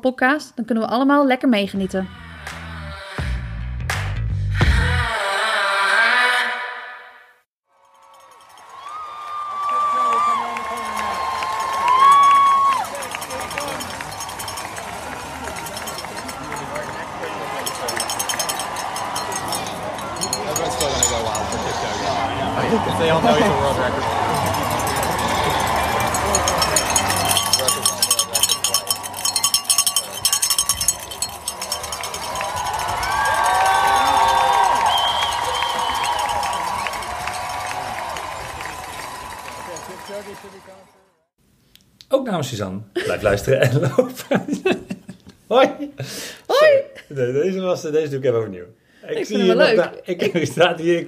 podcast. 0.00 0.52
Dan 0.54 0.64
kunnen 0.64 0.84
we 0.84 0.90
allemaal 0.90 1.26
lekker 1.26 1.48
meegenieten. 1.48 2.08
Luisteren 43.24 43.60
en 43.60 43.80
lopen. 43.80 44.14
Hoi. 45.46 45.66
Hoi. 46.46 46.70
Nee, 47.08 47.32
deze, 47.32 47.60
was, 47.60 47.82
deze 47.82 48.08
doe 48.08 48.18
ik 48.18 48.24
even 48.24 48.38
overnieuw. 48.38 48.64
Ik, 49.06 49.14
vind 49.14 49.26
zie 49.26 49.36
hem 49.36 49.44
hier 49.46 49.56
wel 49.56 49.66
nog 49.66 49.74
leuk. 49.76 49.92
da- 50.04 50.12
Ik, 50.12 50.22
ik 50.22 50.46
staat 50.46 50.78
hier. 50.80 51.06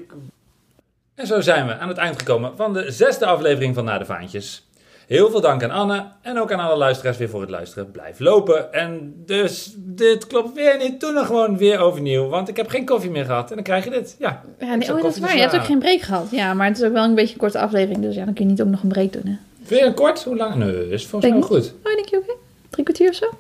En 1.15 1.27
zo 1.27 1.41
zijn 1.41 1.67
we 1.67 1.77
aan 1.77 1.89
het 1.89 1.97
eind 1.97 2.19
gekomen 2.19 2.57
van 2.57 2.73
de 2.73 2.91
zesde 2.91 3.27
aflevering 3.27 3.75
van 3.75 3.85
Na 3.85 3.99
de 3.99 4.05
Vaantjes. 4.05 4.67
Heel 5.07 5.31
veel 5.31 5.41
dank 5.41 5.63
aan 5.63 5.71
Anne 5.71 6.05
en 6.23 6.39
ook 6.41 6.53
aan 6.53 6.61
alle 6.61 6.77
luisteraars 6.77 7.17
weer 7.17 7.29
voor 7.29 7.41
het 7.41 7.51
luisteren. 7.51 7.91
Blijf 7.91 8.19
lopen. 8.19 8.73
En 8.73 9.15
dus, 9.27 9.73
dit 9.77 10.27
klopt 10.27 10.55
weer 10.55 10.79
niet. 10.79 11.01
Doe 11.01 11.13
nog 11.13 11.27
gewoon 11.27 11.57
weer 11.59 11.79
overnieuw. 11.79 12.29
Want 12.29 12.49
ik 12.49 12.57
heb 12.57 12.69
geen 12.69 12.85
koffie 12.85 13.11
meer 13.11 13.25
gehad. 13.25 13.49
En 13.49 13.55
dan 13.55 13.65
krijg 13.65 13.85
je 13.85 13.91
dit. 13.91 14.17
Ja. 14.19 14.43
Ja, 14.59 14.75
nee, 14.75 14.95
oh, 14.95 15.03
dat 15.03 15.13
is 15.15 15.19
waar. 15.19 15.29
is 15.29 15.35
Je 15.35 15.41
hebt 15.41 15.55
ook 15.55 15.65
geen 15.65 15.79
break 15.79 16.01
gehad. 16.01 16.27
Ja, 16.31 16.55
maar 16.55 16.67
het 16.69 16.79
is 16.79 16.85
ook 16.85 16.93
wel 16.93 17.05
een 17.05 17.15
beetje 17.15 17.33
een 17.33 17.41
korte 17.41 17.59
aflevering. 17.59 18.03
Dus 18.03 18.15
ja, 18.15 18.25
dan 18.25 18.35
kun 18.35 18.45
je 18.45 18.51
niet 18.51 18.63
ook 18.63 18.69
nog 18.69 18.83
een 18.83 18.89
break 18.89 19.13
doen. 19.13 19.23
Hè? 19.27 19.37
Vind 19.67 19.81
je 19.81 19.87
een 19.87 19.95
kort? 19.95 20.25
Hoe 20.25 20.37
lang? 20.37 20.55
Nee, 20.55 20.89
is 20.91 21.07
volgens 21.07 21.33
mij 21.33 21.43
goed. 21.43 21.73
Oh, 21.85 21.95
denk 21.95 22.09
je 22.09 22.17
oké? 22.17 22.33
Drie 22.71 22.85
kwartier 22.85 23.09
of 23.09 23.15
zo? 23.15 23.31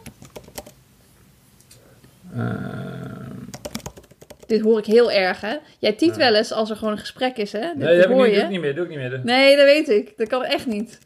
Eh, 2.36 2.50
Dit 4.46 4.60
hoor 4.60 4.78
ik 4.78 4.84
heel 4.86 5.10
erg, 5.10 5.40
hè? 5.40 5.56
Jij 5.78 5.92
tiet 5.92 6.16
wel 6.16 6.34
eens 6.34 6.52
als 6.52 6.70
er 6.70 6.76
gewoon 6.76 6.92
een 6.92 6.98
gesprek 6.98 7.36
is, 7.36 7.52
hè? 7.52 7.60
Dit 7.60 7.76
nee, 7.76 7.86
dat 7.86 7.96
heb 7.96 8.10
ik 8.10 8.16
hoor 8.16 8.26
niet, 8.26 8.34
je. 8.34 8.40
doe 8.40 8.44
ik 8.44 8.50
niet 8.50 8.60
meer. 8.60 8.74
Doe 8.74 8.84
ik 8.84 8.90
niet 8.90 8.98
meer. 8.98 9.20
Nee, 9.24 9.56
dat 9.56 9.64
weet 9.64 9.88
ik. 9.88 10.12
Dat 10.16 10.28
kan 10.28 10.44
echt 10.44 10.66
niet. 10.66 10.98